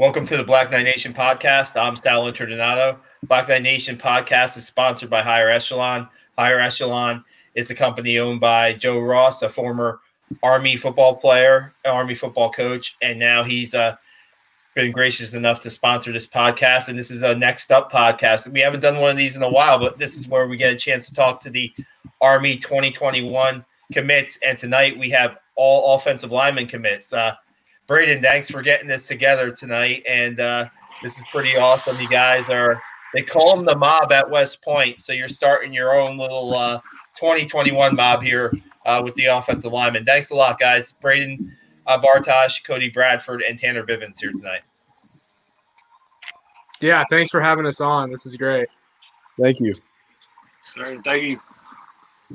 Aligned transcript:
Welcome 0.00 0.24
to 0.28 0.38
the 0.38 0.44
Black 0.44 0.70
Knight 0.70 0.84
Nation 0.84 1.12
podcast. 1.12 1.78
I'm 1.78 1.94
Sal 1.94 2.22
Interdonato. 2.22 2.96
Black 3.24 3.48
Knight 3.48 3.60
Nation 3.60 3.98
podcast 3.98 4.56
is 4.56 4.64
sponsored 4.64 5.10
by 5.10 5.20
Higher 5.20 5.50
Echelon. 5.50 6.08
Higher 6.38 6.58
Echelon 6.58 7.22
is 7.54 7.68
a 7.68 7.74
company 7.74 8.18
owned 8.18 8.40
by 8.40 8.72
Joe 8.72 8.98
Ross, 8.98 9.42
a 9.42 9.50
former 9.50 10.00
Army 10.42 10.78
football 10.78 11.16
player, 11.16 11.74
Army 11.84 12.14
football 12.14 12.50
coach, 12.50 12.96
and 13.02 13.18
now 13.18 13.42
he's 13.44 13.74
uh, 13.74 13.94
been 14.74 14.90
gracious 14.90 15.34
enough 15.34 15.60
to 15.60 15.70
sponsor 15.70 16.12
this 16.12 16.26
podcast. 16.26 16.88
And 16.88 16.98
this 16.98 17.10
is 17.10 17.20
a 17.20 17.34
next 17.34 17.70
up 17.70 17.92
podcast. 17.92 18.50
We 18.50 18.60
haven't 18.60 18.80
done 18.80 19.00
one 19.00 19.10
of 19.10 19.18
these 19.18 19.36
in 19.36 19.42
a 19.42 19.50
while, 19.50 19.78
but 19.78 19.98
this 19.98 20.16
is 20.16 20.26
where 20.26 20.48
we 20.48 20.56
get 20.56 20.72
a 20.72 20.78
chance 20.78 21.08
to 21.08 21.14
talk 21.14 21.42
to 21.42 21.50
the 21.50 21.70
Army 22.22 22.56
2021 22.56 23.62
commits. 23.92 24.38
And 24.42 24.56
tonight 24.56 24.98
we 24.98 25.10
have 25.10 25.36
all 25.56 25.94
offensive 25.94 26.32
lineman 26.32 26.68
commits. 26.68 27.12
Uh, 27.12 27.34
Braden, 27.90 28.22
thanks 28.22 28.48
for 28.48 28.62
getting 28.62 28.86
this 28.86 29.08
together 29.08 29.50
tonight. 29.50 30.04
And 30.06 30.38
uh, 30.38 30.68
this 31.02 31.16
is 31.16 31.24
pretty 31.32 31.56
awesome. 31.56 31.98
You 31.98 32.08
guys 32.08 32.48
are, 32.48 32.80
they 33.12 33.22
call 33.22 33.56
them 33.56 33.64
the 33.64 33.74
mob 33.74 34.12
at 34.12 34.30
West 34.30 34.62
Point. 34.62 35.00
So 35.00 35.12
you're 35.12 35.28
starting 35.28 35.72
your 35.72 35.98
own 35.98 36.16
little 36.16 36.54
uh, 36.54 36.80
2021 37.18 37.96
mob 37.96 38.22
here 38.22 38.52
uh, 38.86 39.02
with 39.04 39.16
the 39.16 39.24
offensive 39.24 39.72
lineman. 39.72 40.04
Thanks 40.04 40.30
a 40.30 40.36
lot, 40.36 40.60
guys. 40.60 40.92
Braden 41.02 41.52
uh, 41.88 42.00
Bartosh, 42.00 42.62
Cody 42.62 42.90
Bradford, 42.90 43.42
and 43.42 43.58
Tanner 43.58 43.84
Bivens 43.84 44.20
here 44.20 44.30
tonight. 44.30 44.62
Yeah, 46.80 47.02
thanks 47.10 47.32
for 47.32 47.40
having 47.40 47.66
us 47.66 47.80
on. 47.80 48.08
This 48.08 48.24
is 48.24 48.36
great. 48.36 48.68
Thank 49.42 49.58
you. 49.58 49.74
Sir, 50.62 51.00
thank 51.02 51.24
you. 51.24 51.40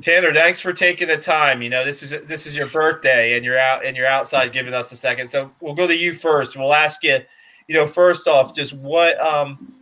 Tanner, 0.02 0.34
thanks 0.34 0.60
for 0.60 0.72
taking 0.74 1.08
the 1.08 1.16
time. 1.16 1.62
You 1.62 1.70
know, 1.70 1.84
this 1.84 2.02
is 2.02 2.10
this 2.26 2.46
is 2.46 2.54
your 2.54 2.68
birthday, 2.68 3.36
and 3.36 3.44
you're 3.44 3.58
out 3.58 3.84
and 3.84 3.96
you're 3.96 4.06
outside 4.06 4.52
giving 4.52 4.74
us 4.74 4.92
a 4.92 4.96
second. 4.96 5.28
So 5.28 5.50
we'll 5.60 5.74
go 5.74 5.86
to 5.86 5.96
you 5.96 6.14
first. 6.14 6.56
We'll 6.56 6.74
ask 6.74 7.02
you, 7.02 7.18
you 7.66 7.74
know, 7.74 7.86
first 7.86 8.28
off, 8.28 8.54
just 8.54 8.74
what 8.74 9.18
um, 9.20 9.74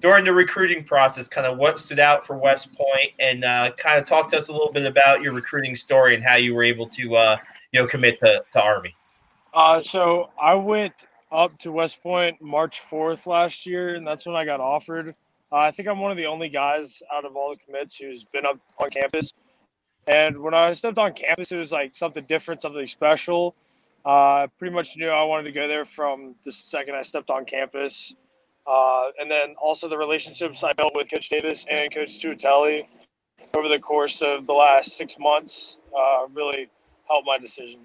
during 0.00 0.24
the 0.24 0.32
recruiting 0.32 0.82
process, 0.82 1.28
kind 1.28 1.46
of 1.46 1.58
what 1.58 1.78
stood 1.78 2.00
out 2.00 2.26
for 2.26 2.36
West 2.36 2.74
Point, 2.74 3.12
and 3.20 3.44
uh, 3.44 3.70
kind 3.76 4.00
of 4.00 4.06
talk 4.06 4.30
to 4.32 4.38
us 4.38 4.48
a 4.48 4.52
little 4.52 4.72
bit 4.72 4.84
about 4.84 5.22
your 5.22 5.32
recruiting 5.32 5.76
story 5.76 6.16
and 6.16 6.24
how 6.24 6.34
you 6.34 6.54
were 6.54 6.64
able 6.64 6.88
to, 6.88 7.14
uh, 7.14 7.36
you 7.72 7.80
know, 7.80 7.86
commit 7.86 8.18
to, 8.20 8.42
to 8.52 8.60
Army. 8.60 8.94
Uh, 9.54 9.78
so 9.78 10.30
I 10.40 10.54
went 10.54 10.94
up 11.30 11.56
to 11.58 11.70
West 11.70 12.02
Point 12.02 12.40
March 12.42 12.82
4th 12.90 13.26
last 13.26 13.64
year, 13.64 13.94
and 13.94 14.04
that's 14.04 14.26
when 14.26 14.34
I 14.34 14.44
got 14.44 14.60
offered. 14.60 15.14
Uh, 15.52 15.56
I 15.56 15.70
think 15.70 15.86
I'm 15.88 16.00
one 16.00 16.10
of 16.10 16.16
the 16.16 16.26
only 16.26 16.48
guys 16.48 17.00
out 17.14 17.24
of 17.24 17.36
all 17.36 17.50
the 17.50 17.58
commits 17.58 17.96
who's 17.96 18.24
been 18.24 18.46
up 18.46 18.58
on 18.78 18.90
campus 18.90 19.32
and 20.06 20.38
when 20.38 20.54
I 20.54 20.72
stepped 20.72 20.98
on 20.98 21.12
campus, 21.12 21.52
it 21.52 21.56
was 21.56 21.72
like 21.72 21.94
something 21.94 22.24
different, 22.24 22.62
something 22.62 22.86
special. 22.86 23.54
Uh, 24.04 24.48
pretty 24.58 24.74
much 24.74 24.96
knew 24.96 25.08
I 25.08 25.22
wanted 25.22 25.44
to 25.44 25.52
go 25.52 25.68
there 25.68 25.84
from 25.84 26.34
the 26.44 26.52
second 26.52 26.96
I 26.96 27.02
stepped 27.02 27.30
on 27.30 27.44
campus. 27.44 28.14
Uh, 28.66 29.10
and 29.20 29.30
then 29.30 29.54
also 29.60 29.88
the 29.88 29.98
relationships 29.98 30.62
I 30.64 30.72
built 30.72 30.92
with 30.94 31.10
Coach 31.10 31.28
Davis 31.28 31.66
and 31.70 31.92
Coach 31.92 32.22
Tuitele 32.22 32.86
over 33.56 33.68
the 33.68 33.78
course 33.78 34.22
of 34.22 34.46
the 34.46 34.52
last 34.52 34.96
six 34.96 35.18
months 35.18 35.78
uh, 35.96 36.26
really 36.32 36.68
helped 37.08 37.26
my 37.26 37.38
decision. 37.38 37.80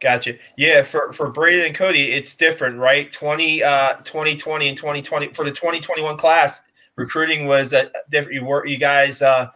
Gotcha. 0.00 0.36
Yeah, 0.56 0.82
for 0.82 1.12
for 1.12 1.30
Braden 1.30 1.66
and 1.66 1.74
Cody, 1.74 2.12
it's 2.12 2.34
different, 2.34 2.78
right? 2.78 3.10
20, 3.10 3.62
uh, 3.62 3.94
2020 4.04 4.68
and 4.68 4.76
2020 4.76 5.32
for 5.32 5.44
the 5.44 5.50
2021 5.50 6.18
class, 6.18 6.60
recruiting 6.96 7.46
was 7.46 7.72
a 7.72 7.90
different. 8.10 8.34
You 8.34 8.44
were 8.44 8.66
you 8.66 8.76
guys 8.76 9.22
uh, 9.22 9.48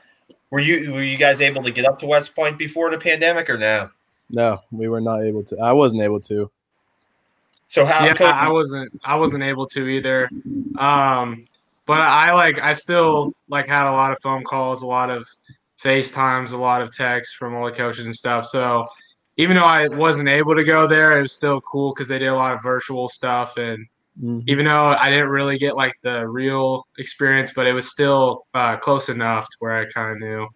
were 0.50 0.60
you 0.60 0.92
were 0.92 1.02
you 1.02 1.16
guys 1.16 1.40
able 1.40 1.62
to 1.62 1.70
get 1.70 1.84
up 1.84 1.98
to 2.00 2.06
West 2.06 2.34
Point 2.34 2.58
before 2.58 2.90
the 2.90 2.98
pandemic 2.98 3.50
or 3.50 3.58
no? 3.58 3.90
No, 4.30 4.62
we 4.70 4.88
were 4.88 5.00
not 5.00 5.22
able 5.22 5.42
to. 5.44 5.58
I 5.58 5.72
wasn't 5.72 6.02
able 6.02 6.20
to. 6.20 6.50
So 7.68 7.84
how? 7.84 8.06
Yeah, 8.06 8.14
I 8.20 8.50
wasn't. 8.50 8.90
I 9.04 9.16
wasn't 9.16 9.42
able 9.42 9.66
to 9.68 9.86
either. 9.88 10.30
Um, 10.78 11.44
but 11.86 12.00
I 12.00 12.32
like. 12.32 12.60
I 12.60 12.74
still 12.74 13.32
like 13.48 13.66
had 13.66 13.88
a 13.88 13.92
lot 13.92 14.12
of 14.12 14.18
phone 14.20 14.44
calls, 14.44 14.82
a 14.82 14.86
lot 14.86 15.10
of 15.10 15.26
FaceTimes, 15.82 16.52
a 16.52 16.56
lot 16.56 16.82
of 16.82 16.94
texts 16.94 17.34
from 17.34 17.54
all 17.54 17.66
the 17.66 17.72
coaches 17.72 18.06
and 18.06 18.16
stuff. 18.16 18.46
So 18.46 18.86
even 19.36 19.54
though 19.54 19.64
I 19.64 19.88
wasn't 19.88 20.28
able 20.28 20.54
to 20.54 20.64
go 20.64 20.86
there, 20.86 21.18
it 21.18 21.22
was 21.22 21.32
still 21.32 21.60
cool 21.60 21.92
because 21.92 22.08
they 22.08 22.18
did 22.18 22.26
a 22.26 22.34
lot 22.34 22.54
of 22.54 22.62
virtual 22.62 23.08
stuff 23.08 23.56
and 23.56 23.86
Mm-hmm. 24.18 24.40
Even 24.48 24.64
though 24.64 24.96
I 25.00 25.10
didn't 25.10 25.28
really 25.28 25.58
get 25.58 25.76
like 25.76 25.94
the 26.02 26.26
real 26.28 26.86
experience, 26.98 27.52
but 27.54 27.66
it 27.66 27.72
was 27.72 27.88
still 27.88 28.46
uh, 28.54 28.76
close 28.76 29.08
enough 29.08 29.44
to 29.44 29.56
where 29.60 29.78
I 29.78 29.86
kind 29.86 30.12
of 30.12 30.18
knew 30.18 30.48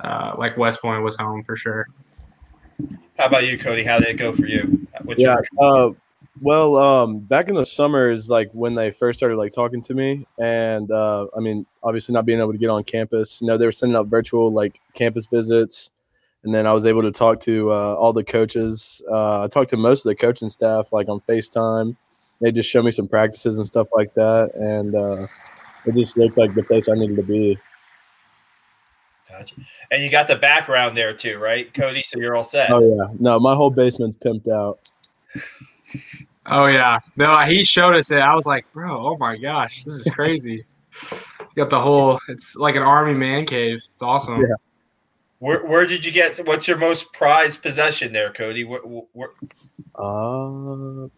uh, 0.00 0.34
like 0.38 0.56
West 0.56 0.80
Point 0.80 1.02
was 1.02 1.16
home 1.16 1.42
for 1.42 1.56
sure. 1.56 1.86
How 3.18 3.26
about 3.26 3.46
you, 3.46 3.58
Cody? 3.58 3.82
How 3.82 3.98
did 3.98 4.08
it 4.08 4.16
go 4.16 4.32
for 4.32 4.46
you? 4.46 4.86
What's 5.02 5.20
yeah. 5.20 5.36
Uh, 5.60 5.90
well, 6.40 6.76
um, 6.76 7.18
back 7.18 7.48
in 7.48 7.54
the 7.54 7.64
summer 7.64 8.08
is 8.08 8.30
like 8.30 8.50
when 8.52 8.74
they 8.74 8.90
first 8.90 9.18
started 9.18 9.36
like 9.36 9.52
talking 9.52 9.82
to 9.82 9.94
me, 9.94 10.26
and 10.40 10.90
uh, 10.90 11.26
I 11.36 11.40
mean, 11.40 11.66
obviously 11.82 12.12
not 12.14 12.24
being 12.24 12.40
able 12.40 12.52
to 12.52 12.58
get 12.58 12.70
on 12.70 12.84
campus. 12.84 13.40
You 13.40 13.46
know, 13.46 13.56
they 13.56 13.66
were 13.66 13.72
sending 13.72 13.96
out 13.96 14.08
virtual 14.08 14.50
like 14.52 14.80
campus 14.94 15.26
visits, 15.26 15.90
and 16.44 16.54
then 16.54 16.66
I 16.66 16.72
was 16.72 16.86
able 16.86 17.02
to 17.02 17.12
talk 17.12 17.40
to 17.40 17.70
uh, 17.70 17.94
all 17.94 18.12
the 18.12 18.24
coaches. 18.24 19.02
Uh, 19.08 19.42
I 19.42 19.46
talked 19.48 19.70
to 19.70 19.76
most 19.76 20.04
of 20.04 20.10
the 20.10 20.16
coaching 20.16 20.48
staff 20.48 20.92
like 20.92 21.08
on 21.08 21.20
Facetime, 21.20 21.96
they 22.42 22.52
just 22.52 22.68
showed 22.68 22.84
me 22.84 22.90
some 22.90 23.08
practices 23.08 23.58
and 23.58 23.66
stuff 23.66 23.88
like 23.94 24.12
that, 24.14 24.54
and 24.54 24.94
uh, 24.94 25.26
it 25.86 25.94
just 25.94 26.18
looked 26.18 26.36
like 26.36 26.54
the 26.54 26.62
place 26.64 26.88
I 26.88 26.94
needed 26.94 27.16
to 27.16 27.22
be. 27.22 27.58
Gotcha. 29.30 29.54
And 29.90 30.02
you 30.02 30.10
got 30.10 30.28
the 30.28 30.36
background 30.36 30.96
there 30.96 31.14
too, 31.14 31.38
right, 31.38 31.72
Cody? 31.72 32.02
So 32.02 32.18
you're 32.18 32.36
all 32.36 32.44
set. 32.44 32.70
Oh 32.70 32.80
yeah, 32.80 33.14
no, 33.18 33.40
my 33.40 33.54
whole 33.54 33.70
basement's 33.70 34.16
pimped 34.16 34.48
out. 34.48 34.90
Oh 36.46 36.66
yeah, 36.66 36.98
no, 37.16 37.38
he 37.38 37.62
showed 37.62 37.94
us 37.94 38.10
it. 38.10 38.18
I 38.18 38.34
was 38.34 38.46
like, 38.46 38.70
bro, 38.72 39.06
oh 39.06 39.16
my 39.16 39.36
gosh, 39.36 39.84
this 39.84 39.94
is 39.94 40.12
crazy. 40.12 40.64
you 41.12 41.18
got 41.54 41.70
the 41.70 41.80
whole. 41.80 42.18
It's 42.28 42.56
like 42.56 42.74
an 42.74 42.82
army 42.82 43.14
man 43.14 43.46
cave. 43.46 43.76
It's 43.76 44.02
awesome. 44.02 44.40
Yeah. 44.40 44.56
Where, 45.42 45.66
where 45.66 45.86
did 45.86 46.06
you 46.06 46.12
get? 46.12 46.36
What's 46.46 46.68
your 46.68 46.76
most 46.76 47.12
prized 47.12 47.62
possession 47.62 48.12
there, 48.12 48.32
Cody? 48.32 48.62
Where, 48.62 48.78
where, 48.80 49.30
uh, 49.96 51.08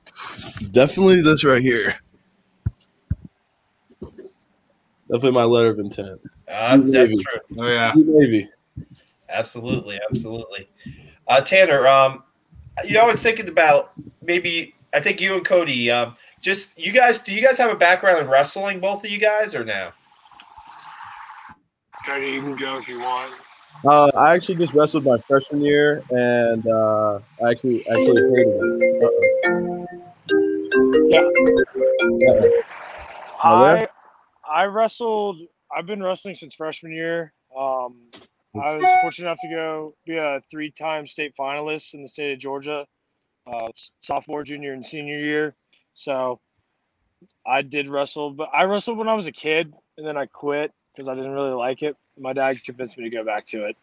definitely 0.71 1.21
this 1.21 1.45
right 1.45 1.61
here. 1.61 1.97
Definitely 5.11 5.33
my 5.33 5.45
letter 5.45 5.69
of 5.69 5.79
intent. 5.79 6.23
Uh, 6.49 6.79
that's, 6.79 6.91
that's 6.91 7.11
true. 7.11 7.41
Oh 7.59 7.69
yeah, 7.69 7.93
Navy. 7.95 8.49
Absolutely, 9.29 10.01
absolutely. 10.11 10.71
Uh, 11.29 11.43
Tanner, 11.43 11.87
um, 11.87 12.23
you 12.83 12.95
know, 12.95 13.01
I 13.01 13.07
was 13.07 13.23
thinking 13.23 13.49
about 13.49 13.93
maybe. 14.23 14.75
I 14.95 15.01
think 15.01 15.21
you 15.21 15.35
and 15.35 15.45
Cody, 15.45 15.91
um, 15.91 16.17
just 16.41 16.79
you 16.79 16.93
guys. 16.93 17.19
Do 17.19 17.35
you 17.35 17.43
guys 17.43 17.59
have 17.59 17.71
a 17.71 17.77
background 17.77 18.23
in 18.23 18.31
wrestling, 18.31 18.81
both 18.81 19.05
of 19.05 19.11
you 19.11 19.19
guys, 19.19 19.55
or 19.55 19.67
now? 19.67 19.93
Cody, 22.07 22.29
you 22.29 22.41
can 22.41 22.57
go 22.57 22.79
if 22.79 22.89
you 22.89 23.01
want. 23.01 23.35
Uh, 23.85 24.11
I 24.17 24.35
actually 24.35 24.55
just 24.57 24.75
wrestled 24.75 25.05
my 25.05 25.19
freshman 25.19 25.63
year, 25.63 26.03
and 26.11 26.67
uh, 26.67 27.19
I 27.45 27.51
actually 27.51 27.87
actually 27.89 28.23
hated 28.23 28.49
it. 28.49 29.03
Uh-oh. 29.05 29.87
Yeah. 31.11 31.21
Uh-oh. 33.43 33.65
I 33.65 33.87
I 34.49 34.65
wrestled. 34.65 35.41
I've 35.75 35.87
been 35.87 36.03
wrestling 36.03 36.35
since 36.35 36.55
freshman 36.55 36.93
year. 36.93 37.33
Um, 37.57 37.97
I 38.63 38.77
was 38.77 38.89
fortunate 39.03 39.27
enough 39.27 39.39
to 39.43 39.49
go 39.49 39.95
be 40.07 40.17
a 40.17 40.41
three-time 40.51 41.07
state 41.07 41.35
finalist 41.37 41.95
in 41.95 42.03
the 42.03 42.09
state 42.09 42.33
of 42.33 42.39
Georgia, 42.39 42.87
uh, 43.47 43.69
sophomore, 44.01 44.45
junior, 44.45 44.73
and 44.73 44.87
senior 44.87 45.19
year. 45.19 45.57
So 45.95 46.41
I 47.47 47.63
did 47.63 47.89
wrestle, 47.89 48.31
but 48.31 48.49
I 48.55 48.65
wrestled 48.65 48.97
when 48.97 49.09
I 49.09 49.15
was 49.15 49.27
a 49.27 49.33
kid, 49.33 49.75
and 49.99 50.07
then 50.07 50.17
I 50.17 50.27
quit 50.27 50.73
because 50.95 51.09
I 51.09 51.15
didn't 51.15 51.33
really 51.33 51.53
like 51.53 51.83
it. 51.83 51.97
My 52.19 52.33
dad 52.33 52.63
convinced 52.65 52.97
me 52.97 53.05
to 53.05 53.11
go 53.11 53.25
back 53.25 53.47
to 53.49 53.67
it. 53.67 53.77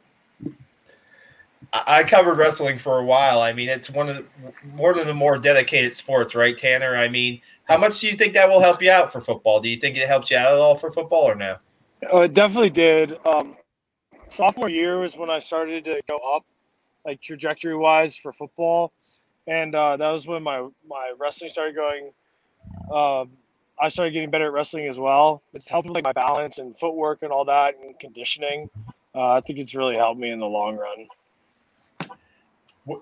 I 1.73 2.03
covered 2.03 2.37
wrestling 2.37 2.77
for 2.77 2.99
a 2.99 3.05
while. 3.05 3.41
I 3.41 3.53
mean, 3.53 3.69
it's 3.69 3.89
one 3.89 4.09
of 4.09 4.17
the, 4.17 4.25
one 4.75 4.99
of 4.99 5.05
the 5.05 5.13
more 5.13 5.37
dedicated 5.37 5.95
sports, 5.95 6.35
right, 6.35 6.57
Tanner? 6.57 6.95
I 6.95 7.07
mean, 7.07 7.39
how 7.65 7.77
much 7.77 8.01
do 8.01 8.07
you 8.07 8.15
think 8.15 8.33
that 8.33 8.49
will 8.49 8.59
help 8.59 8.81
you 8.81 8.91
out 8.91 9.13
for 9.13 9.21
football? 9.21 9.61
Do 9.61 9.69
you 9.69 9.77
think 9.77 9.95
it 9.95 10.07
helped 10.07 10.31
you 10.31 10.37
out 10.37 10.53
at 10.53 10.59
all 10.59 10.75
for 10.75 10.91
football 10.91 11.29
or 11.29 11.35
no? 11.35 11.57
Oh, 12.11 12.21
it 12.21 12.33
definitely 12.33 12.71
did. 12.71 13.17
Um, 13.25 13.55
sophomore 14.27 14.69
year 14.69 14.99
was 14.99 15.15
when 15.15 15.29
I 15.29 15.39
started 15.39 15.85
to 15.85 16.01
go 16.09 16.17
up, 16.17 16.45
like 17.05 17.21
trajectory 17.21 17.75
wise 17.75 18.15
for 18.15 18.33
football, 18.33 18.91
and 19.47 19.73
uh, 19.75 19.97
that 19.97 20.09
was 20.09 20.27
when 20.27 20.43
my 20.43 20.67
my 20.87 21.13
wrestling 21.17 21.49
started 21.49 21.75
going 21.75 22.11
um, 22.93 23.31
I 23.81 23.87
started 23.87 24.11
getting 24.11 24.29
better 24.29 24.45
at 24.45 24.53
wrestling 24.53 24.87
as 24.87 24.99
well. 24.99 25.41
It's 25.53 25.67
helping 25.67 25.93
like 25.93 26.03
my 26.03 26.11
balance 26.11 26.59
and 26.59 26.77
footwork 26.77 27.23
and 27.23 27.31
all 27.31 27.43
that 27.45 27.75
and 27.81 27.97
conditioning. 27.99 28.69
Uh, 29.15 29.31
I 29.31 29.41
think 29.41 29.59
it's 29.59 29.73
really 29.73 29.95
helped 29.95 30.19
me 30.19 30.29
in 30.29 30.39
the 30.39 30.45
long 30.45 30.77
run. 30.77 31.07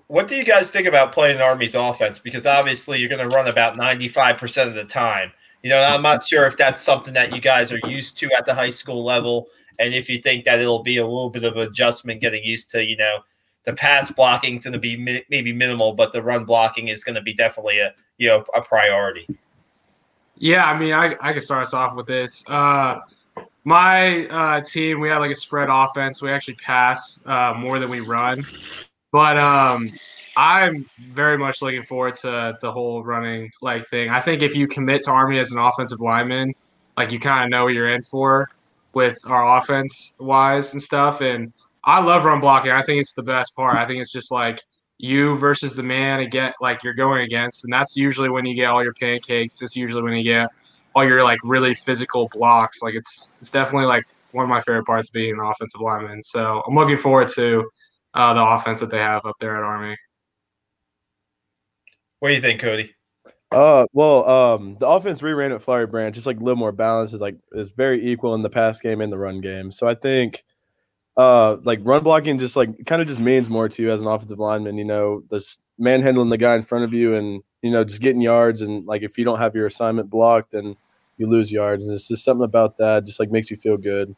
What 0.08 0.28
do 0.28 0.36
you 0.36 0.44
guys 0.44 0.70
think 0.70 0.86
about 0.86 1.12
playing 1.12 1.38
the 1.38 1.44
Army's 1.44 1.74
offense? 1.74 2.18
Because 2.18 2.46
obviously 2.46 2.98
you're 2.98 3.08
going 3.08 3.28
to 3.28 3.34
run 3.34 3.48
about 3.48 3.76
95% 3.76 4.68
of 4.68 4.74
the 4.74 4.84
time. 4.84 5.32
You 5.62 5.70
know, 5.70 5.80
I'm 5.80 6.02
not 6.02 6.26
sure 6.26 6.46
if 6.46 6.56
that's 6.56 6.80
something 6.80 7.12
that 7.14 7.34
you 7.34 7.40
guys 7.40 7.72
are 7.72 7.80
used 7.86 8.16
to 8.18 8.30
at 8.36 8.46
the 8.46 8.54
high 8.54 8.70
school 8.70 9.04
level, 9.04 9.48
and 9.78 9.92
if 9.92 10.08
you 10.08 10.18
think 10.18 10.44
that 10.44 10.58
it'll 10.58 10.82
be 10.82 10.98
a 10.98 11.06
little 11.06 11.30
bit 11.30 11.44
of 11.44 11.56
adjustment 11.56 12.20
getting 12.20 12.44
used 12.44 12.70
to, 12.70 12.84
you 12.84 12.96
know, 12.96 13.20
the 13.64 13.74
pass 13.74 14.10
blocking 14.10 14.56
is 14.56 14.64
going 14.64 14.72
to 14.72 14.78
be 14.78 14.96
mi- 14.96 15.24
maybe 15.30 15.52
minimal, 15.52 15.92
but 15.92 16.12
the 16.12 16.22
run 16.22 16.44
blocking 16.44 16.88
is 16.88 17.04
going 17.04 17.14
to 17.14 17.22
be 17.22 17.34
definitely 17.34 17.78
a 17.78 17.92
you 18.16 18.28
know 18.28 18.44
a 18.54 18.62
priority. 18.62 19.26
Yeah, 20.40 20.64
I 20.64 20.78
mean, 20.78 20.94
I, 20.94 21.16
I 21.20 21.34
can 21.34 21.42
start 21.42 21.66
us 21.66 21.74
off 21.74 21.94
with 21.94 22.06
this. 22.06 22.48
Uh, 22.48 23.00
my 23.64 24.26
uh, 24.28 24.62
team, 24.62 24.98
we 24.98 25.10
have 25.10 25.20
like 25.20 25.30
a 25.30 25.36
spread 25.36 25.68
offense. 25.70 26.22
We 26.22 26.30
actually 26.30 26.54
pass 26.54 27.20
uh, 27.26 27.52
more 27.54 27.78
than 27.78 27.90
we 27.90 28.00
run, 28.00 28.46
but 29.12 29.36
um, 29.36 29.90
I'm 30.38 30.88
very 31.10 31.36
much 31.36 31.60
looking 31.60 31.82
forward 31.82 32.14
to 32.16 32.56
the 32.62 32.72
whole 32.72 33.04
running 33.04 33.50
like 33.60 33.86
thing. 33.90 34.08
I 34.08 34.18
think 34.22 34.40
if 34.40 34.56
you 34.56 34.66
commit 34.66 35.02
to 35.02 35.10
Army 35.10 35.38
as 35.38 35.52
an 35.52 35.58
offensive 35.58 36.00
lineman, 36.00 36.54
like 36.96 37.12
you 37.12 37.20
kind 37.20 37.44
of 37.44 37.50
know 37.50 37.64
what 37.64 37.74
you're 37.74 37.94
in 37.94 38.02
for 38.02 38.48
with 38.94 39.18
our 39.26 39.58
offense 39.58 40.14
wise 40.18 40.72
and 40.72 40.82
stuff. 40.82 41.20
And 41.20 41.52
I 41.84 42.02
love 42.02 42.24
run 42.24 42.40
blocking. 42.40 42.72
I 42.72 42.80
think 42.82 43.02
it's 43.02 43.12
the 43.12 43.22
best 43.22 43.54
part. 43.54 43.76
I 43.76 43.86
think 43.86 44.00
it's 44.00 44.12
just 44.12 44.30
like 44.30 44.62
you 45.02 45.36
versus 45.38 45.74
the 45.74 45.82
man 45.82 46.20
again, 46.20 46.52
like 46.60 46.84
you're 46.84 46.94
going 46.94 47.22
against, 47.22 47.64
and 47.64 47.72
that's 47.72 47.96
usually 47.96 48.28
when 48.28 48.44
you 48.44 48.54
get 48.54 48.66
all 48.66 48.82
your 48.82 48.94
pancakes. 48.94 49.62
It's 49.62 49.74
usually 49.74 50.02
when 50.02 50.12
you 50.12 50.22
get 50.22 50.50
all 50.94 51.04
your 51.04 51.24
like 51.24 51.38
really 51.42 51.74
physical 51.74 52.28
blocks. 52.28 52.82
Like 52.82 52.94
it's 52.94 53.30
it's 53.40 53.50
definitely 53.50 53.86
like 53.86 54.04
one 54.32 54.44
of 54.44 54.48
my 54.48 54.60
favorite 54.60 54.84
parts 54.84 55.08
being 55.08 55.32
an 55.32 55.40
offensive 55.40 55.80
lineman. 55.80 56.22
So 56.22 56.62
I'm 56.66 56.74
looking 56.74 56.98
forward 56.98 57.28
to 57.30 57.68
uh, 58.14 58.34
the 58.34 58.44
offense 58.44 58.80
that 58.80 58.90
they 58.90 58.98
have 58.98 59.24
up 59.24 59.36
there 59.40 59.56
at 59.56 59.62
Army. 59.62 59.96
What 62.18 62.28
do 62.28 62.34
you 62.34 62.40
think, 62.42 62.60
Cody? 62.60 62.94
Uh, 63.50 63.86
well, 63.92 64.28
um, 64.28 64.74
the 64.74 64.86
offense 64.86 65.22
we 65.22 65.32
ran 65.32 65.50
at 65.52 65.62
Flowery 65.62 65.86
Branch 65.86 66.16
is 66.16 66.26
like 66.26 66.38
a 66.38 66.44
little 66.44 66.58
more 66.58 66.72
balanced. 66.72 67.14
is 67.14 67.20
like 67.20 67.38
is 67.52 67.70
very 67.70 68.06
equal 68.06 68.34
in 68.34 68.42
the 68.42 68.50
pass 68.50 68.80
game 68.80 69.00
and 69.00 69.12
the 69.12 69.18
run 69.18 69.40
game. 69.40 69.72
So 69.72 69.88
I 69.88 69.94
think, 69.94 70.44
uh, 71.16 71.56
like 71.64 71.80
run 71.82 72.02
blocking 72.02 72.38
just 72.38 72.56
like 72.56 72.86
kind 72.86 73.02
of 73.02 73.08
just 73.08 73.20
means 73.20 73.50
more 73.50 73.68
to 73.68 73.82
you 73.82 73.90
as 73.90 74.00
an 74.00 74.08
offensive 74.08 74.38
lineman. 74.38 74.78
You 74.78 74.84
know, 74.84 75.22
this 75.30 75.58
manhandling 75.78 76.30
the 76.30 76.38
guy 76.38 76.54
in 76.54 76.62
front 76.62 76.84
of 76.84 76.92
you 76.92 77.14
and 77.14 77.42
you 77.62 77.70
know 77.70 77.84
just 77.84 78.00
getting 78.00 78.20
yards 78.20 78.62
and 78.62 78.86
like 78.86 79.02
if 79.02 79.18
you 79.18 79.24
don't 79.24 79.38
have 79.38 79.54
your 79.54 79.66
assignment 79.66 80.10
blocked, 80.10 80.52
then 80.52 80.76
you 81.18 81.28
lose 81.28 81.52
yards. 81.52 81.86
And 81.86 81.94
it's 81.94 82.08
just 82.08 82.24
something 82.24 82.44
about 82.44 82.76
that 82.78 83.04
just 83.04 83.20
like 83.20 83.30
makes 83.30 83.50
you 83.50 83.56
feel 83.56 83.76
good. 83.76 84.14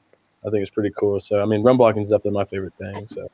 I 0.47 0.51
think 0.51 0.63
it's 0.63 0.71
pretty 0.71 0.93
cool. 0.99 1.19
So 1.21 1.41
I 1.43 1.47
mean, 1.47 1.63
run 1.63 1.77
blocking 1.77 2.03
is 2.03 2.11
definitely 2.11 2.39
my 2.39 2.45
favorite 2.45 2.75
thing. 2.79 3.09
So. 3.09 3.29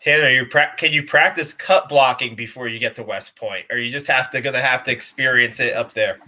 Tanner, 0.00 0.30
you 0.30 0.46
pra- 0.46 0.74
can 0.76 0.92
you 0.92 1.04
practice 1.04 1.52
cut 1.54 1.88
blocking 1.88 2.34
before 2.34 2.66
you 2.66 2.80
get 2.80 2.96
to 2.96 3.04
West 3.04 3.36
Point, 3.36 3.66
or 3.70 3.78
you 3.78 3.92
just 3.92 4.08
have 4.08 4.30
to 4.30 4.40
gonna 4.40 4.60
have 4.60 4.82
to 4.84 4.90
experience 4.90 5.60
it 5.60 5.74
up 5.74 5.94
there? 5.94 6.18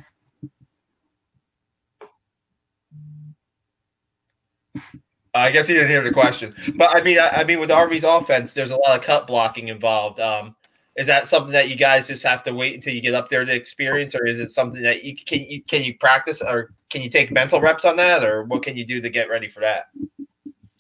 I 5.34 5.50
guess 5.50 5.66
he 5.66 5.75
didn't 5.75 5.88
hear 5.88 6.02
the 6.02 6.12
question, 6.12 6.54
but 6.76 6.96
I 6.96 7.02
mean, 7.02 7.19
I, 7.19 7.28
I, 7.28 7.44
mean, 7.44 7.58
with 7.58 7.70
Army's 7.70 8.04
offense, 8.04 8.52
there's 8.52 8.70
a 8.70 8.76
lot 8.76 8.96
of 8.98 9.04
cut 9.04 9.26
blocking 9.26 9.69
involved. 9.69 10.20
Um, 10.20 10.54
is 10.96 11.08
that 11.08 11.26
something 11.26 11.52
that 11.52 11.69
you 11.69 11.75
guys 11.76 12.06
just 12.06 12.22
have 12.22 12.44
to 12.44 12.54
wait 12.54 12.75
until 12.75 12.94
you 12.94 13.00
get 13.00 13.14
up 13.14 13.28
there 13.28 13.44
to 13.44 13.54
experience, 13.54 14.14
or 14.14 14.26
is 14.26 14.38
it 14.38 14.50
something 14.50 14.82
that 14.82 15.02
you 15.02 15.16
can 15.16 15.40
you 15.40 15.62
can 15.62 15.82
you 15.82 15.98
practice, 15.98 16.40
or 16.40 16.70
can 16.88 17.02
you 17.02 17.10
take 17.10 17.32
mental 17.32 17.60
reps 17.60 17.84
on 17.84 17.96
that, 17.96 18.22
or 18.22 18.44
what 18.44 18.62
can 18.62 18.76
you 18.76 18.86
do 18.86 19.00
to 19.00 19.10
get 19.10 19.28
ready 19.28 19.48
for 19.48 19.60
that? 19.60 19.88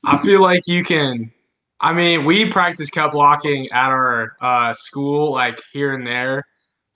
I 0.04 0.18
feel 0.18 0.40
like 0.40 0.68
you 0.68 0.84
can 0.84 1.32
I 1.84 1.92
mean, 1.92 2.24
we 2.24 2.50
practice 2.50 2.88
cut 2.88 3.12
blocking 3.12 3.70
at 3.70 3.90
our 3.90 4.36
uh, 4.40 4.72
school, 4.72 5.32
like 5.32 5.60
here 5.70 5.94
and 5.94 6.06
there. 6.06 6.42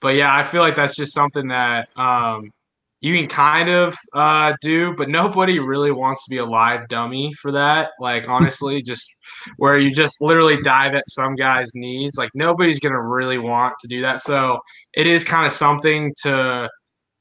But 0.01 0.15
yeah, 0.15 0.35
I 0.35 0.43
feel 0.43 0.61
like 0.61 0.75
that's 0.75 0.95
just 0.95 1.13
something 1.13 1.49
that 1.49 1.89
um, 1.95 2.51
you 3.01 3.15
can 3.15 3.27
kind 3.27 3.69
of 3.69 3.95
uh, 4.13 4.53
do, 4.61 4.93
but 4.95 5.09
nobody 5.09 5.59
really 5.59 5.91
wants 5.91 6.25
to 6.25 6.29
be 6.29 6.37
a 6.37 6.45
live 6.45 6.87
dummy 6.89 7.33
for 7.33 7.51
that. 7.51 7.91
Like, 7.99 8.27
honestly, 8.29 8.81
just 8.81 9.15
where 9.57 9.77
you 9.77 9.93
just 9.93 10.21
literally 10.21 10.61
dive 10.61 10.95
at 10.95 11.07
some 11.07 11.35
guy's 11.35 11.73
knees. 11.75 12.17
Like, 12.17 12.31
nobody's 12.33 12.79
going 12.79 12.93
to 12.93 13.01
really 13.01 13.37
want 13.37 13.75
to 13.81 13.87
do 13.87 14.01
that. 14.01 14.21
So 14.21 14.59
it 14.93 15.07
is 15.07 15.23
kind 15.23 15.45
of 15.45 15.51
something 15.51 16.13
to 16.23 16.69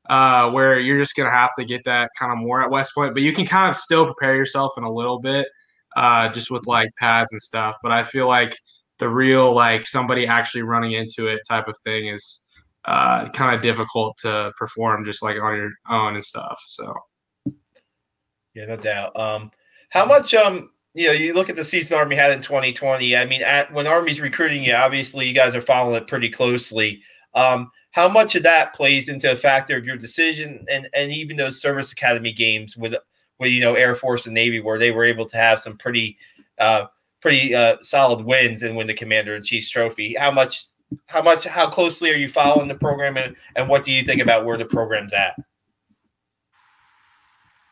uh, 0.08 0.50
where 0.50 0.80
you're 0.80 0.96
just 0.96 1.14
going 1.14 1.30
to 1.30 1.36
have 1.36 1.50
to 1.58 1.64
get 1.64 1.84
that 1.84 2.10
kind 2.18 2.32
of 2.32 2.38
more 2.38 2.62
at 2.62 2.70
West 2.70 2.94
Point, 2.94 3.14
but 3.14 3.22
you 3.22 3.32
can 3.32 3.46
kind 3.46 3.68
of 3.68 3.76
still 3.76 4.06
prepare 4.06 4.34
yourself 4.34 4.72
in 4.78 4.84
a 4.84 4.92
little 4.92 5.20
bit 5.20 5.46
uh, 5.96 6.28
just 6.30 6.50
with 6.50 6.66
like 6.66 6.90
pads 6.98 7.30
and 7.32 7.40
stuff. 7.40 7.76
But 7.82 7.92
I 7.92 8.02
feel 8.02 8.26
like 8.26 8.56
the 8.98 9.08
real 9.08 9.52
like 9.52 9.86
somebody 9.86 10.26
actually 10.26 10.62
running 10.62 10.92
into 10.92 11.28
it 11.28 11.40
type 11.48 11.68
of 11.68 11.76
thing 11.84 12.08
is 12.08 12.42
uh, 12.88 13.28
kind 13.30 13.54
of 13.54 13.60
difficult 13.60 14.16
to 14.16 14.50
perform 14.56 15.04
just 15.04 15.22
like 15.22 15.36
on 15.40 15.54
your 15.54 15.70
own 15.90 16.14
and 16.14 16.24
stuff. 16.24 16.58
So 16.68 16.94
yeah, 18.54 18.64
no 18.66 18.76
doubt. 18.76 19.18
Um, 19.18 19.50
how 19.90 20.06
much 20.06 20.34
um 20.34 20.70
you 20.94 21.06
know, 21.06 21.12
you 21.12 21.34
look 21.34 21.50
at 21.50 21.54
the 21.54 21.64
season 21.64 21.98
Army 21.98 22.16
had 22.16 22.32
in 22.32 22.42
2020. 22.42 23.14
I 23.14 23.26
mean, 23.26 23.42
at 23.42 23.72
when 23.72 23.86
Army's 23.86 24.20
recruiting 24.20 24.64
you, 24.64 24.72
obviously 24.72 25.28
you 25.28 25.34
guys 25.34 25.54
are 25.54 25.62
following 25.62 26.00
it 26.00 26.08
pretty 26.08 26.30
closely. 26.30 27.02
Um, 27.34 27.70
how 27.90 28.08
much 28.08 28.34
of 28.34 28.42
that 28.44 28.74
plays 28.74 29.08
into 29.08 29.30
a 29.30 29.36
factor 29.36 29.76
of 29.76 29.84
your 29.84 29.96
decision 29.96 30.64
and 30.70 30.88
and 30.94 31.12
even 31.12 31.36
those 31.36 31.60
service 31.60 31.92
academy 31.92 32.32
games 32.32 32.76
with 32.76 32.94
with 33.38 33.52
you 33.52 33.60
know 33.60 33.74
Air 33.74 33.94
Force 33.96 34.24
and 34.26 34.34
Navy, 34.34 34.60
where 34.60 34.78
they 34.78 34.90
were 34.90 35.04
able 35.04 35.26
to 35.26 35.36
have 35.36 35.60
some 35.60 35.76
pretty 35.76 36.16
uh, 36.58 36.86
pretty 37.20 37.54
uh, 37.54 37.76
solid 37.82 38.24
wins 38.24 38.62
and 38.62 38.74
win 38.74 38.86
the 38.86 38.94
Commander 38.94 39.36
in 39.36 39.42
Chief's 39.42 39.70
trophy. 39.70 40.14
How 40.18 40.30
much? 40.30 40.64
How 41.06 41.22
much? 41.22 41.44
How 41.44 41.68
closely 41.68 42.10
are 42.10 42.16
you 42.16 42.28
following 42.28 42.68
the 42.68 42.74
program, 42.74 43.16
and, 43.16 43.36
and 43.56 43.68
what 43.68 43.82
do 43.82 43.92
you 43.92 44.02
think 44.02 44.22
about 44.22 44.44
where 44.44 44.56
the 44.56 44.64
program's 44.64 45.12
at? 45.12 45.36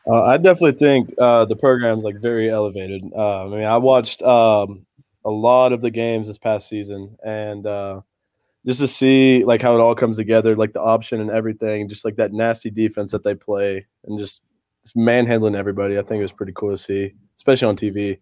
Uh, 0.09 0.23
I 0.23 0.37
definitely 0.37 0.77
think 0.77 1.13
uh, 1.19 1.45
the 1.45 1.55
program's 1.55 2.03
like 2.03 2.19
very 2.19 2.49
elevated. 2.49 3.03
Uh, 3.15 3.45
I 3.45 3.49
mean, 3.49 3.63
I 3.63 3.77
watched 3.77 4.21
um, 4.21 4.85
a 5.25 5.29
lot 5.29 5.73
of 5.73 5.81
the 5.81 5.91
games 5.91 6.27
this 6.27 6.37
past 6.37 6.69
season, 6.69 7.17
and 7.25 7.67
uh, 7.67 8.01
just 8.65 8.79
to 8.79 8.87
see 8.87 9.43
like 9.43 9.61
how 9.61 9.75
it 9.75 9.81
all 9.81 9.95
comes 9.95 10.17
together, 10.17 10.55
like 10.55 10.73
the 10.73 10.81
option 10.81 11.19
and 11.19 11.29
everything, 11.29 11.89
just 11.89 12.05
like 12.05 12.15
that 12.17 12.33
nasty 12.33 12.69
defense 12.69 13.11
that 13.11 13.23
they 13.23 13.35
play, 13.35 13.85
and 14.05 14.17
just 14.17 14.43
manhandling 14.95 15.55
everybody. 15.55 15.97
I 15.97 16.03
think 16.03 16.19
it 16.19 16.23
was 16.23 16.31
pretty 16.31 16.53
cool 16.55 16.71
to 16.71 16.77
see, 16.77 17.13
especially 17.37 17.67
on 17.67 17.75
TV. 17.75 18.19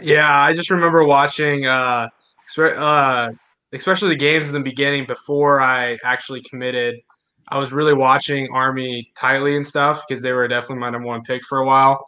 Yeah, 0.00 0.40
I 0.40 0.52
just 0.52 0.70
remember 0.70 1.04
watching, 1.04 1.66
uh, 1.66 2.08
uh, 2.56 3.30
especially 3.72 4.10
the 4.10 4.16
games 4.16 4.46
in 4.48 4.54
the 4.54 4.60
beginning 4.60 5.06
before 5.06 5.60
I 5.60 5.98
actually 6.04 6.42
committed. 6.42 6.96
I 7.50 7.58
was 7.58 7.72
really 7.72 7.94
watching 7.94 8.48
Army 8.52 9.10
tightly 9.18 9.56
and 9.56 9.66
stuff 9.66 10.02
because 10.06 10.22
they 10.22 10.32
were 10.32 10.46
definitely 10.48 10.78
my 10.78 10.90
number 10.90 11.08
one 11.08 11.22
pick 11.22 11.42
for 11.44 11.58
a 11.58 11.66
while. 11.66 12.04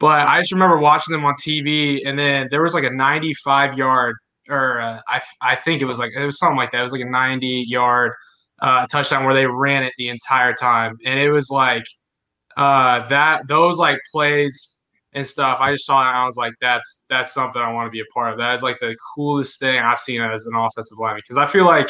But 0.00 0.26
I 0.26 0.40
just 0.40 0.52
remember 0.52 0.78
watching 0.78 1.12
them 1.12 1.24
on 1.24 1.34
TV, 1.34 2.00
and 2.06 2.18
then 2.18 2.48
there 2.50 2.62
was 2.62 2.74
like 2.74 2.84
a 2.84 2.90
95 2.90 3.76
yard, 3.76 4.16
or 4.48 4.80
uh, 4.80 5.00
I, 5.06 5.20
I 5.42 5.56
think 5.56 5.82
it 5.82 5.84
was 5.84 5.98
like 5.98 6.12
it 6.16 6.24
was 6.24 6.38
something 6.38 6.56
like 6.56 6.72
that. 6.72 6.80
It 6.80 6.84
was 6.84 6.92
like 6.92 7.02
a 7.02 7.10
90 7.10 7.66
yard 7.68 8.12
uh, 8.60 8.86
touchdown 8.86 9.24
where 9.24 9.34
they 9.34 9.46
ran 9.46 9.82
it 9.82 9.92
the 9.98 10.08
entire 10.08 10.54
time, 10.54 10.96
and 11.04 11.20
it 11.20 11.30
was 11.30 11.50
like 11.50 11.84
uh, 12.56 13.06
that 13.08 13.46
those 13.46 13.78
like 13.78 13.98
plays 14.10 14.78
and 15.12 15.26
stuff. 15.26 15.58
I 15.60 15.72
just 15.72 15.86
saw 15.86 16.00
it 16.02 16.08
and 16.08 16.16
I 16.16 16.24
was 16.24 16.36
like, 16.36 16.54
that's 16.60 17.04
that's 17.08 17.32
something 17.32 17.60
I 17.60 17.72
want 17.72 17.86
to 17.86 17.90
be 17.90 18.00
a 18.00 18.14
part 18.14 18.32
of. 18.32 18.38
That 18.38 18.54
is 18.54 18.62
like 18.62 18.78
the 18.78 18.96
coolest 19.14 19.58
thing 19.58 19.78
I've 19.78 19.98
seen 19.98 20.20
as 20.20 20.46
an 20.46 20.54
offensive 20.54 20.98
lineman 20.98 21.22
because 21.24 21.36
I 21.36 21.46
feel 21.46 21.64
like 21.64 21.88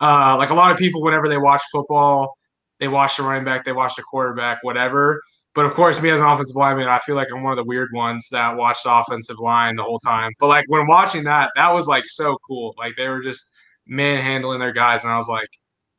uh, 0.00 0.36
like 0.36 0.50
a 0.50 0.54
lot 0.54 0.70
of 0.70 0.76
people 0.76 1.02
whenever 1.02 1.28
they 1.28 1.38
watch 1.38 1.62
football, 1.70 2.34
they 2.80 2.88
watch 2.88 3.16
the 3.16 3.22
running 3.22 3.44
back, 3.44 3.64
they 3.64 3.72
watch 3.72 3.94
the 3.96 4.02
quarterback, 4.02 4.58
whatever. 4.62 5.20
But 5.54 5.66
of 5.66 5.74
course, 5.74 6.00
me 6.00 6.10
as 6.10 6.20
an 6.20 6.26
offensive 6.26 6.56
lineman, 6.56 6.88
I 6.88 6.98
feel 7.00 7.14
like 7.14 7.28
I'm 7.32 7.42
one 7.42 7.52
of 7.52 7.58
the 7.58 7.64
weird 7.64 7.90
ones 7.92 8.28
that 8.32 8.56
watched 8.56 8.84
offensive 8.86 9.38
line 9.38 9.76
the 9.76 9.82
whole 9.82 9.98
time. 9.98 10.32
But 10.40 10.48
like 10.48 10.64
when 10.68 10.86
watching 10.86 11.24
that, 11.24 11.50
that 11.56 11.72
was 11.72 11.86
like 11.86 12.04
so 12.06 12.36
cool. 12.46 12.74
Like 12.78 12.96
they 12.96 13.08
were 13.08 13.22
just 13.22 13.50
manhandling 13.86 14.60
their 14.60 14.72
guys, 14.72 15.04
and 15.04 15.12
I 15.12 15.16
was 15.16 15.28
like, 15.28 15.48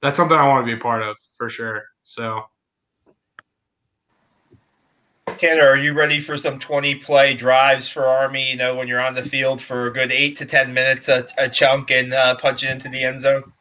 that's 0.02 0.18
something 0.18 0.38
I 0.38 0.48
want 0.48 0.66
to 0.66 0.72
be 0.72 0.78
a 0.78 0.82
part 0.82 1.02
of 1.02 1.16
for 1.38 1.50
sure. 1.50 1.84
So 2.04 2.44
Tanner, 5.25 5.68
are 5.68 5.77
you 5.77 5.94
ready 5.94 6.20
for 6.20 6.38
some 6.38 6.60
20 6.60 6.96
play 6.96 7.34
drives 7.34 7.89
for 7.89 8.06
Army? 8.06 8.51
You 8.51 8.58
know, 8.58 8.75
when 8.75 8.88
you're 8.88 9.01
on 9.01 9.15
the 9.15 9.24
field 9.24 9.62
for 9.62 9.88
a 9.88 9.94
good 9.94 10.12
eight 10.12 10.38
to 10.38 10.46
10 10.46 10.74
minutes, 10.74 11.08
a, 11.10 11.25
a 11.38 11.50
chunk, 11.50 11.92
and 11.92 12.13
uh, 12.13 12.36
punch 12.36 12.63
it 12.63 12.70
into 12.70 12.89
the 12.89 13.03
end 13.03 13.22
zone? 13.22 13.51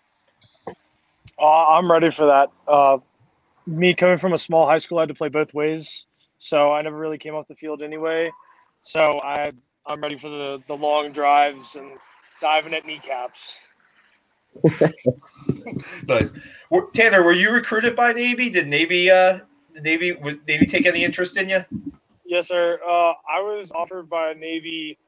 Uh, 1.39 1.67
I'm 1.69 1.91
ready 1.91 2.11
for 2.11 2.27
that. 2.27 2.51
Uh, 2.69 2.99
me 3.67 3.95
coming 3.95 4.19
from 4.19 4.33
a 4.33 4.39
small 4.39 4.67
high 4.67 4.79
school, 4.79 4.99
I 4.99 5.03
had 5.03 5.09
to 5.09 5.15
play 5.15 5.29
both 5.29 5.55
ways. 5.55 6.07
So 6.39 6.73
I 6.73 6.83
never 6.83 6.97
really 6.97 7.19
came 7.19 7.35
off 7.35 7.49
the 7.49 7.55
field 7.55 7.83
anyway. 7.83 8.31
So 8.81 9.01
I, 9.01 9.53
I'm 9.87 10.01
ready 10.01 10.19
for 10.19 10.29
the, 10.29 10.63
the 10.67 10.77
long 10.77 11.13
drives 11.13 11.77
and 11.77 11.93
diving 12.41 12.75
at 12.75 12.85
kneecaps. 12.85 13.55
but 16.05 16.33
Tanner, 16.93 17.23
were 17.23 17.33
you 17.33 17.51
recruited 17.51 17.97
by 17.97 18.13
Navy? 18.13 18.51
Did 18.51 18.67
Navy 18.67 19.11
uh, 19.11 19.41
the 19.75 19.81
Navy 19.81 20.13
would 20.13 20.47
Navy 20.47 20.67
take 20.67 20.87
any 20.87 21.05
interest 21.05 21.37
in 21.37 21.49
you? 21.49 21.65
Yes, 22.25 22.49
sir. 22.49 22.79
Uh, 22.87 23.13
I 23.31 23.41
was 23.41 23.71
offered 23.73 24.09
by 24.09 24.33
Navy 24.35 24.99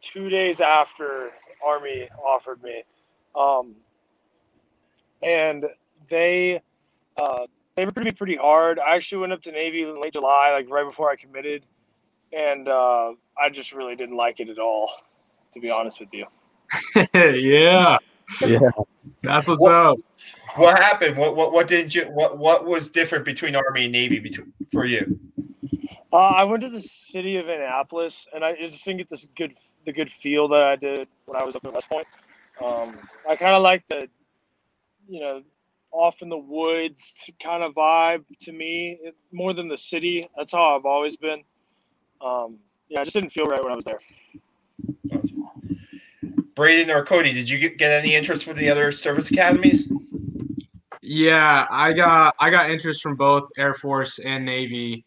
two 0.00 0.28
days 0.28 0.60
after 0.60 1.30
Army 1.64 2.08
offered 2.26 2.62
me, 2.62 2.82
um, 3.34 3.74
and 5.22 5.64
they 6.08 6.60
uh, 7.16 7.46
they 7.76 7.84
recruited 7.84 8.12
me 8.12 8.16
pretty 8.16 8.36
hard. 8.36 8.78
I 8.78 8.94
actually 8.96 9.18
went 9.18 9.32
up 9.32 9.42
to 9.42 9.52
Navy 9.52 9.82
in 9.82 10.00
late 10.00 10.12
July, 10.12 10.50
like 10.52 10.68
right 10.70 10.84
before 10.84 11.10
I 11.10 11.16
committed, 11.16 11.64
and 12.32 12.68
uh, 12.68 13.12
I 13.40 13.50
just 13.50 13.72
really 13.72 13.96
didn't 13.96 14.16
like 14.16 14.40
it 14.40 14.50
at 14.50 14.58
all. 14.58 14.90
to 15.52 15.60
be 15.60 15.70
honest 15.70 16.00
with 16.00 16.08
you. 16.12 16.26
yeah, 17.14 17.98
Yeah. 18.40 18.58
that's 19.22 19.46
what's 19.46 19.60
What- 19.60 19.72
up. 19.72 19.98
What 20.56 20.78
happened? 20.78 21.16
What 21.16 21.34
what 21.36 21.52
what 21.52 21.66
did 21.66 21.94
you 21.94 22.04
what 22.04 22.38
what 22.38 22.64
was 22.64 22.90
different 22.90 23.24
between 23.24 23.56
Army 23.56 23.84
and 23.84 23.92
Navy 23.92 24.20
between 24.20 24.52
for 24.72 24.84
you? 24.84 25.18
Uh, 26.12 26.16
I 26.16 26.44
went 26.44 26.62
to 26.62 26.68
the 26.68 26.80
city 26.80 27.38
of 27.38 27.48
Annapolis, 27.48 28.28
and 28.32 28.44
I 28.44 28.54
just 28.54 28.84
didn't 28.84 28.98
get 28.98 29.08
this 29.08 29.26
good 29.36 29.54
the 29.84 29.92
good 29.92 30.10
feel 30.10 30.46
that 30.48 30.62
I 30.62 30.76
did 30.76 31.08
when 31.26 31.40
I 31.40 31.44
was 31.44 31.56
up 31.56 31.64
at 31.64 31.72
West 31.72 31.88
Point. 31.88 32.06
Um, 32.64 32.96
I 33.28 33.34
kind 33.34 33.54
of 33.54 33.62
like 33.62 33.82
the, 33.88 34.08
you 35.08 35.20
know, 35.20 35.42
off 35.90 36.22
in 36.22 36.28
the 36.28 36.38
woods 36.38 37.12
kind 37.42 37.64
of 37.64 37.74
vibe 37.74 38.24
to 38.42 38.52
me 38.52 38.98
it, 39.02 39.16
more 39.32 39.52
than 39.54 39.68
the 39.68 39.76
city. 39.76 40.28
That's 40.36 40.52
how 40.52 40.76
I've 40.76 40.86
always 40.86 41.16
been. 41.16 41.42
Um, 42.20 42.58
yeah, 42.88 43.00
I 43.00 43.04
just 43.04 43.14
didn't 43.14 43.30
feel 43.30 43.46
right 43.46 43.62
when 43.62 43.72
I 43.72 43.76
was 43.76 43.84
there. 43.84 43.98
Braden 46.54 46.90
or 46.90 47.04
Cody, 47.04 47.32
did 47.32 47.50
you 47.50 47.58
get, 47.58 47.76
get 47.76 47.90
any 47.90 48.14
interest 48.14 48.44
for 48.44 48.54
the 48.54 48.70
other 48.70 48.92
service 48.92 49.30
academies? 49.30 49.90
Yeah, 51.06 51.66
I 51.70 51.92
got 51.92 52.34
I 52.40 52.48
got 52.48 52.70
interest 52.70 53.02
from 53.02 53.14
both 53.16 53.46
Air 53.58 53.74
Force 53.74 54.18
and 54.20 54.42
Navy. 54.42 55.04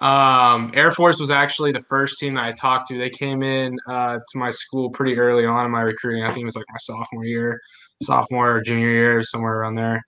Um, 0.00 0.70
Air 0.74 0.92
Force 0.92 1.18
was 1.18 1.32
actually 1.32 1.72
the 1.72 1.84
first 1.88 2.20
team 2.20 2.34
that 2.34 2.44
I 2.44 2.52
talked 2.52 2.86
to. 2.88 2.98
They 2.98 3.10
came 3.10 3.42
in 3.42 3.76
uh, 3.88 4.18
to 4.18 4.38
my 4.38 4.50
school 4.50 4.90
pretty 4.90 5.18
early 5.18 5.44
on 5.44 5.64
in 5.66 5.72
my 5.72 5.80
recruiting. 5.80 6.22
I 6.22 6.28
think 6.28 6.42
it 6.42 6.44
was 6.44 6.54
like 6.54 6.64
my 6.70 6.78
sophomore 6.78 7.24
year, 7.24 7.60
sophomore 8.04 8.52
or 8.56 8.60
junior 8.60 8.90
year, 8.90 9.22
somewhere 9.24 9.54
around 9.54 9.74
there. 9.74 10.00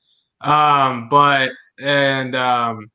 Um, 0.42 1.08
but 1.08 1.50
and 1.80 2.36
um, 2.36 2.86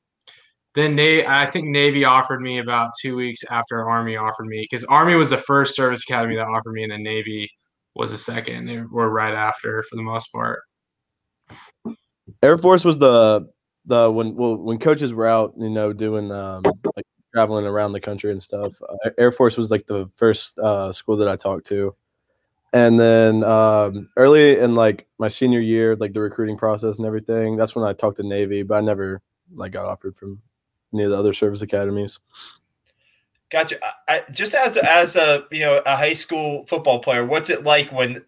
then 0.76 0.96
they, 0.96 1.26
I 1.26 1.46
think 1.46 1.68
Navy 1.68 2.06
offered 2.06 2.40
me 2.42 2.60
about 2.60 2.92
two 3.02 3.18
weeks 3.18 3.42
after 3.52 3.90
Army 3.90 4.16
offered 4.16 4.48
me 4.48 4.62
because 4.62 4.86
Army 4.86 5.16
was 5.16 5.30
the 5.30 5.38
first 5.38 5.76
service 5.76 6.04
academy 6.08 6.36
that 6.38 6.48
offered 6.48 6.72
me, 6.74 6.84
and 6.84 6.92
then 6.94 7.04
Navy 7.04 7.50
was 7.96 8.12
the 8.12 8.18
second. 8.18 8.66
They 8.66 8.80
were 8.80 9.10
right 9.10 9.34
after 9.34 9.84
for 9.90 9.98
the 9.98 10.04
most 10.04 10.32
part. 10.32 10.62
Air 12.44 12.58
Force 12.58 12.84
was 12.86 12.98
the 12.98 13.50
the 13.86 14.12
when 14.12 14.36
well 14.36 14.56
when 14.56 14.78
coaches 14.78 15.14
were 15.14 15.28
out, 15.28 15.54
you 15.58 15.70
know, 15.70 15.94
doing 15.94 16.32
um 16.32 16.64
like 16.96 17.06
traveling 17.34 17.66
around 17.66 17.94
the 17.94 18.00
country 18.00 18.32
and 18.32 18.42
stuff. 18.42 18.74
Uh, 18.82 19.10
Air 19.18 19.32
Force 19.32 19.58
was 19.58 19.72
like 19.72 19.86
the 19.88 20.10
first 20.16 20.58
uh, 20.60 20.92
school 20.92 21.18
that 21.18 21.28
I 21.28 21.36
talked 21.36 21.66
to, 21.68 21.96
and 22.74 23.00
then 23.00 23.44
um, 23.44 24.08
early 24.18 24.58
in 24.58 24.76
like 24.76 25.08
my 25.18 25.28
senior 25.28 25.60
year, 25.60 25.96
like 25.96 26.14
the 26.14 26.22
recruiting 26.22 26.58
process 26.58 26.98
and 26.98 27.06
everything. 27.06 27.56
That's 27.56 27.76
when 27.76 27.86
I 27.86 27.94
talked 27.94 28.18
to 28.18 28.24
Navy, 28.24 28.64
but 28.64 28.76
I 28.76 28.82
never 28.82 29.22
like 29.54 29.72
got 29.72 29.86
offered 29.86 30.16
from 30.16 30.42
any 30.94 31.04
of 31.04 31.12
the 31.12 31.18
other 31.18 31.34
service 31.34 31.62
academies. 31.62 32.20
Gotcha. 33.52 33.80
I, 34.08 34.24
just 34.32 34.54
as 34.54 34.78
as 34.78 35.16
a 35.16 35.46
you 35.52 35.62
know 35.62 35.82
a 35.86 35.96
high 35.96 36.14
school 36.14 36.66
football 36.68 37.00
player, 37.00 37.26
what's 37.26 37.50
it 37.50 37.64
like 37.64 37.92
when 37.92 38.24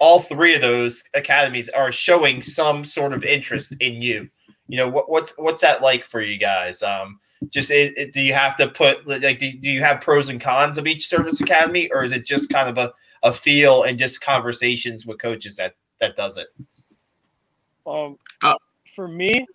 all 0.00 0.20
three 0.20 0.54
of 0.54 0.60
those 0.60 1.02
academies 1.14 1.68
are 1.68 1.92
showing 1.92 2.42
some 2.42 2.84
sort 2.84 3.12
of 3.12 3.24
interest 3.24 3.74
in 3.80 4.02
you? 4.02 4.28
You 4.68 4.78
know 4.78 4.88
what, 4.88 5.10
what's 5.10 5.32
what's 5.38 5.60
that 5.60 5.82
like 5.82 6.04
for 6.04 6.20
you 6.20 6.38
guys? 6.38 6.82
Um, 6.82 7.18
just 7.50 7.70
it, 7.70 7.96
it, 7.96 8.12
do 8.12 8.20
you 8.20 8.32
have 8.32 8.56
to 8.56 8.68
put 8.68 9.06
like 9.06 9.38
do, 9.38 9.52
do 9.52 9.68
you 9.68 9.82
have 9.82 10.00
pros 10.00 10.28
and 10.28 10.40
cons 10.40 10.78
of 10.78 10.86
each 10.86 11.08
service 11.08 11.40
academy, 11.40 11.90
or 11.92 12.04
is 12.04 12.12
it 12.12 12.24
just 12.24 12.50
kind 12.50 12.68
of 12.68 12.78
a, 12.78 12.92
a 13.22 13.32
feel 13.32 13.82
and 13.82 13.98
just 13.98 14.20
conversations 14.20 15.06
with 15.06 15.20
coaches 15.20 15.56
that 15.56 15.74
that 16.00 16.16
does 16.16 16.36
it? 16.36 16.48
Um, 17.86 18.16
Oh. 18.42 18.56
For 18.94 19.08
me, 19.08 19.46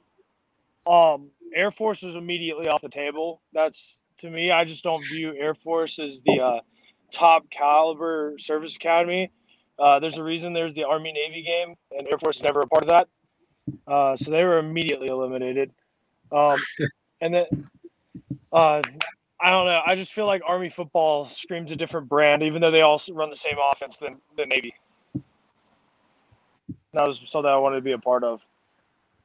um, 0.87 1.29
Air 1.53 1.71
Force 1.71 2.03
is 2.03 2.15
immediately 2.15 2.67
off 2.67 2.81
the 2.81 2.89
table. 2.89 3.41
That's 3.53 3.99
to 4.19 4.29
me. 4.29 4.51
I 4.51 4.65
just 4.65 4.83
don't 4.83 5.03
view 5.11 5.35
Air 5.37 5.53
Force 5.53 5.99
as 5.99 6.21
the 6.25 6.39
uh, 6.39 6.59
top 7.11 7.49
caliber 7.51 8.35
service 8.39 8.75
academy. 8.75 9.31
Uh, 9.79 9.99
there's 9.99 10.17
a 10.17 10.23
reason 10.23 10.53
there's 10.53 10.73
the 10.73 10.83
Army 10.83 11.11
Navy 11.11 11.43
game, 11.43 11.75
and 11.97 12.07
Air 12.07 12.17
Force 12.17 12.37
is 12.37 12.43
never 12.43 12.61
a 12.61 12.67
part 12.67 12.83
of 12.83 12.89
that. 12.89 13.07
Uh, 13.87 14.15
so 14.15 14.31
they 14.31 14.43
were 14.43 14.57
immediately 14.57 15.07
eliminated. 15.07 15.71
Um, 16.31 16.57
and 17.21 17.33
then 17.33 17.69
uh, 18.51 18.81
I 19.39 19.51
don't 19.51 19.65
know. 19.65 19.81
I 19.85 19.95
just 19.95 20.13
feel 20.13 20.25
like 20.25 20.41
Army 20.47 20.69
football 20.69 21.29
screams 21.29 21.71
a 21.71 21.75
different 21.75 22.09
brand, 22.09 22.41
even 22.43 22.61
though 22.61 22.71
they 22.71 22.81
all 22.81 23.01
run 23.11 23.29
the 23.29 23.35
same 23.35 23.57
offense 23.71 23.97
than 23.97 24.17
the 24.35 24.45
Navy. 24.45 24.73
That 26.93 27.07
was 27.07 27.21
something 27.25 27.49
I 27.49 27.57
wanted 27.57 27.75
to 27.75 27.81
be 27.81 27.91
a 27.91 27.99
part 27.99 28.23
of. 28.23 28.45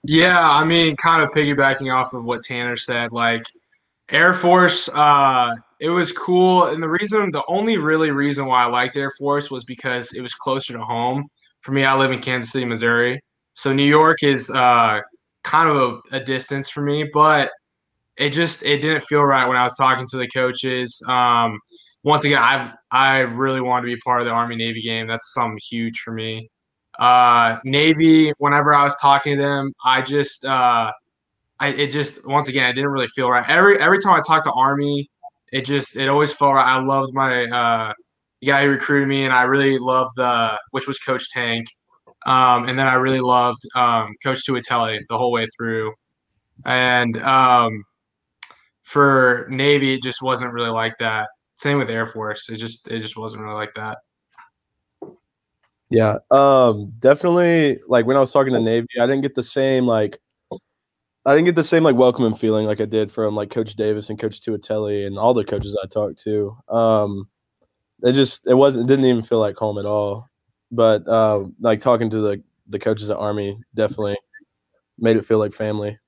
Yeah, 0.04 0.38
I 0.38 0.64
mean, 0.64 0.96
kind 0.96 1.22
of 1.22 1.30
piggybacking 1.30 1.94
off 1.94 2.12
of 2.12 2.24
what 2.24 2.42
Tanner 2.42 2.76
said, 2.76 3.12
like 3.12 3.46
Air 4.12 4.34
Force, 4.34 4.88
uh, 4.94 5.50
it 5.80 5.88
was 5.88 6.12
cool. 6.12 6.66
And 6.66 6.82
the 6.82 6.88
reason, 6.88 7.30
the 7.32 7.42
only 7.48 7.78
really 7.78 8.10
reason 8.10 8.46
why 8.46 8.62
I 8.62 8.66
liked 8.66 8.96
Air 8.96 9.10
Force 9.18 9.50
was 9.50 9.64
because 9.64 10.12
it 10.12 10.20
was 10.20 10.34
closer 10.34 10.74
to 10.74 10.84
home. 10.84 11.24
For 11.62 11.72
me, 11.72 11.84
I 11.84 11.96
live 11.96 12.12
in 12.12 12.20
Kansas 12.20 12.52
City, 12.52 12.66
Missouri. 12.66 13.20
So 13.54 13.72
New 13.72 13.84
York 13.84 14.22
is 14.22 14.50
uh, 14.50 15.00
kind 15.44 15.68
of 15.68 15.76
a, 16.12 16.16
a 16.16 16.20
distance 16.20 16.68
for 16.68 16.82
me, 16.82 17.08
but 17.12 17.50
it 18.16 18.30
just 18.30 18.62
it 18.64 18.82
didn't 18.82 19.02
feel 19.04 19.24
right 19.24 19.46
when 19.46 19.56
I 19.56 19.64
was 19.64 19.76
talking 19.76 20.06
to 20.08 20.18
the 20.18 20.28
coaches. 20.28 21.02
Um, 21.08 21.58
once 22.04 22.24
again, 22.24 22.42
I 22.42 22.72
I 22.90 23.20
really 23.20 23.60
wanted 23.60 23.88
to 23.88 23.94
be 23.94 24.00
part 24.00 24.20
of 24.20 24.26
the 24.26 24.32
Army 24.32 24.56
Navy 24.56 24.82
game. 24.82 25.06
That's 25.06 25.32
something 25.32 25.58
huge 25.70 26.00
for 26.00 26.12
me. 26.12 26.50
Uh, 26.98 27.58
Navy, 27.64 28.32
whenever 28.38 28.74
I 28.74 28.84
was 28.84 28.96
talking 28.96 29.36
to 29.36 29.42
them, 29.42 29.72
I 29.84 30.02
just 30.02 30.44
uh, 30.44 30.92
I 31.62 31.68
it 31.68 31.92
just 31.92 32.26
once 32.26 32.48
again 32.48 32.64
I 32.64 32.72
didn't 32.72 32.90
really 32.90 33.06
feel 33.06 33.30
right. 33.30 33.48
Every 33.48 33.78
every 33.78 34.00
time 34.00 34.14
I 34.14 34.20
talked 34.26 34.44
to 34.46 34.52
Army, 34.52 35.08
it 35.52 35.64
just 35.64 35.96
it 35.96 36.08
always 36.08 36.32
felt 36.32 36.54
right. 36.54 36.66
I 36.66 36.82
loved 36.82 37.14
my 37.14 37.44
uh, 37.44 37.92
guy 38.44 38.64
who 38.64 38.70
recruited 38.70 39.08
me, 39.08 39.24
and 39.24 39.32
I 39.32 39.44
really 39.44 39.78
loved 39.78 40.10
the 40.16 40.58
which 40.72 40.88
was 40.88 40.98
Coach 40.98 41.30
Tank. 41.30 41.68
Um, 42.26 42.68
and 42.68 42.76
then 42.76 42.88
I 42.88 42.94
really 42.94 43.20
loved 43.20 43.62
um, 43.76 44.14
Coach 44.24 44.40
Tuitele 44.44 44.98
the 45.08 45.16
whole 45.16 45.30
way 45.30 45.46
through. 45.56 45.92
And 46.64 47.16
um, 47.22 47.84
for 48.82 49.46
Navy, 49.48 49.94
it 49.94 50.02
just 50.02 50.20
wasn't 50.20 50.52
really 50.52 50.70
like 50.70 50.98
that. 50.98 51.28
Same 51.54 51.78
with 51.78 51.90
Air 51.90 52.08
Force. 52.08 52.48
It 52.48 52.56
just 52.56 52.88
it 52.88 53.00
just 53.00 53.16
wasn't 53.16 53.44
really 53.44 53.54
like 53.54 53.74
that. 53.74 53.98
Yeah, 55.90 56.16
um, 56.32 56.90
definitely. 56.98 57.78
Like 57.86 58.06
when 58.06 58.16
I 58.16 58.20
was 58.20 58.32
talking 58.32 58.52
to 58.52 58.60
Navy, 58.60 58.88
I 59.00 59.06
didn't 59.06 59.20
get 59.20 59.36
the 59.36 59.42
same 59.42 59.86
like, 59.86 60.18
I 61.24 61.34
didn't 61.34 61.46
get 61.46 61.56
the 61.56 61.64
same 61.64 61.84
like 61.84 61.94
welcoming 61.94 62.34
feeling 62.34 62.66
like 62.66 62.80
I 62.80 62.84
did 62.84 63.12
from 63.12 63.36
like 63.36 63.50
Coach 63.50 63.76
Davis 63.76 64.10
and 64.10 64.18
Coach 64.18 64.40
Tuitele 64.40 65.06
and 65.06 65.18
all 65.18 65.34
the 65.34 65.44
coaches 65.44 65.78
I 65.82 65.86
talked 65.86 66.18
to. 66.22 66.56
Um, 66.68 67.28
it 68.02 68.12
just 68.14 68.46
it 68.46 68.54
wasn't 68.54 68.84
it 68.84 68.88
didn't 68.88 69.04
even 69.04 69.22
feel 69.22 69.38
like 69.38 69.56
home 69.56 69.78
at 69.78 69.86
all. 69.86 70.28
But 70.72 71.06
uh, 71.06 71.44
like 71.60 71.80
talking 71.80 72.10
to 72.10 72.20
the 72.20 72.42
the 72.68 72.78
coaches 72.78 73.10
at 73.10 73.18
Army 73.18 73.60
definitely 73.74 74.16
made 74.98 75.16
it 75.16 75.24
feel 75.24 75.38
like 75.38 75.52
family. 75.52 75.98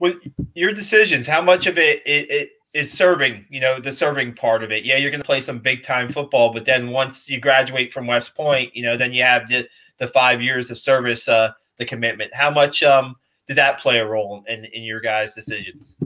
with 0.00 0.16
your 0.54 0.72
decisions, 0.72 1.26
how 1.26 1.40
much 1.40 1.66
of 1.66 1.78
it, 1.78 2.02
it, 2.06 2.30
it 2.30 2.50
is 2.72 2.92
serving, 2.92 3.44
you 3.48 3.60
know, 3.60 3.78
the 3.78 3.92
serving 3.92 4.34
part 4.34 4.62
of 4.62 4.72
it? 4.72 4.84
Yeah, 4.84 4.96
you're 4.96 5.10
going 5.10 5.20
to 5.20 5.26
play 5.26 5.40
some 5.40 5.58
big 5.58 5.82
time 5.82 6.08
football, 6.08 6.52
but 6.52 6.64
then 6.64 6.90
once 6.90 7.28
you 7.28 7.40
graduate 7.40 7.92
from 7.92 8.06
West 8.06 8.34
Point, 8.34 8.74
you 8.74 8.82
know, 8.82 8.96
then 8.96 9.12
you 9.12 9.22
have 9.22 9.48
the, 9.48 9.68
the 9.98 10.08
five 10.08 10.42
years 10.42 10.70
of 10.70 10.78
service, 10.78 11.28
uh, 11.28 11.52
the 11.78 11.84
commitment. 11.84 12.34
How 12.34 12.50
much 12.50 12.82
um, 12.82 13.16
did 13.46 13.56
that 13.56 13.80
play 13.80 13.98
a 13.98 14.06
role 14.06 14.44
in, 14.48 14.64
in 14.64 14.82
your 14.82 15.00
guys' 15.00 15.34
decisions? 15.34 15.96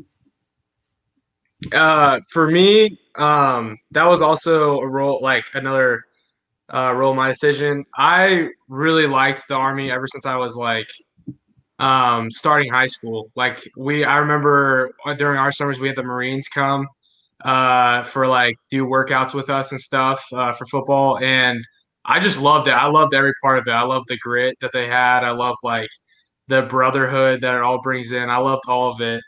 Uh, 1.72 2.20
for 2.30 2.48
me, 2.50 2.98
um, 3.16 3.76
that 3.90 4.06
was 4.06 4.22
also 4.22 4.80
a 4.80 4.86
role, 4.86 5.20
like 5.22 5.46
another 5.54 6.04
uh, 6.70 6.94
role 6.96 7.12
in 7.12 7.16
my 7.16 7.28
decision. 7.28 7.84
I 7.96 8.48
really 8.68 9.06
liked 9.06 9.48
the 9.48 9.54
army 9.54 9.90
ever 9.90 10.06
since 10.06 10.26
I 10.26 10.36
was 10.36 10.56
like 10.56 10.88
um, 11.78 12.30
starting 12.30 12.70
high 12.70 12.86
school. 12.86 13.30
Like 13.34 13.68
we, 13.76 14.04
I 14.04 14.18
remember 14.18 14.92
during 15.16 15.38
our 15.38 15.52
summers 15.52 15.80
we 15.80 15.88
had 15.88 15.96
the 15.96 16.02
Marines 16.02 16.48
come 16.48 16.86
uh, 17.44 18.02
for 18.02 18.26
like 18.26 18.56
do 18.70 18.84
workouts 18.84 19.34
with 19.34 19.50
us 19.50 19.72
and 19.72 19.80
stuff 19.80 20.24
uh, 20.32 20.52
for 20.52 20.64
football, 20.66 21.18
and 21.18 21.64
I 22.04 22.20
just 22.20 22.40
loved 22.40 22.68
it. 22.68 22.74
I 22.74 22.86
loved 22.86 23.14
every 23.14 23.34
part 23.42 23.58
of 23.58 23.66
it. 23.66 23.72
I 23.72 23.82
loved 23.82 24.06
the 24.08 24.18
grit 24.18 24.56
that 24.60 24.72
they 24.72 24.86
had. 24.86 25.24
I 25.24 25.30
loved 25.30 25.58
like 25.62 25.88
the 26.48 26.62
brotherhood 26.62 27.40
that 27.42 27.54
it 27.54 27.62
all 27.62 27.80
brings 27.80 28.12
in. 28.12 28.28
I 28.30 28.38
loved 28.38 28.62
all 28.68 28.90
of 28.92 29.00
it. 29.00 29.22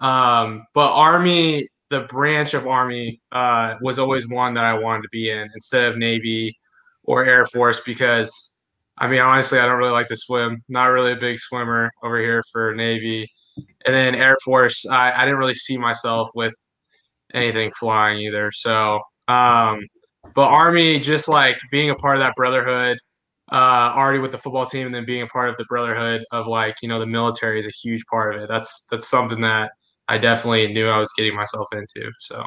Um, 0.00 0.64
but 0.74 0.92
Army, 0.92 1.68
the 1.90 2.00
branch 2.00 2.54
of 2.54 2.66
Army, 2.66 3.20
uh, 3.32 3.76
was 3.80 3.98
always 3.98 4.28
one 4.28 4.54
that 4.54 4.64
I 4.64 4.74
wanted 4.74 5.02
to 5.02 5.08
be 5.10 5.30
in 5.30 5.48
instead 5.54 5.86
of 5.86 5.96
Navy 5.96 6.56
or 7.04 7.24
Air 7.24 7.46
Force 7.46 7.80
because, 7.80 8.54
I 8.98 9.06
mean, 9.06 9.20
honestly, 9.20 9.58
I 9.58 9.66
don't 9.66 9.78
really 9.78 9.92
like 9.92 10.08
to 10.08 10.16
swim. 10.16 10.60
Not 10.68 10.86
really 10.86 11.12
a 11.12 11.16
big 11.16 11.38
swimmer 11.38 11.90
over 12.02 12.18
here 12.18 12.42
for 12.52 12.74
Navy. 12.74 13.30
And 13.86 13.94
then 13.94 14.14
Air 14.14 14.36
Force, 14.44 14.84
I, 14.86 15.12
I 15.12 15.24
didn't 15.24 15.38
really 15.38 15.54
see 15.54 15.76
myself 15.76 16.28
with 16.34 16.54
anything 17.32 17.70
flying 17.78 18.18
either. 18.18 18.50
So, 18.50 19.00
um, 19.28 19.80
but 20.34 20.48
Army, 20.48 20.98
just 20.98 21.28
like 21.28 21.58
being 21.70 21.90
a 21.90 21.94
part 21.94 22.16
of 22.16 22.20
that 22.20 22.34
brotherhood, 22.34 22.98
uh, 23.52 23.92
already 23.94 24.18
with 24.18 24.32
the 24.32 24.38
football 24.38 24.66
team, 24.66 24.86
and 24.86 24.94
then 24.94 25.04
being 25.04 25.22
a 25.22 25.26
part 25.26 25.50
of 25.50 25.56
the 25.56 25.64
brotherhood 25.66 26.24
of 26.32 26.46
like 26.46 26.76
you 26.82 26.88
know 26.88 26.98
the 26.98 27.06
military 27.06 27.58
is 27.58 27.66
a 27.66 27.70
huge 27.70 28.04
part 28.10 28.34
of 28.34 28.42
it. 28.42 28.48
That's 28.48 28.86
that's 28.90 29.08
something 29.08 29.40
that 29.42 29.72
I 30.08 30.18
definitely 30.18 30.72
knew 30.72 30.88
I 30.88 30.98
was 30.98 31.12
getting 31.16 31.34
myself 31.34 31.68
into. 31.72 32.10
So 32.18 32.44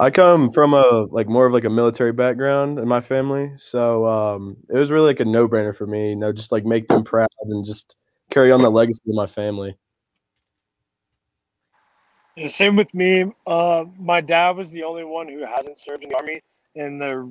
I 0.00 0.10
come 0.10 0.50
from 0.52 0.74
a 0.74 1.06
like 1.10 1.28
more 1.28 1.46
of 1.46 1.52
like 1.52 1.64
a 1.64 1.70
military 1.70 2.12
background 2.12 2.78
in 2.78 2.86
my 2.88 3.00
family, 3.00 3.52
so 3.56 4.06
um, 4.06 4.56
it 4.70 4.76
was 4.78 4.90
really 4.90 5.06
like 5.06 5.20
a 5.20 5.24
no 5.24 5.48
brainer 5.48 5.76
for 5.76 5.86
me. 5.86 6.10
You 6.10 6.16
know, 6.16 6.32
just 6.32 6.52
like 6.52 6.64
make 6.64 6.88
them 6.88 7.04
proud 7.04 7.28
and 7.42 7.64
just 7.64 7.96
carry 8.30 8.52
on 8.52 8.62
the 8.62 8.70
legacy 8.70 9.02
of 9.08 9.14
my 9.14 9.26
family. 9.26 9.76
Yeah, 12.36 12.46
same 12.46 12.76
with 12.76 12.94
me. 12.94 13.32
Uh, 13.48 13.86
my 13.98 14.20
dad 14.20 14.56
was 14.56 14.70
the 14.70 14.84
only 14.84 15.02
one 15.02 15.26
who 15.26 15.44
hasn't 15.44 15.78
served 15.78 16.04
in 16.04 16.10
the 16.10 16.16
army 16.16 16.40
in 16.76 16.98
the 16.98 17.28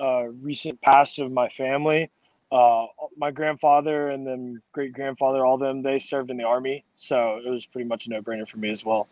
uh, 0.00 0.24
recent 0.42 0.80
past 0.82 1.18
of 1.18 1.30
my 1.32 1.48
family. 1.48 2.10
Uh, 2.52 2.86
my 3.16 3.30
grandfather 3.30 4.10
and 4.10 4.26
then 4.26 4.62
great 4.72 4.92
grandfather, 4.92 5.44
all 5.44 5.58
them, 5.58 5.82
they 5.82 5.98
served 5.98 6.30
in 6.30 6.36
the 6.36 6.44
army, 6.44 6.84
so 6.94 7.40
it 7.44 7.48
was 7.48 7.66
pretty 7.66 7.88
much 7.88 8.06
a 8.06 8.10
no 8.10 8.22
brainer 8.22 8.48
for 8.48 8.58
me 8.58 8.70
as 8.70 8.84
well. 8.84 9.08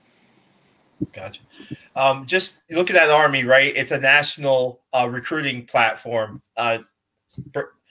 Gotcha. 1.12 1.40
Um, 1.96 2.26
just 2.26 2.60
looking 2.70 2.96
at 2.96 3.06
that 3.06 3.12
Army, 3.12 3.44
right? 3.44 3.74
It's 3.76 3.90
a 3.90 3.98
national 3.98 4.80
uh, 4.92 5.08
recruiting 5.10 5.66
platform. 5.66 6.40
Uh, 6.56 6.78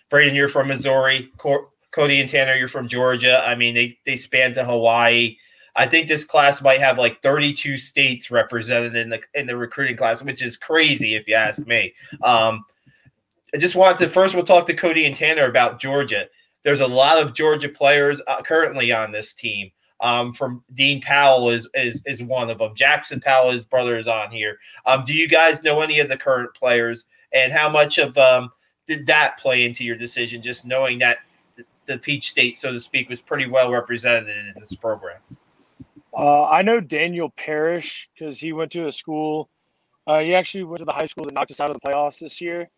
Braden, 0.10 0.36
you're 0.36 0.48
from 0.48 0.68
Missouri. 0.68 1.32
Cor- 1.38 1.70
Cody 1.92 2.22
and 2.22 2.30
Tanner, 2.30 2.56
you're 2.56 2.68
from 2.68 2.88
Georgia. 2.88 3.44
I 3.46 3.56
mean, 3.56 3.76
they 3.76 3.98
they 4.06 4.16
span 4.16 4.54
to 4.54 4.64
Hawaii. 4.64 5.38
I 5.76 5.88
think 5.88 6.08
this 6.08 6.24
class 6.24 6.62
might 6.62 6.80
have 6.80 6.98
like 6.98 7.22
32 7.22 7.78
states 7.78 8.32
represented 8.32 8.96
in 8.96 9.10
the 9.10 9.22
in 9.34 9.46
the 9.48 9.58
recruiting 9.58 9.98
class, 9.98 10.24
which 10.24 10.44
is 10.44 10.58
crazy 10.58 11.16
if 11.16 11.28
you 11.28 11.36
ask 11.36 11.66
me. 11.68 11.94
Um, 12.24 12.64
I 13.54 13.58
just 13.58 13.76
wanted 13.76 13.98
to 14.00 14.10
first 14.10 14.36
we'll 14.36 14.46
talk 14.46 14.66
to 14.68 14.74
Cody 14.74 15.06
and 15.06 15.16
Tanner 15.16 15.46
about 15.46 15.80
Georgia. 15.80 16.28
There's 16.64 16.82
a 16.82 16.88
lot 16.88 17.22
of 17.22 17.34
Georgia 17.34 17.70
players 17.70 18.22
uh, 18.28 18.42
currently 18.42 18.92
on 18.92 19.12
this 19.12 19.34
team. 19.34 19.72
Um, 20.00 20.34
from 20.34 20.64
Dean 20.74 21.00
Powell 21.02 21.50
is, 21.50 21.68
is 21.76 22.02
is 22.06 22.24
one 22.24 22.50
of 22.50 22.58
them. 22.58 22.76
Jackson 22.76 23.20
Powell, 23.20 23.52
his 23.52 23.64
brother, 23.64 24.00
is 24.00 24.08
on 24.08 24.32
here. 24.32 24.58
Um, 24.88 25.04
do 25.04 25.14
you 25.14 25.28
guys 25.28 25.64
know 25.64 25.82
any 25.82 26.00
of 26.00 26.10
the 26.10 26.18
current 26.18 26.54
players, 26.56 27.06
and 27.34 27.54
how 27.54 27.70
much 27.70 28.00
of 28.00 28.18
um, 28.18 28.52
did 28.88 29.06
that 29.06 29.38
play 29.38 29.64
into 29.64 29.84
your 29.84 29.96
decision? 29.96 30.42
Just 30.42 30.66
knowing 30.66 30.98
that 31.00 31.20
the, 31.86 31.98
Peach 31.98 32.32
State, 32.32 32.58
so 32.58 32.72
to 32.72 32.80
speak, 32.80 33.10
was 33.10 33.22
pretty 33.22 33.48
well 33.48 33.72
represented 33.72 34.30
in 34.30 34.54
this 34.60 34.74
program. 34.74 35.20
Uh, 36.14 36.46
I 36.46 36.62
know 36.62 36.80
Daniel 36.80 37.30
Parrish 37.38 38.10
because 38.14 38.40
he 38.40 38.54
went 38.54 38.72
to 38.72 38.88
a 38.88 38.92
school. 38.92 39.50
Uh, 40.08 40.20
he 40.20 40.34
actually 40.34 40.64
went 40.64 40.80
to 40.80 40.86
the 40.86 40.92
high 40.94 41.06
school 41.06 41.26
that 41.26 41.34
knocked 41.34 41.52
us 41.52 41.60
out 41.60 41.70
of 41.70 41.78
the 41.80 41.88
playoffs 41.88 42.20
this 42.20 42.42
year, 42.42 42.70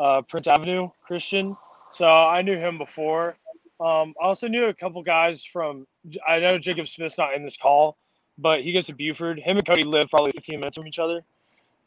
uh, 0.00 0.22
Prince 0.22 0.46
Avenue 0.46 0.88
Christian. 1.02 1.56
So 1.92 2.06
I 2.06 2.42
knew 2.42 2.56
him 2.56 2.78
before. 2.78 3.36
Um, 3.80 4.14
I 4.20 4.26
also 4.26 4.48
knew 4.48 4.66
a 4.66 4.74
couple 4.74 5.02
guys 5.02 5.44
from. 5.44 5.86
I 6.26 6.38
know 6.38 6.58
Jacob 6.58 6.88
Smith's 6.88 7.18
not 7.18 7.34
in 7.34 7.42
this 7.42 7.56
call, 7.56 7.96
but 8.38 8.62
he 8.62 8.72
goes 8.72 8.86
to 8.86 8.94
Buford. 8.94 9.38
Him 9.38 9.56
and 9.58 9.66
Cody 9.66 9.84
live 9.84 10.08
probably 10.10 10.32
15 10.32 10.60
minutes 10.60 10.76
from 10.76 10.86
each 10.86 10.98
other. 10.98 11.22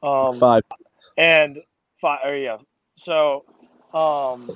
Um, 0.02 0.34
Five. 0.34 0.64
and 1.18 1.60
five. 2.02 2.20
Or 2.26 2.36
yeah. 2.36 2.58
So, 2.98 3.46
um, 3.94 4.56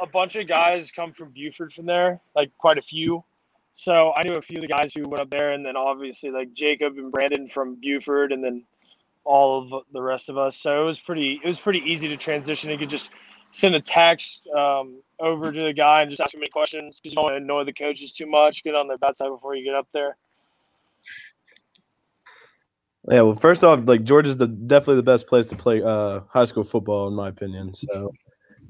a 0.00 0.06
bunch 0.06 0.36
of 0.36 0.46
guys 0.46 0.92
come 0.92 1.12
from 1.12 1.30
Buford 1.30 1.72
from 1.72 1.86
there, 1.86 2.20
like 2.36 2.50
quite 2.58 2.78
a 2.78 2.82
few. 2.82 3.24
So 3.74 4.12
I 4.14 4.22
knew 4.22 4.34
a 4.34 4.42
few 4.42 4.58
of 4.58 4.62
the 4.62 4.68
guys 4.68 4.92
who 4.92 5.08
went 5.08 5.22
up 5.22 5.30
there, 5.30 5.52
and 5.52 5.64
then 5.64 5.76
obviously 5.76 6.30
like 6.30 6.52
Jacob 6.52 6.98
and 6.98 7.10
Brandon 7.10 7.48
from 7.48 7.76
Buford, 7.80 8.32
and 8.32 8.44
then 8.44 8.64
all 9.24 9.74
of 9.74 9.84
the 9.92 10.02
rest 10.02 10.28
of 10.28 10.38
us. 10.38 10.56
So 10.56 10.82
it 10.82 10.86
was 10.86 11.00
pretty. 11.00 11.40
It 11.42 11.48
was 11.48 11.60
pretty 11.60 11.80
easy 11.80 12.08
to 12.08 12.16
transition. 12.16 12.70
You 12.70 12.78
could 12.78 12.90
just 12.90 13.10
send 13.50 13.74
a 13.74 13.80
text 13.80 14.46
um, 14.56 15.02
over 15.20 15.52
to 15.52 15.62
the 15.62 15.72
guy 15.72 16.02
and 16.02 16.10
just 16.10 16.20
ask 16.20 16.34
him 16.34 16.40
any 16.40 16.48
questions 16.48 16.96
because 16.96 17.12
you 17.12 17.16
don't 17.16 17.24
want 17.24 17.34
to 17.34 17.42
annoy 17.42 17.64
the 17.64 17.72
coaches 17.72 18.12
too 18.12 18.26
much. 18.26 18.64
Get 18.64 18.74
on 18.74 18.88
their 18.88 18.98
bad 18.98 19.16
side 19.16 19.28
before 19.28 19.54
you 19.54 19.64
get 19.64 19.74
up 19.74 19.86
there. 19.92 20.16
Yeah, 23.10 23.22
well, 23.22 23.34
first 23.34 23.64
off, 23.64 23.80
like 23.84 24.04
Georgia's 24.04 24.36
the 24.36 24.46
definitely 24.46 24.96
the 24.96 25.02
best 25.02 25.26
place 25.26 25.48
to 25.48 25.56
play 25.56 25.82
uh, 25.82 26.20
high 26.28 26.44
school 26.44 26.62
football, 26.62 27.08
in 27.08 27.14
my 27.14 27.28
opinion. 27.28 27.74
So 27.74 28.12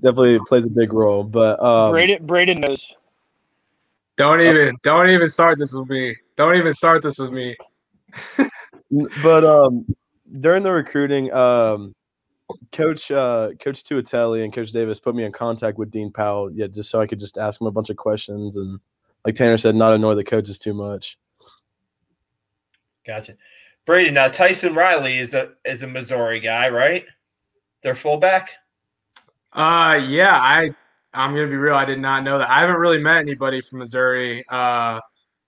definitely 0.01 0.39
plays 0.49 0.67
a 0.67 0.71
big 0.71 0.93
role. 0.93 1.23
But 1.23 1.63
um, 1.63 1.93
Braden, 1.93 2.27
Braden 2.27 2.61
knows. 2.67 2.95
Don't 4.17 4.41
even 4.41 4.77
don't 4.83 5.09
even 5.11 5.29
start 5.29 5.59
this 5.59 5.73
with 5.73 5.89
me. 5.89 6.17
Don't 6.37 6.57
even 6.57 6.73
start 6.73 7.03
this 7.03 7.19
with 7.19 7.31
me. 7.31 7.57
but 9.23 9.45
um, 9.45 9.87
during 10.41 10.63
the 10.63 10.73
recruiting, 10.73 11.33
um, 11.33 11.95
Coach 12.71 13.11
uh, 13.11 13.51
Coach 13.59 13.83
Tuitele 13.83 14.45
and 14.45 14.53
Coach 14.53 14.73
Davis 14.73 15.01
put 15.01 15.15
me 15.15 15.25
in 15.25 15.33
contact 15.33 15.79
with 15.79 15.91
Dean 15.91 16.11
Powell, 16.11 16.51
yeah, 16.53 16.67
just 16.67 16.91
so 16.91 17.01
I 17.01 17.07
could 17.07 17.19
just 17.19 17.39
ask 17.39 17.61
him 17.61 17.67
a 17.67 17.71
bunch 17.71 17.91
of 17.91 17.97
questions 17.97 18.57
and, 18.57 18.81
like 19.25 19.35
Tanner 19.35 19.57
said, 19.57 19.75
not 19.75 19.93
annoy 19.93 20.15
the 20.15 20.25
coaches 20.25 20.59
too 20.59 20.75
much. 20.75 21.19
Gotcha, 23.07 23.37
Brady. 23.87 24.11
Now 24.11 24.29
Tyson 24.29 24.75
Riley 24.75 25.19
is 25.19 25.35
a 25.35 25.53
is 25.65 25.83
a 25.83 25.87
Missouri 25.87 26.41
guy, 26.41 26.69
right? 26.69 27.05
Their 27.83 27.95
fullback. 27.95 28.51
Uh, 29.53 30.01
yeah, 30.07 30.37
I 30.37 30.71
I'm 31.15 31.35
gonna 31.35 31.47
be 31.47 31.57
real. 31.57 31.75
I 31.75 31.85
did 31.85 32.01
not 32.01 32.23
know 32.23 32.39
that. 32.39 32.51
I 32.51 32.61
haven't 32.61 32.77
really 32.77 33.01
met 33.01 33.19
anybody 33.19 33.61
from 33.61 33.79
Missouri 33.79 34.45
uh, 34.49 35.01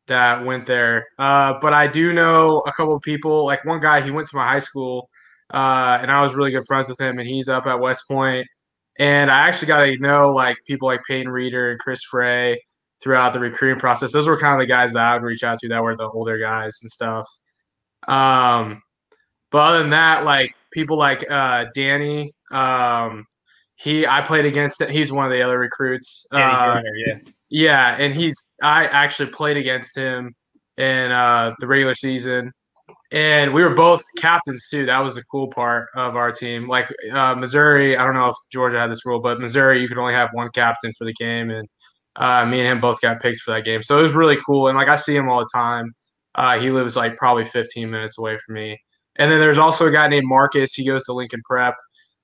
that 0.07 0.45
went 0.45 0.67
there, 0.67 1.07
uh, 1.19 1.59
but 1.61 1.73
I 1.73 1.87
do 1.87 2.13
know 2.13 2.63
a 2.67 2.73
couple 2.73 2.95
of 2.95 3.03
people. 3.03 3.45
Like 3.45 3.65
one 3.65 3.81
guy, 3.81 4.01
he 4.01 4.11
went 4.11 4.29
to 4.29 4.37
my 4.37 4.47
high 4.47 4.59
school 4.59 5.09
uh, 5.51 5.99
and 6.01 6.11
I 6.11 6.23
was 6.23 6.35
really 6.35 6.51
good 6.51 6.65
friends 6.67 6.89
with 6.89 7.01
him, 7.01 7.19
and 7.19 7.29
he's 7.29 7.49
up 7.49 7.67
at 7.67 7.79
West 7.79 8.05
Point. 8.09 8.47
And 8.99 9.31
I 9.31 9.49
actually 9.49 9.69
got 9.69 9.85
to 9.85 9.99
know 9.99 10.33
like 10.33 10.57
people 10.67 10.87
like 10.87 11.01
Payne 11.07 11.29
Reeder 11.29 11.71
and 11.71 11.81
Chris 11.81 12.03
Frey 12.05 12.61
throughout 13.03 13.33
the 13.33 13.41
recruiting 13.41 13.79
process. 13.79 14.13
Those 14.13 14.27
were 14.27 14.39
kind 14.39 14.55
of 14.55 14.61
the 14.61 14.67
guys 14.67 14.93
that 14.93 15.05
I 15.05 15.15
would 15.15 15.23
reach 15.23 15.45
out 15.45 15.59
to 15.59 15.69
that 15.69 15.83
were 15.83 15.97
the 15.97 16.09
older 16.09 16.39
guys 16.39 16.79
and 16.83 16.91
stuff. 16.91 17.27
Um, 18.07 18.83
but 19.51 19.59
other 19.59 19.79
than 19.81 19.91
that, 19.91 20.25
like 20.25 20.55
people 20.73 20.97
like 20.97 21.29
uh, 21.31 21.67
Danny, 21.75 22.33
um, 22.51 23.25
he 23.77 24.07
I 24.07 24.23
played 24.23 24.47
against. 24.47 24.83
He's 24.85 25.13
one 25.13 25.27
of 25.27 25.33
the 25.33 25.43
other 25.43 25.59
recruits. 25.59 26.27
Uh, 26.33 26.81
yeah, 26.97 27.19
yeah, 27.51 27.97
and 27.99 28.15
he's 28.15 28.51
I 28.63 28.87
actually 28.87 29.31
played 29.31 29.57
against 29.57 29.97
him 29.97 30.35
in 30.77 31.13
uh, 31.13 31.55
the 31.61 31.67
regular 31.67 31.95
season 31.95 32.51
and 33.15 33.55
we 33.55 33.63
were 33.63 33.75
both 33.75 34.03
captains 34.19 34.69
too. 34.69 34.87
That 34.87 34.99
was 34.99 35.15
the 35.15 35.23
cool 35.31 35.49
part 35.49 35.89
of 35.95 36.17
our 36.17 36.33
team. 36.33 36.67
Like 36.67 36.93
uh, 37.13 37.35
Missouri, 37.37 37.97
I 37.97 38.05
don't 38.05 38.15
know 38.15 38.29
if 38.29 38.37
Georgia 38.51 38.79
had 38.79 38.91
this 38.91 39.07
rule, 39.07 39.21
but 39.21 39.41
Missouri, 39.41 39.81
you 39.81 39.89
could 39.89 39.99
only 39.99 40.15
have 40.15 40.31
one 40.33 40.49
captain 40.53 40.93
for 40.99 41.05
the 41.05 41.13
game, 41.15 41.51
and 41.51 41.69
uh, 42.17 42.45
me 42.45 42.59
and 42.61 42.69
him 42.69 42.81
both 42.81 43.01
got 43.01 43.21
picked 43.21 43.41
for 43.41 43.53
that 43.53 43.65
game. 43.65 43.83
So 43.83 43.99
it 43.99 44.03
was 44.03 44.15
really 44.15 44.37
cool. 44.45 44.69
And 44.69 44.77
like 44.77 44.89
I 44.89 44.97
see 44.97 45.15
him 45.15 45.29
all 45.29 45.41
the 45.41 45.51
time. 45.55 45.93
Uh, 46.35 46.59
he 46.59 46.71
lives 46.71 46.97
like 46.97 47.17
probably 47.17 47.45
15 47.45 47.89
minutes 47.89 48.19
away 48.19 48.37
from 48.45 48.57
me. 48.57 48.77
And 49.17 49.31
then 49.31 49.39
there's 49.41 49.59
also 49.59 49.87
a 49.87 49.93
guy 49.93 50.09
named 50.09 50.27
Marcus. 50.27 50.75
He 50.75 50.85
goes 50.85 51.05
to 51.05 51.13
Lincoln 51.13 51.43
Prep, 51.45 51.77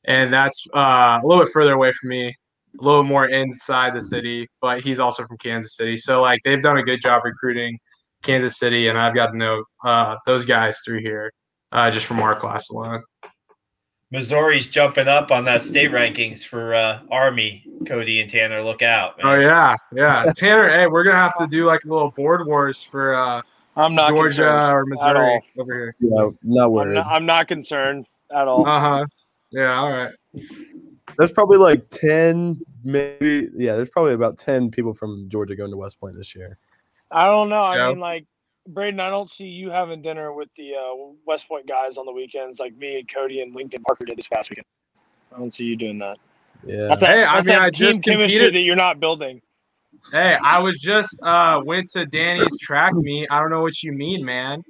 and 0.04 0.34
that's 0.34 0.64
uh, 0.74 1.20
a 1.22 1.26
little 1.26 1.44
bit 1.44 1.52
further 1.52 1.74
away 1.74 1.92
from 1.92 2.10
me, 2.10 2.34
a 2.78 2.84
little 2.84 3.04
more 3.04 3.26
inside 3.26 3.94
the 3.94 4.00
city. 4.00 4.48
But 4.60 4.80
he's 4.80 4.98
also 4.98 5.26
from 5.26 5.38
Kansas 5.38 5.76
City. 5.76 5.96
So 5.96 6.20
like 6.20 6.40
they've 6.44 6.62
done 6.62 6.78
a 6.78 6.82
good 6.82 7.00
job 7.00 7.22
recruiting 7.24 7.78
Kansas 8.22 8.58
City, 8.58 8.88
and 8.88 8.98
I've 8.98 9.14
got 9.14 9.32
to 9.32 9.36
know 9.36 9.64
uh, 9.84 10.16
those 10.26 10.44
guys 10.44 10.80
through 10.84 11.00
here 11.00 11.32
uh, 11.72 11.90
just 11.90 12.06
from 12.06 12.20
our 12.20 12.34
class 12.34 12.68
alone. 12.70 13.02
Missouri's 14.12 14.66
jumping 14.66 15.06
up 15.06 15.30
on 15.30 15.44
that 15.44 15.62
state 15.62 15.92
rankings 15.92 16.44
for 16.44 16.74
uh, 16.74 17.00
Army. 17.12 17.64
Cody 17.86 18.20
and 18.20 18.28
Tanner, 18.28 18.62
look 18.62 18.82
out! 18.82 19.16
Man. 19.16 19.26
Oh 19.26 19.40
yeah, 19.40 19.76
yeah. 19.94 20.24
Tanner, 20.36 20.68
hey, 20.68 20.86
we're 20.88 21.04
gonna 21.04 21.16
have 21.16 21.36
to 21.38 21.46
do 21.46 21.64
like 21.64 21.84
a 21.84 21.88
little 21.88 22.10
board 22.10 22.46
wars 22.46 22.82
for 22.82 23.14
uh, 23.14 23.40
I'm 23.76 23.94
not 23.94 24.08
Georgia 24.08 24.70
or 24.72 24.84
Missouri 24.84 25.40
over 25.58 25.72
here. 25.72 25.96
Yeah, 26.00 26.30
not 26.42 26.72
worried. 26.72 26.88
I'm 26.88 26.94
not, 26.94 27.06
I'm 27.06 27.26
not 27.26 27.48
concerned 27.48 28.06
at 28.34 28.48
all. 28.48 28.66
Uh 28.66 28.80
huh. 28.80 29.06
Yeah. 29.52 29.74
All 29.74 29.90
right. 29.90 30.12
There's 31.18 31.32
probably 31.32 31.58
like 31.58 31.88
ten, 31.90 32.60
maybe. 32.84 33.48
Yeah, 33.52 33.76
there's 33.76 33.90
probably 33.90 34.14
about 34.14 34.38
ten 34.38 34.70
people 34.70 34.94
from 34.94 35.28
Georgia 35.28 35.56
going 35.56 35.70
to 35.70 35.76
West 35.76 36.00
Point 36.00 36.16
this 36.16 36.34
year. 36.34 36.56
I 37.10 37.24
don't 37.24 37.48
know. 37.48 37.60
So, 37.60 37.66
I 37.66 37.88
mean, 37.88 37.98
like 38.00 38.26
Braden, 38.68 39.00
I 39.00 39.10
don't 39.10 39.30
see 39.30 39.46
you 39.46 39.70
having 39.70 40.02
dinner 40.02 40.32
with 40.32 40.48
the 40.56 40.74
uh, 40.74 41.12
West 41.26 41.48
Point 41.48 41.66
guys 41.66 41.98
on 41.98 42.06
the 42.06 42.12
weekends, 42.12 42.60
like 42.60 42.76
me 42.76 42.98
and 42.98 43.12
Cody 43.12 43.40
and 43.40 43.54
Lincoln 43.54 43.82
Parker 43.82 44.04
did 44.04 44.16
this 44.16 44.28
past 44.28 44.50
weekend. 44.50 44.66
I 45.34 45.38
don't 45.38 45.52
see 45.52 45.64
you 45.64 45.76
doing 45.76 45.98
that. 45.98 46.18
Yeah. 46.64 46.86
That's 46.88 47.00
that, 47.00 47.10
hey, 47.10 47.20
that's 47.20 47.32
I 47.32 47.36
mean, 47.36 47.46
that 47.46 47.60
I 47.60 47.70
team 47.70 47.88
just 47.88 48.02
chemistry 48.02 48.38
competed. 48.38 48.54
that 48.54 48.60
you're 48.60 48.76
not 48.76 49.00
building. 49.00 49.40
Hey, 50.12 50.38
I 50.42 50.58
was 50.58 50.78
just 50.80 51.20
uh 51.22 51.60
went 51.64 51.88
to 51.90 52.06
Danny's 52.06 52.58
track 52.60 52.92
meet. 52.94 53.28
I 53.30 53.40
don't 53.40 53.50
know 53.50 53.62
what 53.62 53.82
you 53.82 53.92
mean, 53.92 54.24
man. 54.24 54.62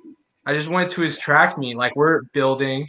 I 0.46 0.54
just 0.54 0.68
went 0.68 0.90
to 0.90 1.02
his 1.02 1.18
track 1.18 1.58
meet. 1.58 1.76
Like 1.76 1.94
we're 1.96 2.22
building. 2.32 2.88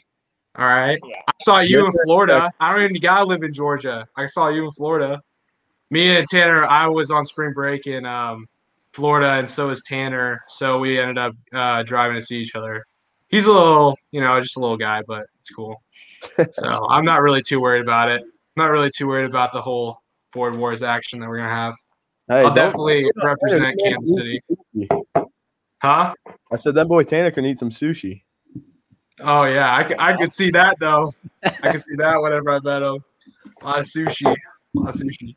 All 0.57 0.65
right. 0.65 0.99
Yeah. 1.07 1.21
I 1.27 1.31
saw 1.41 1.59
you 1.59 1.85
in 1.85 1.91
Florida. 2.03 2.51
I 2.59 2.73
don't 2.73 2.83
even 2.83 3.01
gotta 3.01 3.25
live 3.25 3.43
in 3.43 3.53
Georgia. 3.53 4.07
I 4.17 4.25
saw 4.25 4.49
you 4.49 4.65
in 4.65 4.71
Florida. 4.71 5.21
Me 5.89 6.15
and 6.15 6.27
Tanner, 6.27 6.65
I 6.65 6.87
was 6.87 7.11
on 7.11 7.25
spring 7.25 7.53
break 7.53 7.87
in 7.87 8.05
um 8.05 8.47
Florida, 8.93 9.33
and 9.33 9.49
so 9.49 9.67
was 9.67 9.81
Tanner. 9.83 10.41
So 10.49 10.79
we 10.79 10.99
ended 10.99 11.17
up 11.17 11.33
uh, 11.53 11.83
driving 11.83 12.15
to 12.15 12.21
see 12.21 12.39
each 12.39 12.55
other. 12.55 12.85
He's 13.29 13.47
a 13.47 13.53
little, 13.53 13.97
you 14.11 14.19
know, 14.19 14.39
just 14.41 14.57
a 14.57 14.59
little 14.59 14.77
guy, 14.77 15.01
but 15.07 15.25
it's 15.39 15.49
cool. 15.49 15.81
so 16.19 16.85
I'm 16.89 17.05
not 17.05 17.21
really 17.21 17.41
too 17.41 17.61
worried 17.61 17.81
about 17.81 18.09
it. 18.09 18.21
I'm 18.21 18.63
not 18.63 18.71
really 18.71 18.89
too 18.95 19.07
worried 19.07 19.25
about 19.25 19.53
the 19.53 19.61
whole 19.61 19.99
board 20.33 20.57
wars 20.57 20.83
action 20.83 21.19
that 21.21 21.29
we're 21.29 21.37
gonna 21.37 21.49
have. 21.49 21.75
Hey, 22.27 22.43
I'll 22.43 22.53
definitely 22.53 23.09
represent 23.23 23.79
Kansas 23.81 24.13
City. 24.15 24.41
Huh? 25.81 26.13
I 26.51 26.55
said 26.55 26.75
that 26.75 26.87
boy 26.87 27.03
Tanner 27.03 27.31
can 27.31 27.45
eat 27.45 27.57
some 27.57 27.69
sushi. 27.69 28.23
Oh 29.23 29.43
yeah, 29.43 29.71
I, 29.71 30.11
I 30.11 30.17
could 30.17 30.33
see 30.33 30.51
that 30.51 30.77
though. 30.79 31.13
I 31.43 31.49
could 31.49 31.83
see 31.83 31.95
that 31.97 32.21
whenever 32.21 32.49
I 32.49 32.59
bet 32.59 32.81
him. 32.81 33.03
A 33.61 33.65
lot 33.65 33.79
of 33.79 33.85
sushi. 33.85 34.25
A 34.25 34.79
lot 34.79 34.89
of 34.89 35.01
sushi. 35.01 35.35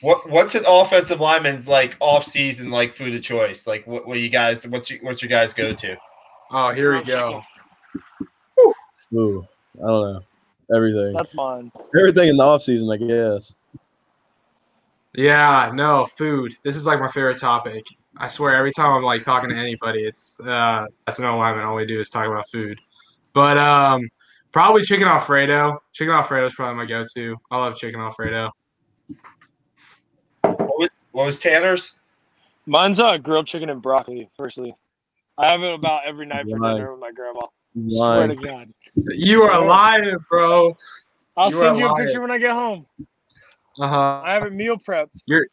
What 0.00 0.28
what's 0.28 0.54
an 0.54 0.64
offensive 0.66 1.20
lineman's 1.20 1.68
like 1.68 1.96
off 2.00 2.24
season 2.24 2.70
like 2.70 2.94
food 2.94 3.14
of 3.14 3.22
choice? 3.22 3.66
Like 3.66 3.86
what, 3.86 4.06
what 4.06 4.18
you 4.18 4.28
guys 4.28 4.66
what's 4.66 4.90
you, 4.90 4.98
what's 5.02 5.22
your 5.22 5.28
guys 5.28 5.54
go 5.54 5.72
to? 5.72 5.96
Oh, 6.50 6.72
here 6.72 6.98
we 6.98 7.04
go. 7.04 7.42
chicken. 8.58 8.74
Ooh, 9.14 9.46
I 9.82 9.86
don't 9.86 10.12
know. 10.12 10.20
Everything. 10.74 11.12
That's 11.12 11.34
mine. 11.34 11.70
Everything 11.98 12.30
in 12.30 12.36
the 12.36 12.44
off 12.44 12.62
season, 12.62 12.90
I 12.90 12.96
guess. 12.96 13.54
Yeah, 15.14 15.70
no, 15.74 16.06
food. 16.06 16.54
This 16.64 16.76
is 16.76 16.86
like 16.86 16.98
my 16.98 17.08
favorite 17.08 17.38
topic. 17.38 17.84
I 18.16 18.26
swear, 18.26 18.56
every 18.56 18.72
time 18.72 18.92
I'm 18.92 19.02
like 19.02 19.22
talking 19.22 19.50
to 19.50 19.56
anybody, 19.56 20.04
it's 20.04 20.40
uh 20.40 20.86
that's 21.06 21.18
no 21.18 21.34
alignment. 21.34 21.66
All 21.66 21.76
we 21.76 21.86
do 21.86 22.00
is 22.00 22.10
talk 22.10 22.26
about 22.26 22.48
food. 22.50 22.80
But 23.34 23.56
um 23.58 24.08
probably 24.52 24.82
chicken 24.82 25.08
Alfredo. 25.08 25.78
Chicken 25.92 26.12
Alfredo 26.12 26.46
is 26.46 26.54
probably 26.54 26.76
my 26.76 26.86
go-to. 26.86 27.36
I 27.50 27.56
love 27.58 27.76
chicken 27.76 28.00
Alfredo. 28.00 28.50
What 30.42 30.78
was, 30.78 30.88
what 31.12 31.26
was 31.26 31.40
Tanner's? 31.40 31.98
Mine's 32.66 33.00
uh, 33.00 33.16
grilled 33.16 33.46
chicken 33.46 33.70
and 33.70 33.82
broccoli. 33.82 34.28
Personally, 34.38 34.74
I 35.38 35.50
have 35.50 35.62
it 35.62 35.74
about 35.74 36.02
every 36.06 36.26
night 36.26 36.46
for 36.48 36.58
Mine. 36.58 36.76
dinner 36.76 36.92
with 36.92 37.00
my 37.00 37.10
grandma. 37.12 37.40
He's 37.74 37.96
Swear 37.96 38.28
to. 38.28 38.34
God. 38.34 38.68
You 38.94 39.42
are 39.44 39.54
Sure. 39.54 39.66
lying, 39.66 40.16
bro. 40.30 40.76
I'll 41.36 41.50
You 41.50 41.56
send 41.56 41.76
are 41.76 41.80
you 41.80 41.86
a 41.86 41.92
lying. 41.92 42.04
picture 42.04 42.20
when 42.20 42.30
I 42.30 42.38
get 42.38 42.50
home. 42.50 42.86
Uh-huh. 43.80 44.22
I 44.24 44.34
have 44.34 44.44
it 44.44 44.52
meal 44.52 44.76
prepped. 44.76 45.22
You're. 45.26 45.46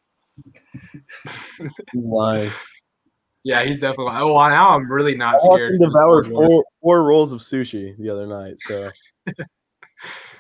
He's 1.94 2.08
lying. 2.08 2.52
Yeah, 3.44 3.64
he's 3.64 3.78
definitely. 3.80 4.14
Oh, 4.18 4.34
well, 4.34 4.50
now 4.50 4.70
I'm 4.70 4.92
really 4.92 5.16
not 5.16 5.36
I 5.36 5.38
scared. 5.38 5.62
him 5.62 5.68
for 5.68 5.72
this 5.72 5.80
devour 5.94 6.24
scoreboard. 6.24 6.50
four, 6.50 6.64
four 6.82 7.04
rolls 7.04 7.32
of 7.32 7.40
sushi 7.40 7.98
the 7.98 8.10
other 8.10 8.28
night. 8.28 8.60
So 8.60 8.90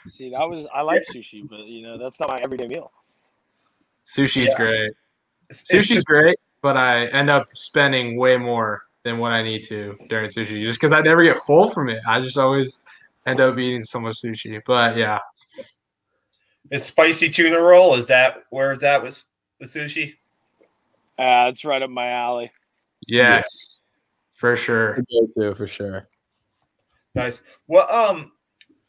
See, 0.09 0.29
that 0.31 0.39
was 0.49 0.65
I 0.73 0.81
like 0.81 1.03
sushi, 1.03 1.47
but 1.47 1.59
you 1.65 1.81
know 1.83 1.97
that's 1.97 2.19
not 2.19 2.29
my 2.29 2.39
everyday 2.39 2.67
meal. 2.67 2.91
Sushi's 4.05 4.49
Yeah. 4.49 4.57
great. 4.57 4.91
It's- 5.49 5.63
it's 5.69 5.71
Sushi's 5.71 6.03
great, 6.03 6.37
but 6.61 6.77
I 6.77 7.05
end 7.07 7.29
up 7.29 7.47
spending 7.53 8.17
way 8.17 8.37
more 8.37 8.83
than 9.03 9.17
what 9.17 9.31
I 9.31 9.41
need 9.43 9.61
to 9.63 9.95
during 10.09 10.29
sushi 10.29 10.61
just 10.63 10.79
because 10.79 10.91
I 10.93 11.01
never 11.01 11.23
get 11.23 11.37
full 11.37 11.69
from 11.69 11.89
it. 11.89 12.01
I 12.07 12.19
just 12.21 12.37
always 12.37 12.81
end 13.25 13.39
up 13.39 13.57
eating 13.57 13.81
so 13.83 13.99
much 13.99 14.21
sushi. 14.21 14.61
But 14.65 14.97
yeah, 14.97 15.19
Is 16.71 16.83
spicy 16.85 17.29
tuna 17.29 17.59
roll? 17.61 17.95
Is 17.95 18.07
that 18.07 18.43
where 18.49 18.71
it's 18.73 18.83
at 18.83 19.01
with 19.01 19.23
with 19.59 19.71
sushi? 19.73 20.15
Uh, 21.17 21.49
it's 21.49 21.65
right 21.65 21.81
up 21.81 21.89
my 21.89 22.09
alley. 22.11 22.51
Yes, 23.09 23.79
for 24.33 24.55
sure. 24.55 24.95
go 24.95 25.27
to 25.35 25.55
for 25.55 25.67
sure. 25.67 26.07
Nice. 27.15 27.41
Well, 27.67 27.89
um, 27.91 28.31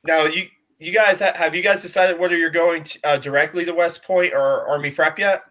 now 0.04 0.24
you 0.24 0.46
you 0.78 0.92
guys 0.92 1.20
have 1.20 1.54
you 1.54 1.62
guys 1.62 1.82
decided 1.82 2.18
whether 2.18 2.36
you're 2.36 2.50
going 2.50 2.84
to, 2.84 2.98
uh, 3.04 3.18
directly 3.18 3.64
to 3.64 3.72
West 3.72 4.02
Point 4.02 4.32
or 4.32 4.66
Army 4.68 4.90
Prep 4.90 5.18
yet? 5.18 5.42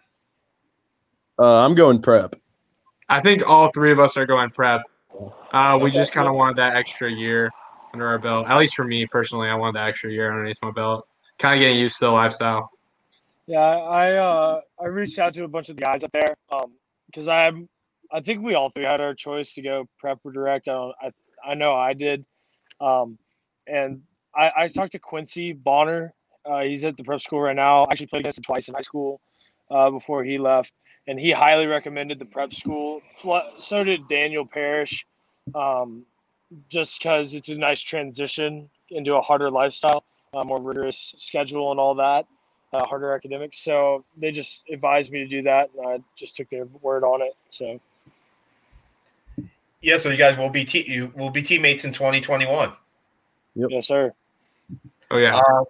Uh, 1.37 1.65
I'm 1.65 1.75
going 1.75 2.01
prep. 2.01 2.35
I 3.07 3.21
think 3.21 3.47
all 3.47 3.71
three 3.71 3.91
of 3.91 3.99
us 3.99 4.17
are 4.17 4.25
going 4.25 4.49
prep. 4.49 4.81
Uh, 5.51 5.79
we 5.81 5.89
just 5.89 6.11
kind 6.11 6.27
of 6.27 6.35
wanted 6.35 6.57
that 6.57 6.75
extra 6.75 7.09
year 7.09 7.49
under 7.93 8.07
our 8.07 8.19
belt. 8.19 8.47
At 8.47 8.57
least 8.57 8.75
for 8.75 8.83
me 8.83 9.05
personally, 9.05 9.47
I 9.47 9.55
wanted 9.55 9.75
that 9.75 9.87
extra 9.87 10.11
year 10.11 10.31
underneath 10.31 10.57
my 10.61 10.71
belt. 10.71 11.07
Kind 11.37 11.55
of 11.55 11.59
getting 11.59 11.77
used 11.77 11.97
to 11.99 12.05
the 12.05 12.11
lifestyle. 12.11 12.69
Yeah, 13.47 13.59
I 13.59 14.13
uh 14.13 14.61
I 14.79 14.85
reached 14.87 15.17
out 15.17 15.33
to 15.35 15.43
a 15.43 15.47
bunch 15.47 15.69
of 15.69 15.77
the 15.77 15.81
guys 15.81 16.03
up 16.03 16.11
there, 16.11 16.35
because 16.49 16.63
um, 16.65 16.73
because 17.07 17.27
I 18.11 18.21
think 18.21 18.41
we 18.41 18.55
all 18.55 18.69
three 18.69 18.85
had 18.85 19.01
our 19.01 19.13
choice 19.13 19.53
to 19.53 19.61
go 19.61 19.87
prep 19.99 20.19
or 20.23 20.31
direct. 20.31 20.67
I 20.67 20.73
don't, 20.73 20.95
I 21.01 21.11
I 21.51 21.53
know 21.53 21.73
I 21.73 21.93
did, 21.93 22.25
um, 22.81 23.17
and 23.67 24.01
I 24.35 24.51
I 24.57 24.67
talked 24.67 24.93
to 24.93 24.99
Quincy 24.99 25.53
Bonner. 25.53 26.13
Uh, 26.45 26.61
he's 26.61 26.83
at 26.83 26.97
the 26.97 27.03
prep 27.03 27.21
school 27.21 27.41
right 27.41 27.55
now. 27.55 27.83
I 27.83 27.91
actually 27.91 28.07
played 28.07 28.21
against 28.21 28.39
him 28.39 28.43
twice 28.43 28.67
in 28.67 28.73
high 28.73 28.81
school, 28.81 29.21
uh, 29.69 29.89
before 29.91 30.23
he 30.23 30.37
left, 30.37 30.73
and 31.07 31.19
he 31.19 31.31
highly 31.31 31.67
recommended 31.67 32.17
the 32.19 32.25
prep 32.25 32.53
school. 32.53 33.01
So 33.59 33.83
did 33.83 34.07
Daniel 34.07 34.45
Parrish, 34.45 35.05
um, 35.53 36.03
just 36.69 36.99
because 36.99 37.33
it's 37.33 37.49
a 37.49 37.55
nice 37.55 37.81
transition 37.81 38.69
into 38.89 39.15
a 39.15 39.21
harder 39.21 39.51
lifestyle, 39.51 40.03
a 40.33 40.43
more 40.43 40.59
rigorous 40.59 41.13
schedule, 41.19 41.71
and 41.71 41.79
all 41.79 41.93
that 41.95 42.25
uh, 42.73 42.85
harder 42.87 43.13
academics. 43.13 43.59
So 43.59 44.03
they 44.17 44.31
just 44.31 44.63
advised 44.71 45.11
me 45.11 45.19
to 45.19 45.27
do 45.27 45.41
that, 45.43 45.69
and 45.77 45.87
I 45.87 45.99
just 46.15 46.35
took 46.35 46.49
their 46.49 46.65
word 46.81 47.03
on 47.03 47.21
it. 47.21 47.33
So 47.49 47.79
Yeah, 49.81 49.97
so 49.97 50.09
you 50.09 50.17
guys 50.17 50.37
will 50.37 50.49
be 50.49 50.65
te- 50.65 50.91
you 50.91 51.13
will 51.15 51.29
be 51.29 51.41
teammates 51.41 51.85
in 51.85 51.93
2021. 51.93 52.73
Yep. 53.55 53.69
yes, 53.71 53.87
sir. 53.87 54.13
Oh 55.11 55.17
yeah. 55.17 55.37
Uh, 55.37 55.63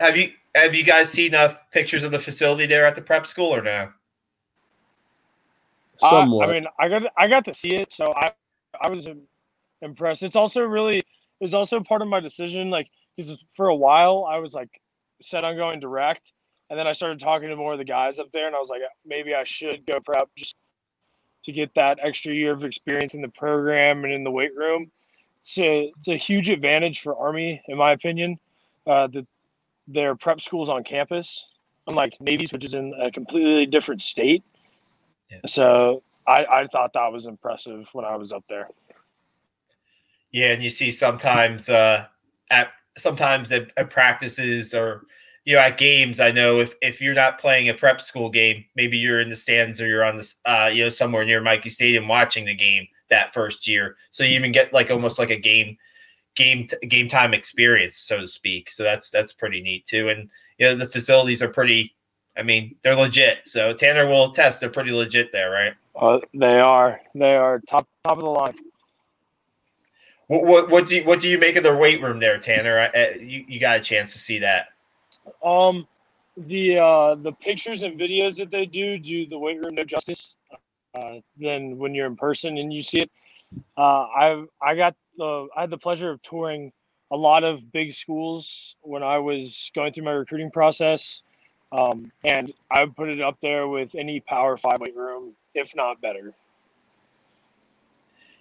have 0.00 0.16
you 0.16 0.32
have 0.54 0.74
you 0.74 0.84
guys 0.84 1.10
seen 1.10 1.34
uh, 1.34 1.54
pictures 1.72 2.02
of 2.02 2.12
the 2.12 2.18
facility 2.18 2.66
there 2.66 2.86
at 2.86 2.94
the 2.94 3.00
prep 3.00 3.26
school 3.26 3.54
or 3.54 3.62
no? 3.62 3.70
I- 3.70 3.88
Somewhat. 5.94 6.48
I, 6.48 6.52
mean, 6.52 6.66
I 6.78 6.88
got 6.88 7.02
I 7.16 7.26
got 7.26 7.44
to 7.46 7.54
see 7.54 7.74
it, 7.74 7.92
so 7.92 8.12
I 8.14 8.32
I 8.80 8.90
was 8.90 9.08
impressed. 9.82 10.22
It's 10.22 10.36
also 10.36 10.62
really 10.62 10.98
it 10.98 11.04
was 11.40 11.54
also 11.54 11.80
part 11.80 12.02
of 12.02 12.08
my 12.08 12.20
decision, 12.20 12.70
like 12.70 12.88
because 13.16 13.42
for 13.54 13.68
a 13.68 13.74
while 13.74 14.26
I 14.28 14.38
was 14.38 14.54
like 14.54 14.80
set 15.22 15.44
on 15.44 15.56
going 15.56 15.80
direct, 15.80 16.32
and 16.70 16.78
then 16.78 16.86
I 16.86 16.92
started 16.92 17.18
talking 17.18 17.48
to 17.48 17.56
more 17.56 17.72
of 17.72 17.78
the 17.78 17.84
guys 17.84 18.18
up 18.18 18.30
there, 18.30 18.46
and 18.46 18.54
I 18.54 18.58
was 18.58 18.68
like, 18.68 18.82
maybe 19.04 19.34
I 19.34 19.44
should 19.44 19.86
go 19.86 19.98
prep 20.00 20.28
just 20.36 20.56
to 21.46 21.52
get 21.52 21.72
that 21.74 21.98
extra 22.02 22.34
year 22.34 22.52
of 22.52 22.64
experience 22.64 23.14
in 23.14 23.22
the 23.22 23.28
program 23.28 24.04
and 24.04 24.12
in 24.12 24.24
the 24.24 24.30
weight 24.30 24.54
room. 24.56 24.90
It's 25.40 25.56
a, 25.58 25.92
it's 25.96 26.08
a 26.08 26.16
huge 26.16 26.50
advantage 26.50 27.00
for 27.00 27.16
Army, 27.16 27.62
in 27.68 27.78
my 27.78 27.92
opinion, 27.92 28.36
uh, 28.86 29.06
that 29.06 29.26
their 29.86 30.16
prep 30.16 30.40
schools 30.40 30.68
on 30.68 30.82
campus, 30.82 31.46
unlike 31.86 32.16
Navy's, 32.20 32.52
which 32.52 32.64
is 32.64 32.74
in 32.74 32.92
a 33.00 33.12
completely 33.12 33.64
different 33.64 34.02
state. 34.02 34.42
Yeah. 35.30 35.38
So 35.46 36.02
I, 36.26 36.44
I 36.44 36.66
thought 36.66 36.92
that 36.94 37.12
was 37.12 37.26
impressive 37.26 37.88
when 37.92 38.04
I 38.04 38.16
was 38.16 38.32
up 38.32 38.44
there. 38.48 38.68
Yeah, 40.32 40.48
and 40.48 40.62
you 40.62 40.70
see 40.70 40.90
sometimes 40.90 41.68
uh, 41.68 42.06
at 42.50 42.70
sometimes 42.98 43.52
at, 43.52 43.70
at 43.76 43.90
practices 43.90 44.74
or 44.74 45.04
you 45.46 45.54
know 45.54 45.60
at 45.62 45.78
games. 45.78 46.20
I 46.20 46.30
know 46.32 46.60
if 46.60 46.74
if 46.82 47.00
you're 47.00 47.14
not 47.14 47.38
playing 47.38 47.70
a 47.70 47.74
prep 47.74 48.02
school 48.02 48.28
game, 48.28 48.64
maybe 48.74 48.98
you're 48.98 49.20
in 49.20 49.30
the 49.30 49.36
stands 49.36 49.80
or 49.80 49.86
you're 49.86 50.04
on 50.04 50.18
this 50.18 50.34
uh, 50.44 50.68
you 50.70 50.82
know 50.84 50.90
somewhere 50.90 51.24
near 51.24 51.40
Michie 51.40 51.70
Stadium 51.70 52.06
watching 52.06 52.44
the 52.44 52.54
game 52.54 52.86
that 53.08 53.32
first 53.32 53.66
year. 53.66 53.96
So 54.10 54.24
you 54.24 54.36
even 54.36 54.52
get 54.52 54.74
like 54.74 54.90
almost 54.90 55.18
like 55.18 55.30
a 55.30 55.38
game 55.38 55.78
game 56.34 56.66
t- 56.66 56.86
game 56.88 57.08
time 57.08 57.32
experience, 57.32 57.96
so 57.96 58.20
to 58.20 58.26
speak. 58.28 58.70
So 58.70 58.82
that's 58.82 59.10
that's 59.10 59.32
pretty 59.32 59.62
neat 59.62 59.86
too. 59.86 60.10
And 60.10 60.28
you 60.58 60.66
know 60.66 60.74
the 60.74 60.88
facilities 60.88 61.42
are 61.42 61.48
pretty. 61.48 61.94
I 62.38 62.42
mean, 62.42 62.74
they're 62.82 62.94
legit. 62.96 63.38
So 63.44 63.72
Tanner 63.72 64.06
will 64.06 64.30
test 64.30 64.60
they're 64.60 64.68
pretty 64.68 64.92
legit 64.92 65.32
there, 65.32 65.50
right? 65.50 65.72
Uh, 65.94 66.18
they 66.34 66.58
are 66.60 67.00
they 67.14 67.34
are 67.34 67.62
top 67.66 67.88
top 68.04 68.18
of 68.18 68.24
the 68.24 68.30
line. 68.30 68.54
What 70.26 70.44
what, 70.44 70.70
what 70.70 70.88
do 70.88 70.96
you, 70.96 71.04
what 71.04 71.20
do 71.20 71.28
you 71.28 71.38
make 71.38 71.54
of 71.54 71.62
their 71.62 71.76
weight 71.76 72.02
room 72.02 72.18
there, 72.18 72.36
Tanner? 72.38 72.80
I, 72.80 72.98
I- 72.98 73.14
you 73.14 73.44
you 73.46 73.60
got 73.60 73.78
a 73.78 73.82
chance 73.82 74.12
to 74.12 74.18
see 74.18 74.40
that? 74.40 74.70
Um, 75.44 75.86
the 76.36 76.78
uh, 76.78 77.14
the 77.16 77.32
pictures 77.32 77.82
and 77.82 77.98
videos 77.98 78.36
that 78.36 78.50
they 78.50 78.66
do 78.66 78.98
do 78.98 79.26
the 79.26 79.38
weight 79.38 79.64
room 79.64 79.74
no 79.74 79.82
justice. 79.84 80.36
Uh, 80.96 81.20
than 81.38 81.76
when 81.78 81.94
you're 81.94 82.06
in 82.06 82.16
person 82.16 82.56
and 82.56 82.72
you 82.72 82.80
see 82.80 83.00
it. 83.00 83.10
Uh, 83.76 84.06
I 84.06 84.44
I 84.62 84.74
got 84.74 84.94
the 85.18 85.46
I 85.54 85.62
had 85.62 85.70
the 85.70 85.76
pleasure 85.76 86.10
of 86.10 86.22
touring 86.22 86.72
a 87.10 87.16
lot 87.16 87.44
of 87.44 87.70
big 87.70 87.92
schools 87.92 88.76
when 88.80 89.02
I 89.02 89.18
was 89.18 89.70
going 89.74 89.92
through 89.92 90.04
my 90.04 90.12
recruiting 90.12 90.50
process, 90.50 91.22
um, 91.70 92.10
and 92.24 92.50
I 92.70 92.80
would 92.80 92.96
put 92.96 93.10
it 93.10 93.20
up 93.20 93.36
there 93.42 93.68
with 93.68 93.94
any 93.94 94.20
Power 94.20 94.56
Five 94.56 94.80
weight 94.80 94.96
room, 94.96 95.34
if 95.54 95.76
not 95.76 96.00
better. 96.00 96.34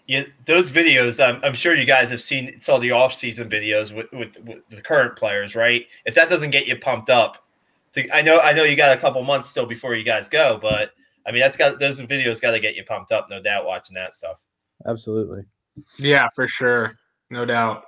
Yeah, 0.07 0.23
those 0.45 0.71
videos. 0.71 1.23
I'm, 1.23 1.43
I'm 1.43 1.55
sure 1.55 1.75
you 1.75 1.85
guys 1.85 2.11
have 2.11 2.21
seen 2.21 2.59
saw 2.59 2.77
the 2.77 2.91
off 2.91 3.13
season 3.13 3.49
videos 3.49 3.95
with, 3.95 4.11
with 4.11 4.37
with 4.45 4.59
the 4.69 4.81
current 4.81 5.15
players, 5.15 5.55
right? 5.55 5.85
If 6.05 6.13
that 6.13 6.29
doesn't 6.29 6.51
get 6.51 6.67
you 6.67 6.75
pumped 6.75 7.09
up, 7.09 7.43
to, 7.93 8.07
I 8.15 8.21
know 8.21 8.39
I 8.39 8.53
know 8.53 8.63
you 8.63 8.75
got 8.75 8.95
a 8.95 9.01
couple 9.01 9.23
months 9.23 9.49
still 9.49 9.65
before 9.65 9.95
you 9.95 10.03
guys 10.03 10.29
go, 10.29 10.59
but 10.61 10.91
I 11.25 11.31
mean 11.31 11.41
that's 11.41 11.57
got 11.57 11.79
those 11.79 11.99
videos 12.01 12.39
got 12.39 12.51
to 12.51 12.59
get 12.59 12.75
you 12.75 12.83
pumped 12.83 13.11
up, 13.11 13.29
no 13.31 13.41
doubt. 13.41 13.65
Watching 13.65 13.95
that 13.95 14.13
stuff. 14.13 14.37
Absolutely. 14.85 15.43
Yeah, 15.97 16.27
for 16.35 16.47
sure. 16.47 16.93
No 17.31 17.43
doubt. 17.43 17.85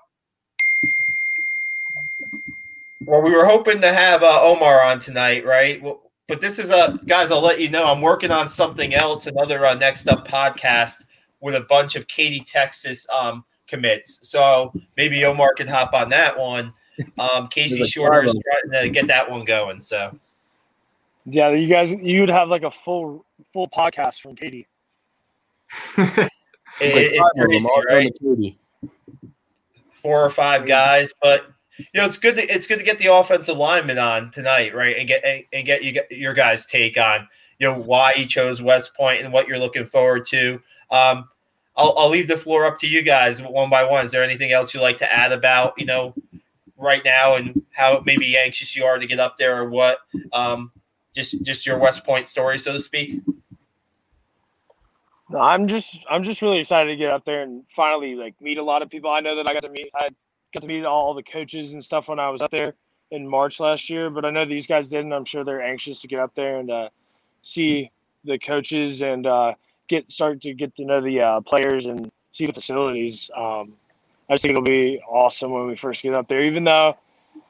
Well, 3.06 3.22
we 3.22 3.32
were 3.32 3.46
hoping 3.46 3.80
to 3.82 3.94
have 3.94 4.24
uh, 4.24 4.42
Omar 4.42 4.82
on 4.82 5.00
tonight, 5.00 5.46
right? 5.46 5.82
Well, 5.82 6.02
but 6.28 6.42
this 6.42 6.58
is 6.58 6.72
a 6.72 7.00
guys. 7.06 7.30
I'll 7.30 7.42
let 7.42 7.62
you 7.62 7.70
know. 7.70 7.86
I'm 7.86 8.02
working 8.02 8.32
on 8.32 8.50
something 8.50 8.96
else, 8.96 9.28
another 9.28 9.64
uh, 9.68 9.76
next 9.76 10.08
up 10.08 10.28
podcast 10.28 11.04
with 11.42 11.56
a 11.56 11.62
bunch 11.62 11.96
of 11.96 12.08
Katy, 12.08 12.42
Texas 12.42 13.06
um, 13.14 13.44
commits. 13.68 14.28
So 14.28 14.74
maybe 14.96 15.24
Omar 15.26 15.54
could 15.56 15.68
hop 15.68 15.94
on 15.94 16.10
that 16.10 16.38
one. 16.38 16.74
Um, 17.20 17.48
Casey 17.52 17.78
There's 17.78 17.90
Shorter 17.90 18.24
is 18.24 18.36
trying 18.72 18.84
to 18.84 18.90
get 18.90 19.08
that 19.08 19.30
one 19.30 19.46
going. 19.46 19.80
So 19.80 20.18
Yeah, 21.26 21.52
you 21.52 21.68
guys 21.68 21.92
you 21.92 22.22
would 22.22 22.30
have 22.30 22.50
like 22.50 22.64
a 22.64 22.72
full 22.72 23.26
full 23.54 23.68
podcast 23.70 24.22
from 24.22 24.36
Katy. 24.36 24.68
it, 25.98 26.32
It's 26.80 26.96
like 26.96 27.06
it's 27.06 27.20
five 27.20 27.32
of 27.38 27.46
crazy, 27.46 27.64
them 27.64 27.66
all 27.68 27.82
right? 27.84 28.14
going 28.20 28.36
to 28.36 28.36
Katy. 28.36 28.60
four 30.02 30.24
or 30.24 30.30
five 30.30 30.66
guys, 30.66 31.14
but 31.22 31.46
you 31.78 31.86
know 31.96 32.06
it's 32.06 32.18
good 32.18 32.36
to 32.36 32.42
it's 32.44 32.66
good 32.68 32.80
to 32.80 32.86
get 32.86 32.98
the 33.00 33.14
offensive 33.14 33.58
lineman 33.58 33.98
on 34.00 34.32
tonight, 34.32 34.74
right? 34.74 34.98
And 34.98 35.08
get 35.08 35.24
and, 35.24 35.44
and 35.54 35.66
get 35.66 35.84
you 35.84 35.92
get 35.92 36.12
your 36.12 36.34
guys' 36.34 36.66
take 36.66 36.98
on 36.98 37.28
you 37.60 37.68
know 37.68 37.78
why 37.78 38.14
he 38.14 38.26
chose 38.26 38.62
West 38.62 38.96
Point 38.96 39.22
and 39.22 39.34
what 39.34 39.48
you're 39.48 39.60
looking 39.60 39.86
forward 39.86 40.26
to. 40.28 40.62
Um, 40.92 41.30
I'll, 41.76 41.94
I'll 41.98 42.10
leave 42.10 42.28
the 42.28 42.38
floor 42.38 42.66
up 42.66 42.80
to 42.80 42.88
you 42.88 43.02
guys 43.02 43.42
one 43.42 43.70
by 43.70 43.84
one. 43.84 44.06
Is 44.06 44.12
there 44.12 44.24
anything 44.24 44.52
else 44.52 44.74
you'd 44.74 44.82
like 44.82 44.98
to 45.00 45.14
add 45.14 45.32
about 45.32 45.74
you 45.78 45.86
know 45.86 46.14
right 46.78 47.04
now 47.06 47.36
and 47.36 47.64
how 47.72 48.02
maybe 48.06 48.38
anxious 48.38 48.76
you 48.76 48.86
are 48.86 48.98
to 48.98 49.08
get 49.08 49.20
up 49.20 49.38
there 49.38 49.62
or 49.62 49.70
what? 49.70 50.00
Um, 50.34 50.72
just 51.14 51.42
just 51.44 51.66
your 51.66 51.78
West 51.78 52.04
Point 52.04 52.28
story, 52.28 52.60
so 52.60 52.74
to 52.74 52.80
speak. 52.80 53.22
No, 55.30 55.40
I'm 55.40 55.68
just 55.68 56.04
I'm 56.10 56.24
just 56.24 56.42
really 56.42 56.60
excited 56.60 56.90
to 56.90 56.96
get 56.96 57.12
up 57.12 57.26
there 57.26 57.44
and 57.44 57.64
finally 57.76 58.16
like 58.16 58.40
meet 58.42 58.58
a 58.58 58.64
lot 58.64 58.82
of 58.82 58.90
people. 58.90 59.12
I 59.12 59.20
know 59.20 59.36
that 59.36 59.48
I 59.48 59.54
got 59.54 59.64
to 59.64 59.70
meet 59.70 59.90
I 59.94 60.08
got 60.54 60.62
to 60.62 60.68
meet 60.68 60.86
all 60.86 61.14
the 61.14 61.24
coaches 61.24 61.74
and 61.74 61.84
stuff 61.84 62.08
when 62.08 62.20
I 62.20 62.30
was 62.30 62.42
up 62.42 62.52
there 62.52 62.74
in 63.12 63.28
March 63.28 63.60
last 63.60 63.90
year, 63.90 64.10
but 64.10 64.26
I 64.26 64.32
know 64.32 64.46
these 64.46 64.68
guys 64.68 64.90
didn't. 64.90 65.14
I'm 65.14 65.26
sure 65.26 65.44
they're 65.44 65.62
anxious 65.62 66.02
to 66.02 66.08
get 66.08 66.20
up 66.20 66.34
there 66.36 66.60
and 66.60 66.72
uh, 66.72 66.90
see 67.42 67.92
the 68.24 68.40
coaches 68.40 69.02
and 69.02 69.26
uh, 69.26 69.54
get 69.88 70.12
start 70.12 70.42
to 70.42 70.54
get 70.54 70.76
to 70.76 70.86
know 70.86 71.02
the 71.02 71.22
uh, 71.22 71.42
players 71.42 71.86
and 71.86 72.12
see 72.34 72.46
the 72.46 72.54
facilities. 72.54 73.30
Um, 73.36 73.74
I 74.30 74.34
just 74.34 74.44
think 74.44 74.52
it'll 74.52 74.64
be 74.64 75.00
awesome 75.10 75.52
when 75.52 75.68
we 75.68 75.76
first 75.76 76.04
get 76.04 76.14
up 76.14 76.28
there. 76.28 76.44
Even 76.44 76.64
though 76.64 76.98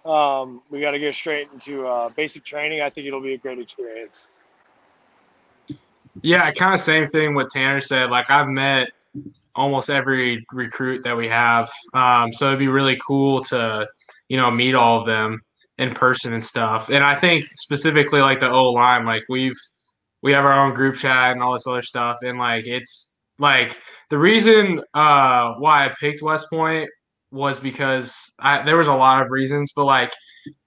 um, 0.06 0.62
we 0.69 0.80
got 0.80 0.91
to 0.91 1.00
go 1.00 1.12
straight 1.12 1.50
into 1.52 1.88
uh, 1.88 2.10
basic 2.10 2.43
training, 2.43 2.82
I 2.82 2.89
think 2.89 3.08
it'll 3.08 3.21
be 3.21 3.34
a 3.34 3.38
great 3.38 3.60
experience. 3.60 4.28
Yeah, 6.21 6.52
kind 6.52 6.73
of 6.73 6.80
same 6.80 7.08
thing 7.08 7.36
what 7.36 7.52
Tanner 7.52 7.82
said. 7.82 8.10
Like 8.10 8.30
I've 8.30 8.47
met 8.47 8.89
almost 9.56 9.89
every 9.89 10.45
recruit 10.52 11.04
that 11.04 11.15
we 11.15 11.28
have, 11.28 11.69
um, 11.93 12.32
so 12.34 12.47
it'd 12.47 12.60
be 12.60 12.67
really 12.67 12.97
cool 13.06 13.43
to 13.45 13.88
you 14.30 14.38
know 14.38 14.50
meet 14.52 14.76
all 14.76 15.00
of 15.00 15.06
them 15.06 15.41
in 15.78 15.93
person 15.93 16.34
and 16.34 16.43
stuff. 16.43 16.89
And 16.89 17.04
I 17.04 17.15
think 17.15 17.45
specifically 17.45 18.19
like 18.19 18.39
the 18.39 18.50
O 18.50 18.71
line, 18.71 19.06
like 19.06 19.23
we've 19.30 19.58
we 20.21 20.32
have 20.32 20.45
our 20.45 20.65
own 20.65 20.73
group 20.73 20.95
chat 20.95 21.32
and 21.32 21.41
all 21.41 21.53
this 21.53 21.67
other 21.67 21.82
stuff, 21.82 22.17
and 22.23 22.39
like 22.39 22.65
it's 22.67 23.17
like 23.39 23.77
the 24.10 24.17
reason 24.17 24.82
uh, 24.93 25.53
why 25.56 25.86
I 25.86 25.93
picked 25.99 26.21
West 26.21 26.47
Point 26.49 26.89
was 27.32 27.60
because 27.60 28.32
I, 28.39 28.63
there 28.63 28.77
was 28.77 28.88
a 28.88 28.93
lot 28.95 29.21
of 29.21 29.32
reasons, 29.32 29.71
but 29.75 29.86
like 29.86 30.13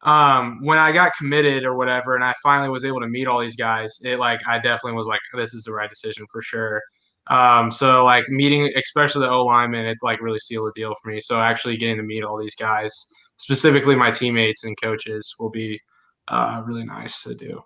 um, 0.03 0.59
when 0.63 0.79
I 0.79 0.93
got 0.93 1.13
committed 1.17 1.65
or 1.65 1.77
whatever, 1.77 2.15
and 2.15 2.25
I 2.25 2.35
finally 2.43 2.71
was 2.71 2.85
able 2.85 3.01
to 3.01 3.09
meet 3.09 3.27
all 3.27 3.41
these 3.41 3.57
guys, 3.57 3.99
it 4.05 4.19
like 4.19 4.41
I 4.47 4.59
definitely 4.59 4.97
was 4.97 5.07
like, 5.07 5.21
this 5.35 5.55
is 5.55 5.65
the 5.65 5.73
right 5.73 5.89
decision 5.89 6.27
for 6.31 6.43
sure. 6.43 6.83
Um, 7.29 7.71
so 7.71 8.05
like 8.05 8.29
meeting, 8.29 8.71
especially 8.77 9.23
the 9.23 9.31
O 9.31 9.45
lineman, 9.45 9.87
it 9.87 9.99
like 10.03 10.21
really 10.21 10.39
sealed 10.39 10.69
the 10.69 10.81
deal 10.81 10.95
for 11.03 11.11
me. 11.11 11.21
So 11.21 11.41
actually 11.41 11.77
getting 11.77 11.97
to 11.97 12.03
meet 12.03 12.25
all 12.25 12.39
these 12.39 12.57
guys, 12.57 12.93
specifically 13.37 13.95
my 13.95 14.11
teammates 14.11 14.65
and 14.65 14.77
coaches, 14.81 15.35
will 15.39 15.51
be 15.51 15.81
uh, 16.29 16.63
really 16.67 16.85
nice 16.85 17.23
to 17.23 17.35
do. 17.35 17.63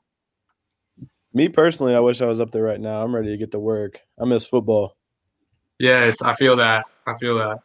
Me 1.35 1.49
personally, 1.49 1.95
I 1.95 2.01
wish 2.01 2.23
I 2.23 2.27
was 2.27 2.41
up 2.41 2.53
there 2.53 2.63
right 2.63 2.81
now. 2.81 3.03
I'm 3.03 3.15
ready 3.15 3.29
to 3.29 3.37
get 3.37 3.51
to 3.53 3.59
work. 3.59 4.01
I 4.21 4.25
miss 4.25 4.47
football. 4.47 4.97
Yes, 5.81 6.23
I 6.23 6.35
feel 6.35 6.57
that. 6.57 6.87
I 7.07 7.15
feel 7.15 7.37
that. 7.39 7.59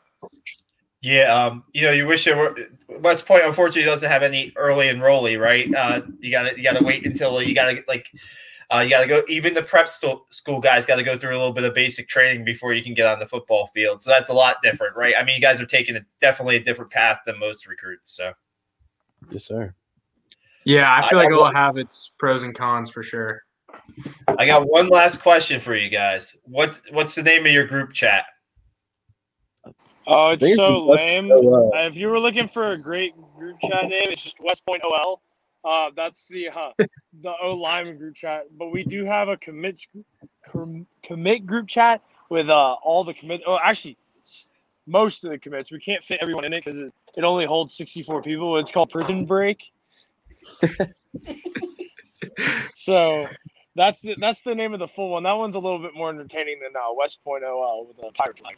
Yeah, 1.02 1.34
um, 1.34 1.64
you 1.74 1.84
know, 1.84 1.92
you 1.92 2.08
wish 2.08 2.28
it 2.28 2.36
were 2.36 2.56
West 3.00 3.26
Point. 3.26 3.46
Unfortunately, 3.46 3.84
doesn't 3.84 4.10
have 4.10 4.24
any 4.24 4.52
early 4.56 4.88
enrollee, 4.88 5.40
right? 5.40 5.74
Uh, 5.74 6.02
you 6.20 6.32
got 6.32 6.50
to 6.50 6.58
you 6.58 6.64
got 6.64 6.78
to 6.78 6.84
wait 6.84 7.06
until 7.06 7.42
you 7.42 7.56
got 7.56 7.72
to 7.72 7.84
like 7.88 8.08
uh, 8.74 8.80
you 8.80 8.90
got 8.90 9.02
to 9.02 9.08
go. 9.08 9.24
Even 9.30 9.54
the 9.54 9.64
prep 9.64 9.90
st- 9.90 10.20
school 10.32 10.60
guys 10.60 10.86
got 10.86 10.98
to 10.98 11.04
go 11.04 11.18
through 11.18 11.32
a 11.32 11.38
little 11.38 11.54
bit 11.54 11.64
of 11.64 11.74
basic 11.74 12.10
training 12.10 12.44
before 12.44 12.74
you 12.74 12.84
can 12.84 12.94
get 12.94 13.06
on 13.06 13.20
the 13.20 13.28
football 13.28 13.68
field. 13.68 14.02
So 14.02 14.10
that's 14.10 14.30
a 14.30 14.34
lot 14.34 14.58
different, 14.62 14.96
right? 14.96 15.14
I 15.18 15.24
mean, 15.24 15.36
you 15.36 15.42
guys 15.42 15.62
are 15.62 15.66
taking 15.66 15.96
a, 15.96 16.02
definitely 16.20 16.58
a 16.58 16.64
different 16.64 16.92
path 16.92 17.20
than 17.26 17.40
most 17.40 17.66
recruits. 17.66 18.12
So, 18.12 18.34
yes, 19.32 19.46
sir. 19.46 19.74
Yeah, 20.66 20.94
I 20.94 21.08
feel 21.08 21.20
I 21.20 21.24
like 21.24 21.32
it'll 21.32 21.46
have 21.46 21.78
its 21.78 22.12
pros 22.20 22.44
and 22.44 22.54
cons 22.54 22.90
for 22.90 23.04
sure. 23.04 23.44
I 24.38 24.46
got 24.46 24.68
one 24.68 24.88
last 24.88 25.22
question 25.22 25.60
for 25.60 25.76
you 25.76 25.90
guys. 25.90 26.36
What's 26.44 26.82
what's 26.92 27.16
the 27.16 27.24
name 27.24 27.46
of 27.46 27.52
your 27.52 27.66
group 27.66 27.94
chat? 27.94 28.26
Oh, 30.08 30.30
it's 30.30 30.56
so 30.56 30.86
lame. 30.86 31.32
Uh, 31.32 31.86
if 31.88 31.96
you 31.96 32.08
were 32.08 32.20
looking 32.20 32.48
for 32.48 32.72
a 32.72 32.78
great 32.78 33.14
group 33.38 33.60
chat 33.62 33.90
name, 33.90 34.08
it's 34.10 34.24
just 34.24 34.40
West 34.40 34.66
Point 34.66 34.82
OL. 34.84 35.22
Uh, 35.64 35.92
that's 35.96 36.26
the 36.26 36.50
uh, 36.50 36.72
the 37.22 37.34
O 37.44 37.54
lineman 37.54 37.98
group 37.98 38.16
chat. 38.16 38.46
But 38.58 38.70
we 38.70 38.84
do 38.84 39.06
have 39.06 39.30
a 39.30 39.38
commit 39.38 39.80
commit 41.04 41.46
group 41.46 41.68
chat 41.68 42.02
with 42.30 42.50
uh, 42.50 42.74
all 42.84 43.04
the 43.04 43.14
commit. 43.14 43.42
Oh, 43.46 43.60
actually, 43.64 43.98
most 44.88 45.24
of 45.24 45.32
the 45.32 45.38
commits. 45.38 45.72
We 45.72 45.80
can't 45.80 46.04
fit 46.04 46.20
everyone 46.22 46.46
in 46.46 46.54
it 46.54 46.64
because 46.66 46.80
it, 46.80 46.92
it 47.18 47.24
only 47.24 47.46
holds 47.46 47.76
sixty 47.76 48.02
four 48.02 48.22
people. 48.22 48.58
It's 48.58 48.72
called 48.72 48.90
Prison 48.90 49.26
Break. 49.26 49.64
so 52.74 53.28
that's 53.80 54.02
the, 54.02 54.16
that's 54.18 54.42
the 54.42 54.54
name 54.54 54.74
of 54.74 54.80
the 54.80 54.88
full 54.88 55.10
one. 55.10 55.24
That 55.24 55.38
one's 55.38 55.56
a 55.56 55.60
little 55.60 55.80
bit 55.80 55.94
more 55.94 56.10
entertaining 56.10 56.60
than 56.60 56.76
uh, 56.76 56.94
West 56.94 57.24
Point 57.24 57.44
OL 57.46 57.88
with 57.88 57.96
the 57.98 58.12
pirate 58.14 58.38
flag. 58.38 58.58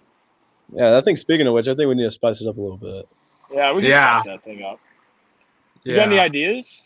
Yeah, 0.73 0.97
I 0.97 1.01
think 1.01 1.19
speaking 1.19 1.45
of 1.45 1.53
which, 1.53 1.67
I 1.67 1.75
think 1.75 1.87
we 1.87 1.95
need 1.95 2.03
to 2.03 2.11
spice 2.11 2.41
it 2.41 2.47
up 2.47 2.57
a 2.57 2.61
little 2.61 2.77
bit. 2.77 3.07
Yeah, 3.53 3.71
we 3.71 3.81
can 3.81 3.91
yeah. 3.91 4.17
spice 4.17 4.25
that 4.25 4.43
thing 4.43 4.63
up. 4.63 4.79
You 5.83 5.93
yeah. 5.93 5.99
got 5.99 6.07
any 6.07 6.19
ideas? 6.19 6.83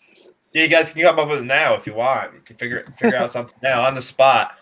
Yeah, 0.53 0.63
you 0.63 0.69
guys 0.69 0.89
can 0.89 1.01
come 1.01 1.17
up 1.17 1.29
with 1.29 1.39
it 1.39 1.45
now 1.45 1.75
if 1.75 1.87
you 1.87 1.93
want. 1.93 2.33
You 2.33 2.41
can 2.41 2.57
figure 2.57 2.85
figure 2.97 3.17
out 3.17 3.31
something 3.31 3.55
now 3.63 3.83
on 3.83 3.93
the 3.93 4.01
spot. 4.01 4.53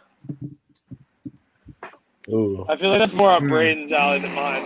Ooh. 2.29 2.65
I 2.69 2.77
feel 2.77 2.89
like 2.89 2.99
that's 2.99 3.13
more 3.13 3.31
up 3.31 3.41
hmm. 3.41 3.49
Braden's 3.49 3.91
alley 3.91 4.19
than 4.19 4.33
mine. 4.35 4.63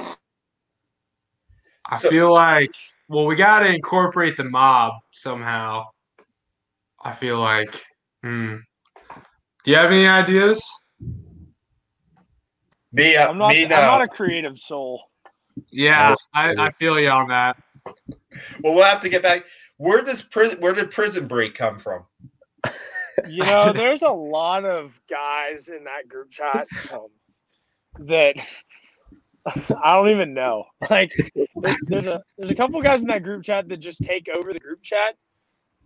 I 1.85 1.97
so, 1.97 2.09
feel 2.09 2.33
like 2.33 2.75
well, 3.07 3.25
we 3.25 3.35
got 3.35 3.59
to 3.59 3.73
incorporate 3.73 4.35
the 4.35 4.43
mob 4.43 4.93
somehow. 5.11 5.85
I 7.03 7.13
feel 7.13 7.39
like. 7.39 7.81
Hmm. 8.23 8.57
Do 9.67 9.73
you 9.73 9.79
have 9.79 9.91
any 9.91 10.07
ideas? 10.07 10.63
Me, 12.93 13.17
uh, 13.17 13.27
I'm 13.27 13.37
not. 13.37 13.49
Me, 13.49 13.65
I'm 13.65 13.69
not 13.69 14.01
a 14.01 14.07
creative 14.07 14.57
soul. 14.57 15.03
Yeah, 15.71 16.15
I, 16.33 16.55
I 16.57 16.69
feel 16.69 16.97
you 16.97 17.09
on 17.09 17.27
that. 17.27 17.61
Well, 18.63 18.75
we'll 18.75 18.85
have 18.85 19.01
to 19.01 19.09
get 19.09 19.21
back. 19.21 19.43
Where 19.75 20.01
does 20.01 20.21
prison? 20.21 20.61
Where 20.61 20.73
did 20.73 20.89
Prison 20.91 21.27
Break 21.27 21.53
come 21.53 21.79
from? 21.79 22.05
You 23.27 23.43
know, 23.43 23.73
there's 23.75 24.03
a 24.03 24.09
lot 24.09 24.63
of 24.63 24.97
guys 25.09 25.67
in 25.67 25.83
that 25.83 26.07
group 26.07 26.31
chat 26.31 26.65
um, 26.93 27.07
that 27.99 28.35
I 29.83 29.95
don't 29.95 30.11
even 30.11 30.33
know. 30.33 30.63
Like, 30.89 31.11
there's 31.89 32.07
a 32.07 32.21
there's 32.37 32.51
a 32.51 32.55
couple 32.55 32.81
guys 32.81 33.01
in 33.01 33.07
that 33.09 33.23
group 33.23 33.43
chat 33.43 33.67
that 33.67 33.81
just 33.81 34.01
take 34.01 34.29
over 34.33 34.53
the 34.53 34.61
group 34.61 34.81
chat, 34.81 35.15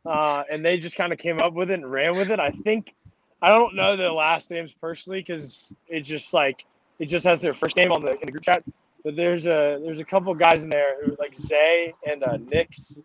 uh, 0.06 0.44
and 0.52 0.64
they 0.64 0.78
just 0.78 0.96
kind 0.96 1.12
of 1.12 1.18
came 1.18 1.40
up 1.40 1.54
with 1.54 1.72
it 1.72 1.80
and 1.80 1.92
ran 1.92 2.16
with 2.16 2.30
it. 2.30 2.40
I 2.40 2.52
think 2.64 2.94
I 3.42 3.50
don't 3.50 3.76
know 3.76 3.98
the 3.98 4.12
last 4.12 4.52
names 4.52 4.74
personally 4.74 5.20
because 5.20 5.74
it's 5.88 6.08
just 6.08 6.34
like 6.34 6.66
it 7.00 7.06
just 7.06 7.26
has 7.26 7.42
their 7.42 7.54
first 7.54 7.76
name 7.76 7.92
on 7.92 8.04
the 8.04 8.12
in 8.12 8.26
the 8.26 8.32
group 8.32 8.44
chat. 8.44 8.64
But 9.04 9.16
there's 9.16 9.48
a 9.48 9.80
there's 9.84 10.00
a 10.00 10.06
couple 10.06 10.34
guys 10.36 10.64
in 10.64 10.70
there 10.70 11.04
who 11.04 11.16
like 11.20 11.36
Zay 11.36 11.94
and 12.08 12.24
uh, 12.24 12.38
Nix, 12.38 12.98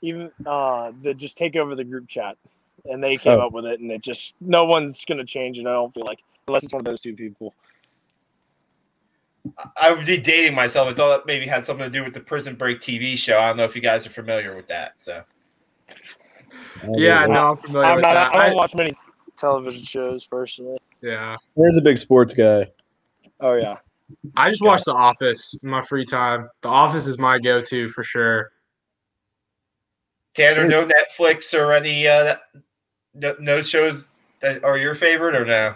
even 0.00 0.30
uh, 0.46 0.92
that 1.02 1.18
just 1.18 1.36
take 1.36 1.54
over 1.56 1.74
the 1.74 1.84
group 1.84 2.08
chat, 2.08 2.36
and 2.86 3.04
they 3.04 3.16
came 3.16 3.38
oh. 3.38 3.46
up 3.46 3.52
with 3.52 3.66
it, 3.66 3.80
and 3.80 3.90
it 3.90 4.02
just 4.02 4.34
no 4.40 4.64
one's 4.64 5.04
gonna 5.04 5.24
change 5.24 5.58
it. 5.58 5.66
I 5.66 5.72
don't 5.72 5.92
feel 5.92 6.04
like 6.06 6.20
unless 6.48 6.64
it's 6.64 6.72
one 6.72 6.80
of 6.80 6.86
those 6.86 7.02
two 7.02 7.14
people. 7.14 7.54
I 9.76 9.92
would 9.92 10.06
be 10.06 10.16
dating 10.18 10.54
myself. 10.54 10.88
I 10.88 10.94
thought 10.94 11.18
that 11.18 11.26
maybe 11.26 11.46
had 11.46 11.66
something 11.66 11.84
to 11.84 11.90
do 11.90 12.02
with 12.02 12.14
the 12.14 12.20
Prison 12.20 12.54
Break 12.54 12.80
TV 12.80 13.14
show. 13.18 13.38
I 13.38 13.48
don't 13.48 13.58
know 13.58 13.64
if 13.64 13.76
you 13.76 13.82
guys 13.82 14.06
are 14.06 14.10
familiar 14.10 14.56
with 14.56 14.66
that. 14.68 14.94
So. 14.96 15.22
Yeah, 16.96 17.26
no, 17.26 17.50
I'm 17.50 17.56
familiar 17.56 17.88
I'm 17.88 17.96
with 17.96 18.04
not, 18.04 18.14
that. 18.14 18.36
I 18.36 18.46
don't 18.46 18.56
watch 18.56 18.74
many 18.74 18.94
television 19.36 19.84
shows 19.84 20.26
personally. 20.26 20.78
Yeah. 21.00 21.36
Here's 21.56 21.76
a 21.76 21.82
big 21.82 21.98
sports 21.98 22.34
guy. 22.34 22.70
Oh 23.40 23.54
yeah. 23.54 23.76
I 24.36 24.50
just 24.50 24.62
watch 24.62 24.82
The 24.84 24.92
Office 24.92 25.58
in 25.62 25.68
my 25.68 25.80
free 25.80 26.04
time. 26.04 26.48
The 26.60 26.68
Office 26.68 27.06
is 27.06 27.18
my 27.18 27.38
go-to 27.38 27.88
for 27.88 28.02
sure. 28.02 28.52
Tanner, 30.34 30.66
no 30.66 30.86
Netflix 30.86 31.54
or 31.54 31.72
any 31.72 32.06
uh, 32.06 32.36
no, 33.14 33.36
no 33.38 33.62
shows 33.62 34.08
that 34.40 34.64
are 34.64 34.76
your 34.76 34.94
favorite 34.94 35.34
or 35.34 35.44
no? 35.44 35.74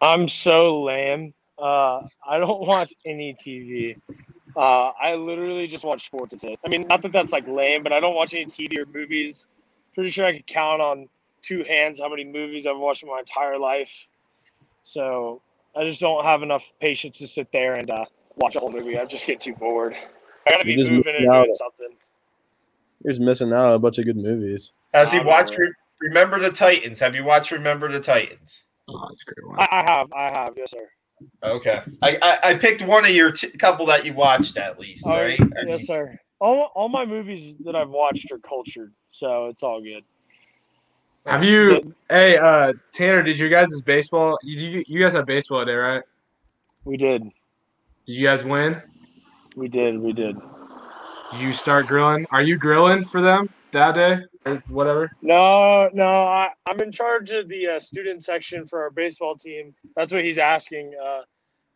I'm 0.00 0.28
so 0.28 0.82
lame. 0.82 1.34
Uh, 1.58 2.02
I 2.26 2.38
don't 2.38 2.66
watch 2.66 2.92
any 3.04 3.34
TV. 3.34 3.96
Uh, 4.56 4.90
I 5.00 5.14
literally 5.14 5.66
just 5.66 5.84
watch 5.84 6.06
sports. 6.06 6.32
It's 6.32 6.44
it. 6.44 6.58
I 6.64 6.68
mean, 6.68 6.86
not 6.88 7.02
that 7.02 7.12
that's 7.12 7.32
like 7.32 7.46
lame, 7.46 7.82
but 7.82 7.92
I 7.92 8.00
don't 8.00 8.14
watch 8.14 8.34
any 8.34 8.46
TV 8.46 8.78
or 8.78 8.86
movies. 8.86 9.46
Pretty 9.94 10.10
sure 10.10 10.26
I 10.26 10.32
could 10.32 10.46
count 10.46 10.80
on 10.80 11.08
two 11.42 11.64
hands 11.64 12.00
how 12.00 12.08
many 12.08 12.24
movies 12.24 12.66
I've 12.66 12.78
watched 12.78 13.02
in 13.02 13.08
my 13.08 13.18
entire 13.18 13.58
life. 13.58 13.90
So 14.82 15.42
I 15.76 15.84
just 15.84 16.00
don't 16.00 16.24
have 16.24 16.42
enough 16.42 16.64
patience 16.80 17.18
to 17.18 17.26
sit 17.26 17.50
there 17.52 17.74
and 17.74 17.90
uh, 17.90 18.04
watch 18.36 18.56
a 18.56 18.60
whole 18.60 18.72
movie. 18.72 18.98
I 18.98 19.04
just 19.04 19.26
get 19.26 19.40
too 19.40 19.54
bored. 19.54 19.94
I 20.46 20.50
gotta 20.50 20.64
be 20.64 20.76
moving 20.76 21.14
and 21.16 21.30
doing 21.30 21.54
something. 21.54 21.96
You're 23.04 23.12
just 23.12 23.20
missing 23.20 23.52
out 23.52 23.68
on 23.68 23.72
a 23.74 23.78
bunch 23.78 23.98
of 23.98 24.06
good 24.06 24.16
movies. 24.16 24.72
Has 24.94 25.12
he 25.12 25.20
watched 25.20 25.56
Re- 25.56 25.72
Remember 26.00 26.38
the 26.38 26.50
Titans? 26.50 26.98
Have 27.00 27.14
you 27.14 27.24
watched 27.24 27.50
Remember 27.52 27.90
the 27.90 28.00
Titans? 28.00 28.64
Oh, 28.88 29.06
that's 29.08 29.22
a 29.22 29.34
great 29.34 29.48
one. 29.48 29.60
I, 29.60 29.68
I 29.70 29.92
have, 29.92 30.12
I 30.12 30.40
have, 30.40 30.54
yes, 30.56 30.70
sir. 30.70 30.88
Okay, 31.42 31.82
I, 32.02 32.18
I, 32.22 32.50
I 32.50 32.54
picked 32.54 32.82
one 32.82 33.04
of 33.04 33.10
your 33.10 33.32
t- 33.32 33.50
couple 33.50 33.86
that 33.86 34.04
you 34.06 34.14
watched 34.14 34.56
at 34.56 34.78
least, 34.78 35.04
Oh, 35.06 35.10
right? 35.10 35.38
I 35.40 35.64
mean, 35.64 35.68
yes, 35.68 35.86
sir. 35.86 36.18
All, 36.40 36.70
all 36.74 36.88
my 36.88 37.04
movies 37.04 37.56
that 37.64 37.74
I've 37.76 37.90
watched 37.90 38.30
are 38.30 38.38
cultured, 38.38 38.92
so 39.10 39.46
it's 39.46 39.62
all 39.62 39.82
good. 39.82 40.04
Have 41.28 41.44
you? 41.44 41.94
Hey, 42.08 42.38
uh, 42.38 42.72
Tanner, 42.90 43.22
did 43.22 43.38
you 43.38 43.50
guys' 43.50 43.82
baseball? 43.82 44.38
You, 44.42 44.58
you 44.66 44.84
you 44.86 44.98
guys 44.98 45.12
have 45.12 45.26
baseball 45.26 45.60
today, 45.60 45.74
right? 45.74 46.02
We 46.86 46.96
did. 46.96 47.22
Did 47.22 48.12
you 48.14 48.26
guys 48.26 48.44
win? 48.44 48.80
We 49.54 49.68
did. 49.68 49.98
We 49.98 50.14
did. 50.14 50.36
Did 51.32 51.40
you 51.42 51.52
start 51.52 51.86
grilling? 51.86 52.26
Are 52.30 52.40
you 52.40 52.56
grilling 52.56 53.04
for 53.04 53.20
them 53.20 53.50
that 53.72 53.94
day 53.94 54.20
or 54.46 54.62
whatever? 54.68 55.12
No, 55.20 55.90
no, 55.92 56.24
I, 56.24 56.48
I'm 56.66 56.80
in 56.80 56.90
charge 56.90 57.30
of 57.32 57.46
the 57.48 57.76
uh, 57.76 57.78
student 57.78 58.24
section 58.24 58.66
for 58.66 58.80
our 58.80 58.90
baseball 58.90 59.36
team. 59.36 59.74
That's 59.96 60.14
what 60.14 60.24
he's 60.24 60.38
asking. 60.38 60.94
Uh, 60.94 61.24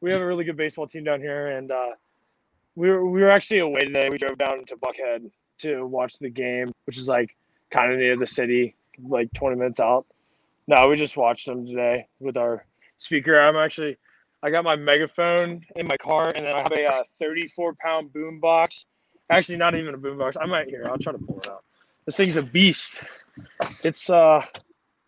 we 0.01 0.11
have 0.13 0.23
a 0.23 0.27
really 0.27 0.45
good 0.45 0.57
baseball 0.57 0.87
team 0.87 1.05
down 1.05 1.21
here, 1.21 1.59
and 1.59 1.71
uh, 1.71 1.91
we 2.75 2.89
were 2.89 3.07
we 3.07 3.21
were 3.21 3.31
actually 3.31 3.59
away 3.59 3.81
today. 3.81 4.09
We 4.11 4.17
drove 4.17 4.39
down 4.39 4.65
to 4.65 4.77
Buckhead 4.77 5.31
to 5.59 5.87
watch 5.87 6.15
the 6.19 6.31
game, 6.31 6.73
which 6.87 6.97
is 6.97 7.07
like 7.07 7.37
kind 7.71 7.93
of 7.93 7.99
near 7.99 8.17
the 8.17 8.27
city, 8.27 8.77
like 9.03 9.33
20 9.33 9.57
minutes 9.57 9.81
out. 9.81 10.07
No, 10.67 10.89
we 10.89 10.97
just 10.97 11.17
watched 11.17 11.47
them 11.47 11.67
today 11.67 12.07
with 12.21 12.37
our 12.37 12.65
speaker. 12.99 13.39
I'm 13.39 13.57
actually, 13.57 13.97
I 14.43 14.51
got 14.51 14.65
my 14.65 14.77
megaphone 14.77 15.63
in 15.77 15.87
my 15.87 15.97
car, 15.97 16.29
and 16.29 16.47
then 16.47 16.55
I 16.55 16.63
have 16.63 16.73
a 16.73 16.87
uh, 16.87 17.05
34 17.19 17.75
pound 17.75 18.13
boom 18.13 18.41
box. 18.41 18.87
Actually, 19.31 19.59
not 19.59 19.75
even 19.75 19.95
a 19.95 19.99
boom 19.99 20.19
box. 20.19 20.37
I 20.41 20.47
might 20.47 20.69
here. 20.69 20.87
I'll 20.89 20.99
try 20.99 21.13
to 21.13 21.19
pull 21.19 21.41
it 21.41 21.49
out. 21.49 21.65
This 22.07 22.17
thing's 22.17 22.37
a 22.37 22.43
beast. 22.43 23.05
It's 23.85 24.11
uh 24.11 24.45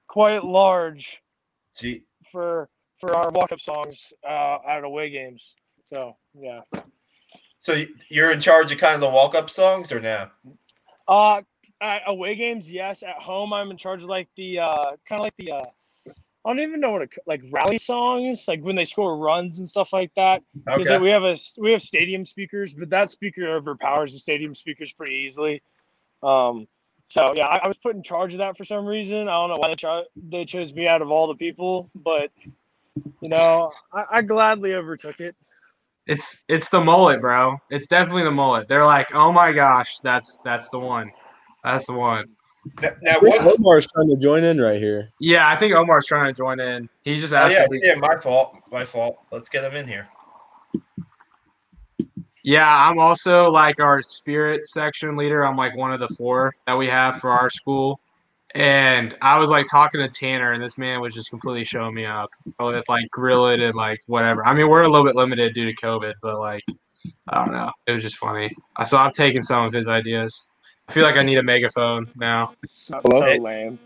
quite 0.07 0.45
large 0.45 1.21
Gee, 1.77 2.05
for 2.31 2.69
for 3.01 3.17
our 3.17 3.31
walk 3.31 3.51
up 3.51 3.61
songs 3.61 4.13
uh, 4.29 4.59
at 4.69 4.85
away 4.85 5.11
games. 5.11 5.57
So 5.87 6.17
yeah. 6.39 6.61
so 7.59 7.85
you're 8.09 8.31
in 8.31 8.41
charge 8.41 8.71
of 8.71 8.79
kind 8.79 8.95
of 8.95 9.01
the 9.01 9.11
walk 9.11 9.35
up 9.35 9.51
songs 9.51 9.91
or 9.91 10.01
now? 10.01 10.31
Uh 11.09 11.43
at 11.81 12.03
away 12.07 12.35
games, 12.35 12.71
yes. 12.71 13.03
At 13.03 13.17
home, 13.21 13.53
I'm 13.53 13.71
in 13.71 13.77
charge 13.77 14.03
of 14.03 14.09
like 14.09 14.29
the 14.37 14.61
uh 14.61 14.97
kind 15.09 15.21
of 15.21 15.21
like 15.21 15.37
the 15.37 15.53
uh 15.53 15.65
I 16.47 16.51
don't 16.51 16.61
even 16.61 16.81
know 16.81 16.91
what 16.91 17.11
to, 17.11 17.21
like 17.27 17.43
rally 17.51 17.79
songs, 17.79 18.47
like 18.49 18.61
when 18.61 18.77
they 18.77 18.85
score 18.85 19.17
runs 19.17 19.59
and 19.59 19.69
stuff 19.69 19.93
like 19.93 20.13
that. 20.17 20.43
Because 20.65 20.91
Okay. 20.91 20.99
we 20.99 21.11
have 21.11 21.23
a 21.23 21.37
we 21.59 21.73
have 21.73 21.83
stadium 21.83 22.25
speakers, 22.25 22.75
but 22.75 22.91
that 22.91 23.11
speaker 23.11 23.47
overpowers 23.57 24.13
the 24.13 24.19
stadium 24.19 24.55
speakers 24.55 24.93
pretty 24.93 25.15
easily. 25.15 25.63
Um, 26.23 26.67
so 27.09 27.33
yeah, 27.35 27.47
I, 27.47 27.61
I 27.65 27.69
was 27.69 27.79
put 27.79 27.97
in 27.97 28.03
charge 28.03 28.35
of 28.35 28.39
that 28.39 28.57
for 28.57 28.65
some 28.65 28.85
reason. 28.85 29.29
I 29.29 29.33
don't 29.33 29.51
know 29.51 29.57
why 29.57 29.69
they 29.69 29.77
cho- 29.77 30.05
they 30.17 30.45
chose 30.45 30.75
me 30.75 30.87
out 30.87 31.01
of 31.01 31.11
all 31.11 31.27
the 31.29 31.35
people, 31.35 31.91
but 31.95 32.31
you 33.23 33.29
know, 33.29 33.73
I, 33.93 34.05
I 34.13 34.23
gladly 34.23 34.75
overtook 34.75 35.21
it. 35.21 35.35
It's 36.07 36.45
it's 36.49 36.69
the 36.69 36.81
mullet, 36.81 37.23
bro. 37.23 37.57
It's 37.71 37.87
definitely 37.87 38.25
the 38.25 38.31
mullet. 38.31 38.69
They're 38.69 38.85
like, 38.85 39.15
oh 39.15 39.33
my 39.33 39.53
gosh, 39.53 39.99
that's 40.03 40.39
that's 40.45 40.69
the 40.69 40.79
one. 40.79 41.11
That's 41.65 41.87
the 41.87 41.95
one. 41.95 42.27
Now, 42.81 42.91
now 43.03 43.17
I 43.17 43.21
think 43.21 43.43
what? 43.43 43.59
Omar's 43.59 43.87
trying 43.93 44.09
to 44.09 44.17
join 44.17 44.45
in 44.45 44.61
right 44.61 44.81
here. 44.81 45.11
Yeah, 45.21 45.49
I 45.49 45.57
think 45.57 45.75
Omar's 45.75 46.07
trying 46.07 46.27
to 46.27 46.37
join 46.37 46.61
in. 46.61 46.89
He 47.03 47.21
just 47.21 47.33
Oh, 47.35 47.39
asked. 47.39 47.55
yeah, 47.55 47.67
yeah, 47.83 47.95
my 47.95 48.17
fault. 48.21 48.57
My 48.71 48.85
fault. 48.87 49.19
Let's 49.33 49.49
get 49.49 49.65
him 49.65 49.75
in 49.75 49.89
here. 49.89 50.09
Yeah, 52.43 52.67
I'm 52.69 52.99
also 52.99 53.51
like 53.51 53.81
our 53.81 54.03
spirit 54.03 54.67
section 54.67 55.17
leader. 55.17 55.47
I'm 55.47 55.57
like 55.57 55.75
one 55.77 55.93
of 55.93 56.01
the 56.01 56.09
four 56.09 56.55
that 56.67 56.75
we 56.75 56.87
have 56.87 57.17
for 57.17 57.31
our 57.31 57.49
school. 57.49 58.01
And 58.55 59.17
I 59.21 59.39
was 59.39 59.51
like 59.51 59.67
talking 59.71 60.01
to 60.01 60.09
Tanner, 60.09 60.53
and 60.53 60.63
this 60.63 60.79
man 60.79 61.01
was 61.01 61.13
just 61.15 61.31
completely 61.31 61.65
showing 61.65 61.95
me 61.95 62.05
up 62.07 62.31
with 62.61 62.89
like 62.89 63.11
grill 63.11 63.49
it 63.49 63.61
and 63.61 63.75
like 63.75 63.99
whatever. 64.07 64.47
I 64.47 64.55
mean, 64.55 64.69
we're 64.69 64.83
a 64.83 64.89
little 64.89 65.07
bit 65.07 65.17
limited 65.17 65.55
due 65.55 65.65
to 65.65 65.75
COVID, 65.75 66.15
but 66.23 66.39
like, 66.39 66.63
I 67.29 67.45
don't 67.45 67.53
know. 67.53 67.73
It 67.87 67.93
was 67.93 68.03
just 68.03 68.17
funny. 68.17 68.55
So 68.85 68.99
I've 68.99 69.13
taken 69.15 69.43
some 69.43 69.65
of 69.65 69.73
his 69.73 69.89
ideas. 69.89 70.51
I 70.89 70.93
feel 70.93 71.05
like 71.05 71.17
I 71.17 71.23
need 71.23 71.39
a 71.39 71.43
megaphone 71.43 72.07
now. 72.17 72.53
So, 72.67 73.01
Hello? 73.03 73.21
so 73.21 73.27
lame. 73.43 73.79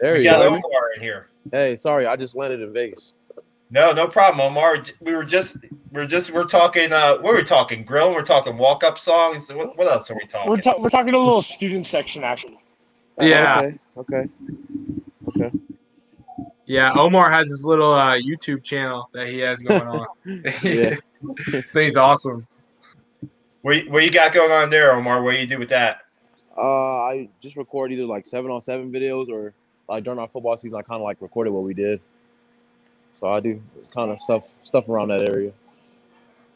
There 0.00 0.14
We 0.14 0.18
you 0.20 0.24
got 0.24 0.38
go. 0.38 0.48
Omar 0.48 0.92
in 0.96 1.02
here. 1.02 1.28
Hey, 1.52 1.76
sorry, 1.76 2.06
I 2.06 2.16
just 2.16 2.34
landed 2.36 2.60
in 2.60 2.72
Vegas. 2.72 3.12
No, 3.70 3.92
no 3.92 4.06
problem, 4.06 4.40
Omar. 4.46 4.78
We 5.00 5.14
were 5.14 5.24
just, 5.24 5.56
we're 5.90 6.06
just, 6.06 6.30
we're 6.30 6.44
talking. 6.44 6.92
Uh, 6.92 7.18
what 7.18 7.34
are 7.34 7.38
we 7.38 7.44
talking? 7.44 7.84
Grill. 7.84 8.12
We're 8.14 8.22
talking 8.22 8.56
walk 8.56 8.84
up 8.84 8.98
songs. 8.98 9.52
What, 9.52 9.76
what 9.76 9.86
else 9.88 10.10
are 10.10 10.14
we 10.14 10.26
talking? 10.26 10.50
We're 10.50 10.60
ta- 10.60 10.76
we're 10.78 10.88
talking 10.90 11.14
a 11.14 11.18
little 11.18 11.42
student 11.42 11.84
section 11.86 12.22
actually. 12.24 12.58
Yeah. 13.20 13.58
Okay. 13.58 13.78
Okay. 13.96 14.28
Okay. 15.28 15.50
Yeah, 16.66 16.92
Omar 16.94 17.30
has 17.30 17.48
his 17.48 17.64
little 17.64 17.92
uh, 17.92 18.16
YouTube 18.16 18.64
channel 18.64 19.08
that 19.12 19.28
he 19.28 19.38
has 19.38 19.60
going 19.60 19.82
on. 19.82 20.06
Yeah. 20.62 20.96
Thing's 21.72 21.96
awesome. 21.96 22.46
what, 23.62 23.86
what 23.88 24.04
you 24.04 24.10
got 24.10 24.32
going 24.32 24.50
on 24.50 24.68
there, 24.70 24.92
Omar? 24.92 25.22
What 25.22 25.32
do 25.32 25.38
you 25.38 25.46
do 25.46 25.58
with 25.58 25.68
that? 25.70 26.00
Uh, 26.56 27.02
I 27.04 27.28
just 27.40 27.56
record 27.56 27.92
either 27.92 28.06
like 28.06 28.24
seven 28.26 28.50
on 28.50 28.60
seven 28.60 28.90
videos 28.92 29.28
or 29.28 29.52
like 29.88 30.04
during 30.04 30.18
our 30.18 30.28
football 30.28 30.56
season, 30.56 30.78
I 30.78 30.82
kind 30.82 31.00
of 31.00 31.04
like 31.06 31.20
recorded 31.20 31.50
what 31.52 31.62
we 31.64 31.74
did. 31.74 32.00
So 33.14 33.28
I 33.28 33.40
do 33.40 33.62
kind 33.94 34.10
of 34.10 34.20
stuff 34.20 34.54
stuff 34.62 34.88
around 34.88 35.08
that 35.08 35.28
area. 35.28 35.52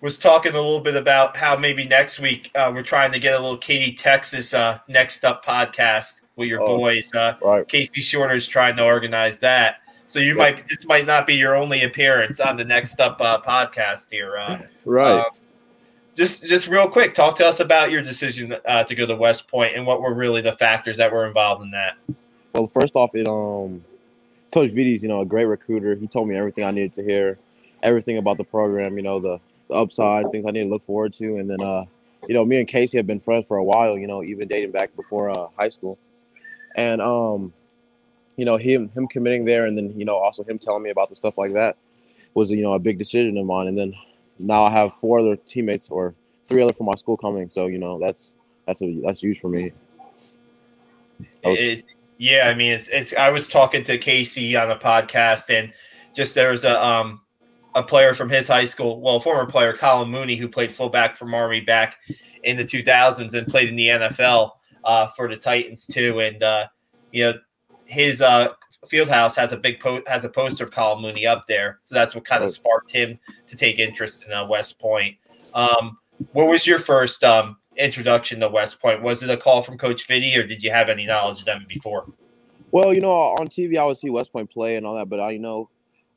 was 0.01 0.19
talking 0.19 0.53
a 0.53 0.57
little 0.57 0.81
bit 0.81 0.97
about 0.97 1.37
how 1.37 1.57
maybe 1.57 1.87
next 1.87 2.21
week 2.21 2.51
uh, 2.55 2.71
we're 2.75 2.83
trying 2.83 3.13
to 3.13 3.19
get 3.19 3.35
a 3.35 3.41
little 3.41 3.59
Katy, 3.59 3.93
Texas 3.95 4.55
uh, 4.55 4.79
next 4.89 5.25
up 5.25 5.45
podcast 5.45 6.21
with 6.37 6.49
your 6.49 6.61
Oh. 6.63 6.79
boys. 6.79 7.15
Uh, 7.15 7.37
Right. 7.43 7.69
Casey 7.69 8.01
Shorter's 8.01 8.47
trying 8.49 8.77
to 8.77 8.85
organize 8.85 9.39
that. 9.41 9.77
So 10.09 10.19
you 10.19 10.35
might 10.35 10.67
this 10.69 10.87
might 10.87 11.07
not 11.07 11.27
be 11.27 11.35
your 11.35 11.55
only 11.55 11.83
appearance 11.85 12.41
on 12.41 12.57
the 12.57 12.65
next 12.65 12.99
up 13.01 13.21
uh, 13.21 13.41
podcast 13.43 14.11
here. 14.11 14.37
Uh, 14.39 14.59
Right. 14.85 15.21
uh, 15.21 15.25
just 16.15 16.45
just 16.45 16.67
real 16.67 16.89
quick, 16.89 17.15
talk 17.15 17.37
to 17.37 17.47
us 17.47 17.61
about 17.61 17.91
your 17.91 18.03
decision 18.03 18.55
uh, 18.67 18.85
to 18.85 18.95
go 18.95 19.07
to 19.07 19.15
West 19.15 19.49
Point 19.49 19.77
and 19.77 19.87
what 19.87 20.03
were 20.03 20.15
really 20.15 20.41
the 20.41 20.57
factors 20.57 20.97
that 20.97 21.13
were 21.13 21.27
involved 21.27 21.63
in 21.63 21.71
that. 21.71 21.97
Well, 22.53 22.67
first 22.67 22.97
off, 22.97 23.15
it 23.15 23.29
um, 23.29 23.85
Coach 24.53 24.71
Viti's 24.73 25.03
you 25.03 25.09
know 25.09 25.21
a 25.21 25.27
great 25.27 25.47
recruiter. 25.47 25.95
He 25.95 26.07
told 26.07 26.29
me 26.29 26.37
everything 26.37 26.65
I 26.65 26.71
needed 26.71 26.93
to 26.95 27.05
hear, 27.05 27.39
everything 27.83 28.19
about 28.19 28.37
the 28.37 28.45
program. 28.45 28.97
You 28.97 29.03
know 29.03 29.21
the 29.21 29.41
the 29.69 29.75
upsides, 29.75 30.31
things 30.31 30.45
I 30.47 30.51
need 30.51 30.65
to 30.65 30.69
look 30.69 30.83
forward 30.83 31.13
to, 31.15 31.37
and 31.37 31.49
then 31.49 31.63
uh, 31.63 31.85
you 32.29 32.35
know 32.35 32.45
me 32.45 32.59
and 32.59 32.69
Casey 32.69 32.97
have 32.97 33.07
been 33.07 33.21
friends 33.21 33.47
for 33.47 33.57
a 33.57 33.65
while. 33.65 33.97
You 33.97 34.07
know, 34.07 34.23
even 34.23 34.49
dating 34.49 34.73
back 34.73 34.95
before 34.97 35.31
uh, 35.31 35.47
high 35.57 35.69
school, 35.69 35.99
and 36.75 37.01
um, 37.01 37.53
you 38.37 38.45
know 38.45 38.57
him 38.57 38.91
him 38.91 39.07
committing 39.07 39.45
there, 39.45 39.67
and 39.67 39.79
then 39.79 39.99
you 39.99 40.05
know 40.05 40.17
also 40.17 40.43
him 40.43 40.59
telling 40.59 40.83
me 40.83 40.91
about 40.91 41.09
the 41.09 41.17
stuff 41.17 41.39
like 41.39 41.53
that 41.53 41.77
was 42.35 42.51
you 42.51 42.63
know 42.63 42.75
a 42.75 42.79
big 42.79 42.99
decision 42.99 43.39
of 43.39 43.47
mine. 43.47 43.69
And 43.69 43.79
then 43.79 43.95
now 44.41 44.65
I 44.65 44.71
have 44.71 44.95
four 44.95 45.21
other 45.21 45.37
teammates 45.37 45.91
or 45.91 46.15
three 46.47 46.63
other 46.63 46.73
from 46.73 46.87
my 46.87 46.95
school 46.95 47.17
coming, 47.17 47.49
so 47.49 47.67
you 47.67 47.79
know 47.79 47.99
that's 47.99 48.33
that's 48.67 48.83
a, 48.83 49.01
that's 49.03 49.21
huge 49.21 49.41
for 49.41 49.49
me. 49.49 49.73
Was- 51.45 51.59
It, 51.59 51.85
yeah, 52.19 52.49
I 52.49 52.55
mean, 52.55 52.73
it's 52.73 52.89
it's. 52.89 53.15
I 53.15 53.31
was 53.31 53.49
talking 53.49 53.83
to 53.85 53.97
Casey 53.99 54.57
on 54.57 54.71
a 54.71 54.77
podcast, 54.77 55.49
and 55.49 55.73
just 56.15 56.35
there's 56.35 56.65
a 56.65 56.85
um 56.85 57.21
a 57.75 57.83
player 57.83 58.15
from 58.15 58.29
his 58.29 58.49
high 58.49 58.65
school, 58.65 59.01
well, 59.01 59.21
former 59.21 59.51
player, 59.51 59.73
Colin 59.77 60.11
Mooney, 60.11 60.37
who 60.37 60.49
played 60.49 60.75
fullback 60.75 61.17
from 61.17 61.33
Army 61.33 61.61
back 61.61 61.97
in 62.43 62.57
the 62.57 62.65
2000s 62.65 63.33
and 63.35 63.47
played 63.47 63.69
in 63.69 63.77
the 63.77 63.87
NFL 63.87 64.51
uh, 64.85 65.07
for 65.09 65.29
the 65.29 65.37
Titans 65.37 65.87
too, 65.87 66.21
and 66.21 66.43
uh, 66.43 66.67
you 67.13 67.25
know 67.25 67.35
his 67.85 68.21
uh 68.21 68.49
field 68.89 69.09
house 69.09 69.37
has 69.37 69.53
a 69.53 69.57
big 69.57 69.81
po- 69.81 70.03
has 70.07 70.25
a 70.25 70.29
poster 70.29 70.65
of 70.65 70.71
Colin 70.71 71.03
Mooney 71.03 71.27
up 71.27 71.47
there, 71.47 71.81
so 71.83 71.95
that's 71.95 72.15
what 72.15 72.25
kind 72.25 72.43
of 72.43 72.51
sparked 72.51 72.91
him 72.91 73.19
to 73.47 73.57
take 73.57 73.79
interest 73.79 74.25
in 74.25 74.33
uh, 74.33 74.47
West 74.47 74.79
Point. 74.79 75.17
Um, 75.55 75.99
what 76.33 76.49
was 76.49 76.67
your 76.67 76.79
first 76.79 77.25
um 77.25 77.57
introduction 77.77 78.41
to 78.41 78.49
West 78.49 78.81
Point? 78.81 79.03
Was 79.03 79.23
it 79.23 79.31
a 79.31 79.37
call 79.37 79.63
from 79.63 79.79
Coach 79.79 80.07
Viti, 80.07 80.37
or 80.37 80.47
did 80.47 80.63
you 80.63 80.71
have 80.71 80.89
any 80.89 81.07
knowledge 81.07 81.41
of 81.41 81.47
them 81.47 81.67
before? 81.69 82.07
Well, 82.73 82.95
you 82.95 83.01
know, 83.01 83.13
on 83.13 83.49
TV 83.49 83.77
I 83.77 83.85
would 83.85 83.97
see 83.97 84.11
West 84.11 84.33
Point 84.33 84.51
play 84.51 84.77
and 84.77 84.87
all 84.87 84.95
that, 84.95 85.09
but 85.09 85.21
I, 85.21 85.31
you 85.31 85.39
know, 85.39 85.69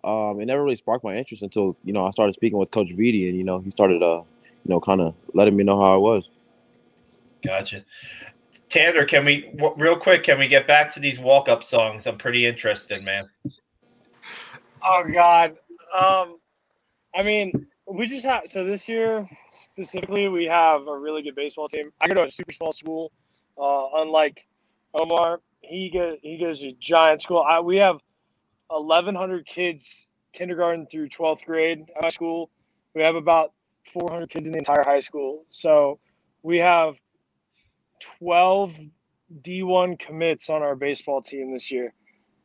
um, 0.03 0.39
it 0.39 0.45
never 0.45 0.63
really 0.63 0.75
sparked 0.75 1.03
my 1.03 1.15
interest 1.15 1.43
until 1.43 1.77
you 1.83 1.93
know 1.93 2.05
I 2.05 2.11
started 2.11 2.33
speaking 2.33 2.57
with 2.57 2.71
Coach 2.71 2.91
Viti, 2.91 3.29
and 3.29 3.37
you 3.37 3.43
know 3.43 3.59
he 3.59 3.71
started, 3.71 4.03
uh, 4.03 4.21
you 4.63 4.69
know, 4.69 4.79
kind 4.79 5.01
of 5.01 5.15
letting 5.33 5.55
me 5.55 5.63
know 5.63 5.79
how 5.79 5.93
I 5.93 5.97
was. 5.97 6.29
Gotcha. 7.43 7.83
Tanner, 8.73 9.05
can 9.05 9.23
we 9.23 9.51
w- 9.55 9.75
real 9.77 9.95
quick? 9.95 10.23
Can 10.23 10.39
we 10.39 10.47
get 10.47 10.65
back 10.65 10.91
to 10.95 10.99
these 10.99 11.19
walk-up 11.19 11.63
songs? 11.63 12.07
I'm 12.07 12.17
pretty 12.17 12.47
interested, 12.47 13.03
man. 13.03 13.23
Oh 14.83 15.03
God. 15.13 15.51
Um, 15.95 16.39
I 17.13 17.21
mean, 17.21 17.67
we 17.85 18.07
just 18.07 18.25
have 18.25 18.47
so 18.47 18.63
this 18.63 18.89
year 18.89 19.29
specifically, 19.51 20.27
we 20.27 20.45
have 20.45 20.87
a 20.87 20.97
really 20.97 21.21
good 21.21 21.35
baseball 21.35 21.69
team. 21.69 21.91
I 22.01 22.07
go 22.07 22.15
to 22.15 22.23
a 22.23 22.31
super 22.31 22.51
small 22.51 22.73
school. 22.73 23.11
Uh, 23.61 23.89
unlike 23.97 24.43
Omar, 24.95 25.41
he 25.61 25.91
goes 25.91 26.17
he 26.23 26.39
goes 26.39 26.59
to 26.61 26.69
a 26.69 26.77
giant 26.79 27.21
school. 27.21 27.45
I, 27.47 27.59
we 27.59 27.77
have 27.77 27.99
1,100 28.69 29.45
kids, 29.45 30.07
kindergarten 30.31 30.87
through 30.87 31.09
12th 31.09 31.45
grade 31.45 31.85
at 31.95 32.01
my 32.01 32.09
school. 32.09 32.49
We 32.95 33.03
have 33.03 33.13
about 33.13 33.53
400 33.93 34.31
kids 34.31 34.47
in 34.47 34.53
the 34.53 34.57
entire 34.57 34.83
high 34.83 34.99
school. 34.99 35.45
So 35.51 35.99
we 36.41 36.57
have 36.57 36.95
12 37.99 38.73
D1 39.41 39.99
commits 39.99 40.49
on 40.49 40.61
our 40.61 40.75
baseball 40.75 41.21
team 41.21 41.53
this 41.53 41.71
year. 41.71 41.93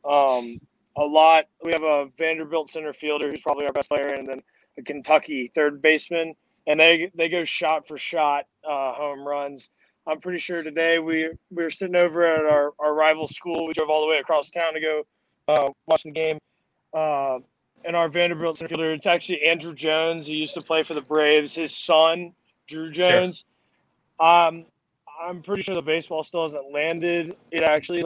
Um, 0.09 0.59
a 0.97 1.03
lot. 1.03 1.45
We 1.63 1.71
have 1.71 1.83
a 1.83 2.07
Vanderbilt 2.17 2.69
center 2.69 2.93
fielder 2.93 3.29
who's 3.29 3.41
probably 3.41 3.65
our 3.65 3.73
best 3.73 3.89
player, 3.89 4.07
and 4.07 4.27
then 4.27 4.41
a 4.77 4.81
Kentucky 4.81 5.51
third 5.53 5.81
baseman, 5.81 6.33
and 6.67 6.79
they 6.79 7.11
they 7.15 7.29
go 7.29 7.43
shot 7.43 7.87
for 7.87 7.97
shot 7.97 8.45
uh, 8.63 8.93
home 8.93 9.27
runs. 9.27 9.69
I'm 10.07 10.19
pretty 10.19 10.39
sure 10.39 10.63
today 10.63 10.99
we 10.99 11.29
we 11.51 11.63
were 11.63 11.69
sitting 11.69 11.95
over 11.95 12.25
at 12.25 12.45
our, 12.45 12.73
our 12.79 12.93
rival 12.93 13.27
school. 13.27 13.67
We 13.67 13.73
drove 13.73 13.89
all 13.89 14.01
the 14.01 14.07
way 14.07 14.17
across 14.17 14.49
town 14.49 14.73
to 14.73 14.79
go 14.79 15.03
uh, 15.47 15.69
watch 15.87 16.03
the 16.03 16.11
game. 16.11 16.39
Uh, 16.93 17.39
and 17.85 17.95
our 17.95 18.09
Vanderbilt 18.09 18.57
center 18.57 18.69
fielder, 18.69 18.91
it's 18.91 19.07
actually 19.07 19.41
Andruw 19.47 19.73
Jones. 19.73 20.25
He 20.25 20.33
used 20.33 20.53
to 20.55 20.61
play 20.61 20.83
for 20.83 20.95
the 20.95 21.01
Braves. 21.01 21.55
His 21.55 21.75
son, 21.75 22.33
Druw 22.69 22.91
Jones. 22.91 23.45
Sure. 24.19 24.29
Um, 24.29 24.65
I'm 25.19 25.41
pretty 25.41 25.61
sure 25.61 25.75
the 25.75 25.81
baseball 25.81 26.23
still 26.23 26.43
hasn't 26.43 26.71
landed. 26.71 27.35
It 27.51 27.63
actually, 27.63 28.03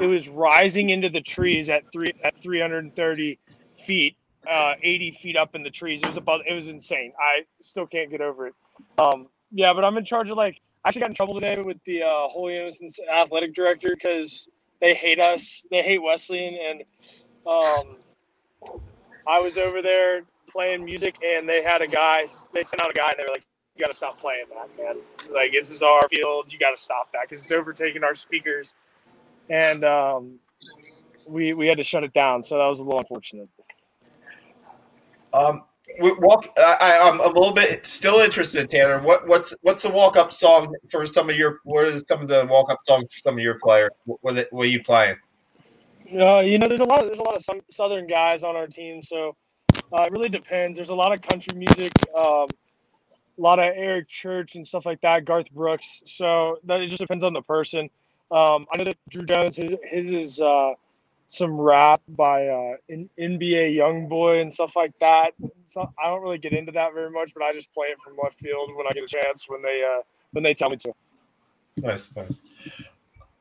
it 0.00 0.06
was 0.06 0.28
rising 0.28 0.90
into 0.90 1.08
the 1.08 1.20
trees 1.20 1.70
at 1.70 1.90
three 1.92 2.12
at 2.24 2.40
330 2.40 3.38
feet, 3.86 4.16
uh, 4.50 4.74
80 4.82 5.10
feet 5.12 5.36
up 5.36 5.54
in 5.54 5.62
the 5.62 5.70
trees. 5.70 6.00
It 6.02 6.08
was 6.08 6.16
about, 6.16 6.46
it 6.46 6.54
was 6.54 6.68
insane. 6.68 7.12
I 7.18 7.44
still 7.62 7.86
can't 7.86 8.10
get 8.10 8.20
over 8.20 8.48
it. 8.48 8.54
Um, 8.98 9.28
yeah, 9.50 9.72
but 9.72 9.84
I'm 9.84 9.96
in 9.96 10.04
charge 10.04 10.30
of 10.30 10.36
like. 10.36 10.60
I 10.84 10.88
actually 10.88 11.02
got 11.02 11.10
in 11.10 11.14
trouble 11.14 11.34
today 11.34 11.62
with 11.62 11.76
the 11.86 12.02
uh, 12.02 12.26
Holy 12.28 12.56
Innocents 12.56 12.98
athletic 13.08 13.54
director 13.54 13.90
because 13.94 14.48
they 14.80 14.94
hate 14.94 15.20
us. 15.20 15.64
They 15.70 15.80
hate 15.80 16.02
Wesleyan, 16.02 16.56
and 16.56 16.82
um, 17.46 18.80
I 19.28 19.38
was 19.38 19.56
over 19.56 19.80
there 19.80 20.22
playing 20.50 20.84
music, 20.84 21.16
and 21.24 21.48
they 21.48 21.62
had 21.62 21.82
a 21.82 21.86
guy. 21.86 22.26
They 22.52 22.64
sent 22.64 22.82
out 22.82 22.90
a 22.90 22.94
guy, 22.94 23.10
and 23.10 23.14
they 23.16 23.22
were 23.22 23.32
like, 23.32 23.46
"You 23.76 23.82
got 23.82 23.90
to 23.90 23.96
stop 23.96 24.18
playing 24.18 24.44
that, 24.54 24.82
man. 24.82 24.96
Like 25.32 25.52
this 25.52 25.70
is 25.70 25.82
our 25.82 26.08
field. 26.08 26.52
You 26.52 26.58
got 26.58 26.76
to 26.76 26.82
stop 26.82 27.10
that 27.12 27.28
because 27.28 27.42
it's 27.42 27.52
overtaking 27.52 28.04
our 28.04 28.14
speakers." 28.14 28.74
And 29.48 29.84
um, 29.86 30.38
we 31.26 31.54
we 31.54 31.66
had 31.66 31.78
to 31.78 31.84
shut 31.84 32.04
it 32.04 32.12
down. 32.12 32.42
So 32.42 32.58
that 32.58 32.66
was 32.66 32.78
a 32.78 32.82
little 32.82 33.00
unfortunate. 33.00 33.48
Um, 35.32 35.62
walk. 36.00 36.48
I, 36.56 36.98
I'm 37.00 37.20
a 37.20 37.26
little 37.26 37.52
bit 37.52 37.86
still 37.86 38.18
interested, 38.20 38.70
Tanner. 38.70 39.00
What 39.00 39.26
what's 39.26 39.54
what's 39.62 39.82
the 39.82 39.90
walk 39.90 40.16
up 40.16 40.32
song 40.32 40.74
for 40.90 41.06
some 41.06 41.30
of 41.30 41.36
your? 41.36 41.60
What 41.64 41.86
is 41.86 42.04
some 42.06 42.22
of 42.22 42.28
the 42.28 42.46
walk 42.50 42.70
up 42.70 42.80
songs 42.84 43.06
for 43.10 43.28
some 43.28 43.34
of 43.34 43.40
your 43.40 43.58
players? 43.62 43.90
What 44.04 44.18
what, 44.22 44.46
what 44.50 44.62
are 44.62 44.68
you 44.70 44.82
playing? 44.82 45.16
Uh, 46.18 46.40
you 46.40 46.58
know, 46.58 46.68
there's 46.68 46.80
a 46.80 46.84
lot. 46.84 47.02
Of, 47.02 47.08
there's 47.08 47.18
a 47.18 47.22
lot 47.22 47.36
of 47.36 47.42
some 47.42 47.60
southern 47.70 48.06
guys 48.06 48.42
on 48.42 48.56
our 48.56 48.66
team, 48.66 49.02
so 49.02 49.34
uh, 49.92 50.02
it 50.02 50.12
really 50.12 50.28
depends. 50.28 50.76
There's 50.76 50.90
a 50.90 50.94
lot 50.94 51.12
of 51.12 51.22
country 51.22 51.56
music, 51.56 51.92
um, 52.16 52.46
a 53.38 53.40
lot 53.40 53.58
of 53.58 53.64
Eric 53.76 54.08
Church 54.08 54.54
and 54.56 54.66
stuff 54.66 54.86
like 54.86 55.00
that. 55.02 55.24
Garth 55.24 55.50
Brooks. 55.50 56.02
So 56.06 56.58
that 56.64 56.82
it 56.82 56.88
just 56.88 57.00
depends 57.00 57.24
on 57.24 57.32
the 57.32 57.42
person. 57.42 57.90
Um, 58.30 58.66
I 58.72 58.78
know 58.78 58.84
that 58.84 58.96
Druw 59.10 59.28
Jones, 59.28 59.56
his, 59.56 59.72
his 59.84 60.12
is 60.12 60.40
uh, 60.40 60.72
some 61.28 61.58
rap 61.58 62.00
by 62.08 62.46
uh, 62.46 62.76
NBA 62.90 63.74
Young 63.74 64.08
Boy 64.08 64.40
and 64.40 64.52
stuff 64.52 64.76
like 64.76 64.92
that. 65.00 65.32
So 65.66 65.90
I 66.02 66.08
don't 66.08 66.22
really 66.22 66.38
get 66.38 66.52
into 66.52 66.72
that 66.72 66.94
very 66.94 67.10
much, 67.10 67.32
but 67.34 67.42
I 67.42 67.52
just 67.52 67.72
play 67.72 67.88
it 67.88 67.98
from 68.02 68.16
left 68.22 68.38
field 68.38 68.74
when 68.74 68.86
I 68.86 68.90
get 68.90 69.04
a 69.04 69.06
chance 69.06 69.48
when 69.48 69.62
they 69.62 69.82
uh, 69.82 70.02
when 70.32 70.44
they 70.44 70.54
tell 70.54 70.70
me 70.70 70.76
to. 70.78 70.92
Nice, 71.76 72.14
nice. 72.14 72.42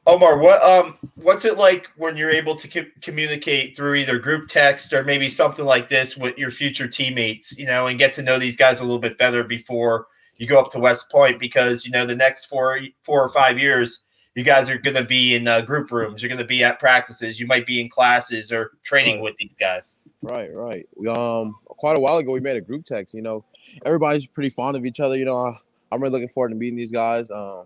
Omar, 0.08 0.40
what 0.40 0.62
um, 0.64 0.98
what's 1.16 1.46
it 1.46 1.58
like 1.58 1.88
when 1.96 2.18
you're 2.18 2.32
able 2.32 2.56
to 2.56 2.68
co- 2.68 2.90
communicate 3.02 3.78
through 3.78 3.96
either 3.96 4.18
group 4.18 4.50
text 4.50 4.94
or 4.94 5.04
maybe 5.04 5.30
something 5.30 5.64
like 5.64 5.90
this 5.90 6.18
with 6.18 6.38
your 6.40 6.50
future 6.50 6.88
teammates, 6.88 7.56
you 7.58 7.68
know, 7.68 7.86
and 7.88 8.00
get 8.00 8.14
to 8.16 8.24
know 8.24 8.40
these 8.40 8.58
guys 8.58 8.80
a 8.80 8.84
little 8.84 9.00
bit 9.00 9.18
better 9.20 9.44
before 9.44 10.08
you 10.38 10.48
go 10.48 10.60
up 10.60 10.72
to 10.72 10.80
West 10.80 11.12
Point? 11.12 11.40
Because 11.40 11.86
you 11.86 11.92
know 11.92 12.06
the 12.08 12.16
next 12.16 12.46
four 12.46 12.80
four 13.04 13.22
or 13.24 13.30
five 13.30 13.60
years, 13.60 14.00
you 14.34 14.44
guys 14.44 14.72
are 14.72 14.78
going 14.80 14.96
to 14.96 15.04
be 15.04 15.36
in 15.36 15.48
uh, 15.48 15.62
group 15.62 15.92
rooms, 15.92 16.24
you're 16.24 16.30
going 16.30 16.40
to 16.40 16.46
be 16.46 16.64
at 16.64 16.80
practices, 16.80 17.40
you 17.40 17.46
might 17.46 17.68
be 17.68 17.80
in 17.80 17.88
classes 17.88 18.52
or 18.52 18.72
training 18.84 19.18
Right. 19.18 19.24
with 19.24 19.38
these 19.38 19.56
guys. 19.60 20.00
Right, 20.24 20.52
right. 20.52 20.88
We 20.96 21.10
um 21.10 21.54
quite 21.68 21.96
a 21.96 22.00
while 22.00 22.18
ago 22.18 22.32
we 22.32 22.40
made 22.40 22.56
a 22.56 22.62
group 22.62 22.86
text. 22.86 23.14
You 23.14 23.22
know, 23.22 23.46
everybody's 23.86 24.26
pretty 24.26 24.50
fond 24.50 24.76
of 24.78 24.84
each 24.84 25.00
other. 25.00 25.16
You 25.16 25.26
know, 25.26 25.38
I, 25.38 25.54
I'm 25.92 26.02
really 26.02 26.12
looking 26.14 26.30
forward 26.30 26.50
to 26.50 26.56
meeting 26.56 26.76
these 26.78 26.92
guys. 26.92 27.30
Um, 27.30 27.66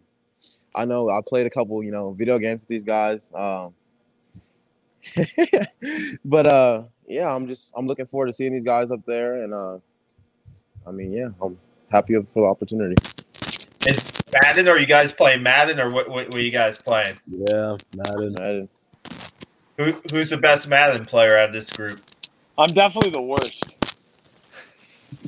I 0.76 0.86
know 0.86 1.10
I 1.10 1.22
played 1.26 1.46
a 1.46 1.50
couple, 1.50 1.82
you 1.84 1.92
know, 1.92 2.12
video 2.12 2.38
games 2.38 2.62
with 2.62 2.68
these 2.68 2.84
guys. 2.84 3.28
Um, 3.34 3.74
but 6.26 6.48
uh, 6.48 6.84
yeah, 7.08 7.34
I'm 7.34 7.48
just 7.48 7.72
I'm 7.76 7.88
looking 7.88 8.06
forward 8.06 8.28
to 8.28 8.34
seeing 8.34 8.52
these 8.52 8.64
guys 8.64 8.92
up 8.92 9.06
there, 9.06 9.44
and 9.44 9.54
uh, 9.54 9.78
I 10.86 10.92
mean, 10.92 11.12
yeah, 11.12 11.30
I'm 11.42 11.58
happy 11.90 12.16
for 12.16 12.44
the 12.44 12.48
opportunity. 12.48 12.96
Is 13.88 14.22
Madden? 14.34 14.68
Are 14.68 14.80
you 14.80 14.88
guys 14.88 15.12
playing 15.12 15.44
Madden 15.44 15.80
or 15.80 15.90
what? 15.90 16.10
What, 16.10 16.28
what 16.28 16.36
are 16.36 16.42
you 16.42 16.52
guys 16.52 16.78
playing? 16.78 17.16
Yeah, 17.28 17.78
Madden. 17.96 18.36
Madden. 18.38 18.70
Who 19.78 19.94
who's 20.12 20.30
the 20.30 20.38
best 20.38 20.68
Madden 20.68 21.06
player 21.06 21.38
out 21.38 21.50
of 21.50 21.54
this 21.54 21.70
group? 21.70 22.02
I'm 22.58 22.68
definitely 22.68 23.12
the 23.12 23.22
worst. 23.22 23.64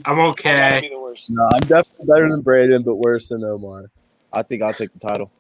I'm 0.06 0.20
I'm 0.20 0.20
okay. 0.30 0.82
be 0.82 0.90
the 0.90 1.00
worst. 1.00 1.30
No, 1.30 1.44
I'm 1.44 1.68
definitely 1.68 2.06
better 2.08 2.30
than 2.30 2.42
Braden, 2.42 2.84
but 2.84 2.96
worse 2.96 3.30
than 3.30 3.44
Omar. 3.44 3.86
I 4.32 4.44
think 4.44 4.62
I'll 4.62 4.74
take 4.74 4.94
the 4.94 5.00
title. 5.00 5.32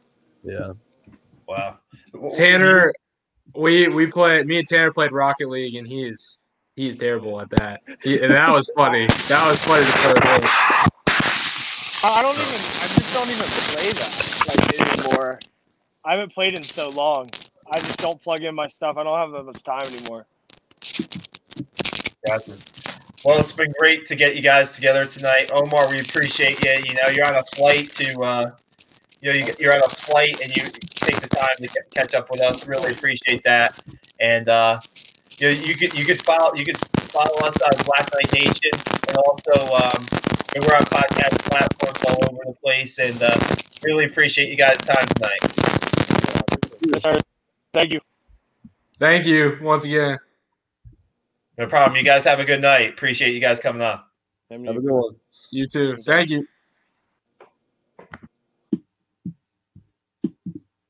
Yeah. 0.47 0.71
Wow, 1.45 1.77
Tanner, 2.35 2.93
we 3.55 3.87
we 3.89 4.07
played. 4.07 4.47
Me 4.47 4.59
and 4.59 4.67
Tanner 4.67 4.91
played 4.91 5.11
Rocket 5.11 5.49
League, 5.49 5.75
and 5.75 5.87
he 5.87 6.07
is 6.07 6.41
he 6.75 6.91
terrible 6.93 7.41
at 7.41 7.49
that. 7.51 7.81
He, 8.03 8.21
and 8.21 8.31
that 8.31 8.51
was 8.51 8.71
funny. 8.75 9.07
That 9.07 9.45
was 9.49 9.63
funny 9.65 9.83
to 9.85 10.21
play. 10.21 10.37
with. 10.37 10.45
I 12.03 12.19
I 12.19 12.21
don't 12.21 12.35
even. 12.35 12.61
I 12.79 12.87
just 12.87 13.13
don't 13.13 13.29
even 13.29 13.47
play 13.73 13.91
that 13.91 14.11
like 14.47 15.07
anymore. 15.07 15.39
I 16.05 16.11
haven't 16.11 16.33
played 16.33 16.53
in 16.53 16.63
so 16.63 16.89
long. 16.91 17.29
I 17.73 17.79
just 17.79 17.99
don't 17.99 18.21
plug 18.21 18.41
in 18.41 18.55
my 18.55 18.67
stuff. 18.67 18.95
I 18.95 19.03
don't 19.03 19.17
have 19.17 19.31
that 19.31 19.43
much 19.43 19.63
time 19.63 19.81
anymore. 19.93 20.25
Gotcha. 22.25 22.53
Well, 23.25 23.39
it's 23.39 23.51
been 23.51 23.73
great 23.79 24.05
to 24.05 24.15
get 24.15 24.35
you 24.35 24.41
guys 24.41 24.73
together 24.73 25.05
tonight, 25.05 25.49
Omar. 25.53 25.89
We 25.89 25.99
appreciate 25.99 26.63
you. 26.63 26.71
You 26.85 26.93
know, 26.95 27.09
you're 27.13 27.27
on 27.27 27.35
a 27.35 27.43
flight 27.55 27.89
to, 27.95 28.21
uh, 28.21 28.51
you 29.21 29.31
know, 29.33 29.37
you- 29.39 29.53
you're 29.59 29.73
on 29.73 29.79
a 29.79 29.89
flight 29.89 30.39
and 30.41 30.55
you 30.55 30.63
take 30.63 31.19
the 31.21 31.27
time 31.29 31.55
to 31.59 31.67
ca- 31.67 31.87
catch 31.95 32.13
up 32.13 32.29
with 32.29 32.41
us. 32.47 32.67
Really 32.67 32.91
appreciate 32.91 33.43
that. 33.43 33.77
And 34.19 34.47
uh, 34.49 34.77
you 35.39 35.51
know, 35.51 35.57
you 35.59 35.75
could 35.75 35.97
you 35.97 36.05
could 36.05 36.21
follow 36.23 36.53
you 36.55 36.65
could 36.65 36.77
follow 37.11 37.47
us 37.47 37.55
on 37.61 37.71
Black 37.85 38.07
Knight 38.13 38.33
Nation 38.33 38.71
and 39.07 39.17
also 39.17 39.73
um, 39.75 40.05
we're 40.61 40.75
on 40.75 40.83
podcast 40.85 41.37
platforms 41.49 42.03
all 42.09 42.33
over 42.33 42.43
the 42.45 42.55
place. 42.63 42.97
And 42.99 43.21
uh, 43.21 43.29
really 43.83 44.05
appreciate 44.05 44.49
you 44.49 44.55
guys' 44.55 44.77
time 44.79 45.05
tonight. 45.15 45.39
Thank 47.73 47.93
you. 47.93 47.99
Thank 48.99 49.25
you 49.27 49.57
once 49.61 49.83
again. 49.85 50.17
No 51.57 51.67
problem. 51.67 51.95
You 51.97 52.03
guys 52.03 52.23
have 52.23 52.39
a 52.39 52.45
good 52.45 52.61
night. 52.61 52.89
Appreciate 52.89 53.33
you 53.33 53.39
guys 53.39 53.59
coming 53.59 53.81
on. 53.81 53.99
Have 54.67 54.77
a 54.77 54.79
good 54.81 54.91
one. 54.91 55.15
You 55.51 55.67
too. 55.67 55.97
Thank 56.03 56.29
you. 56.29 56.47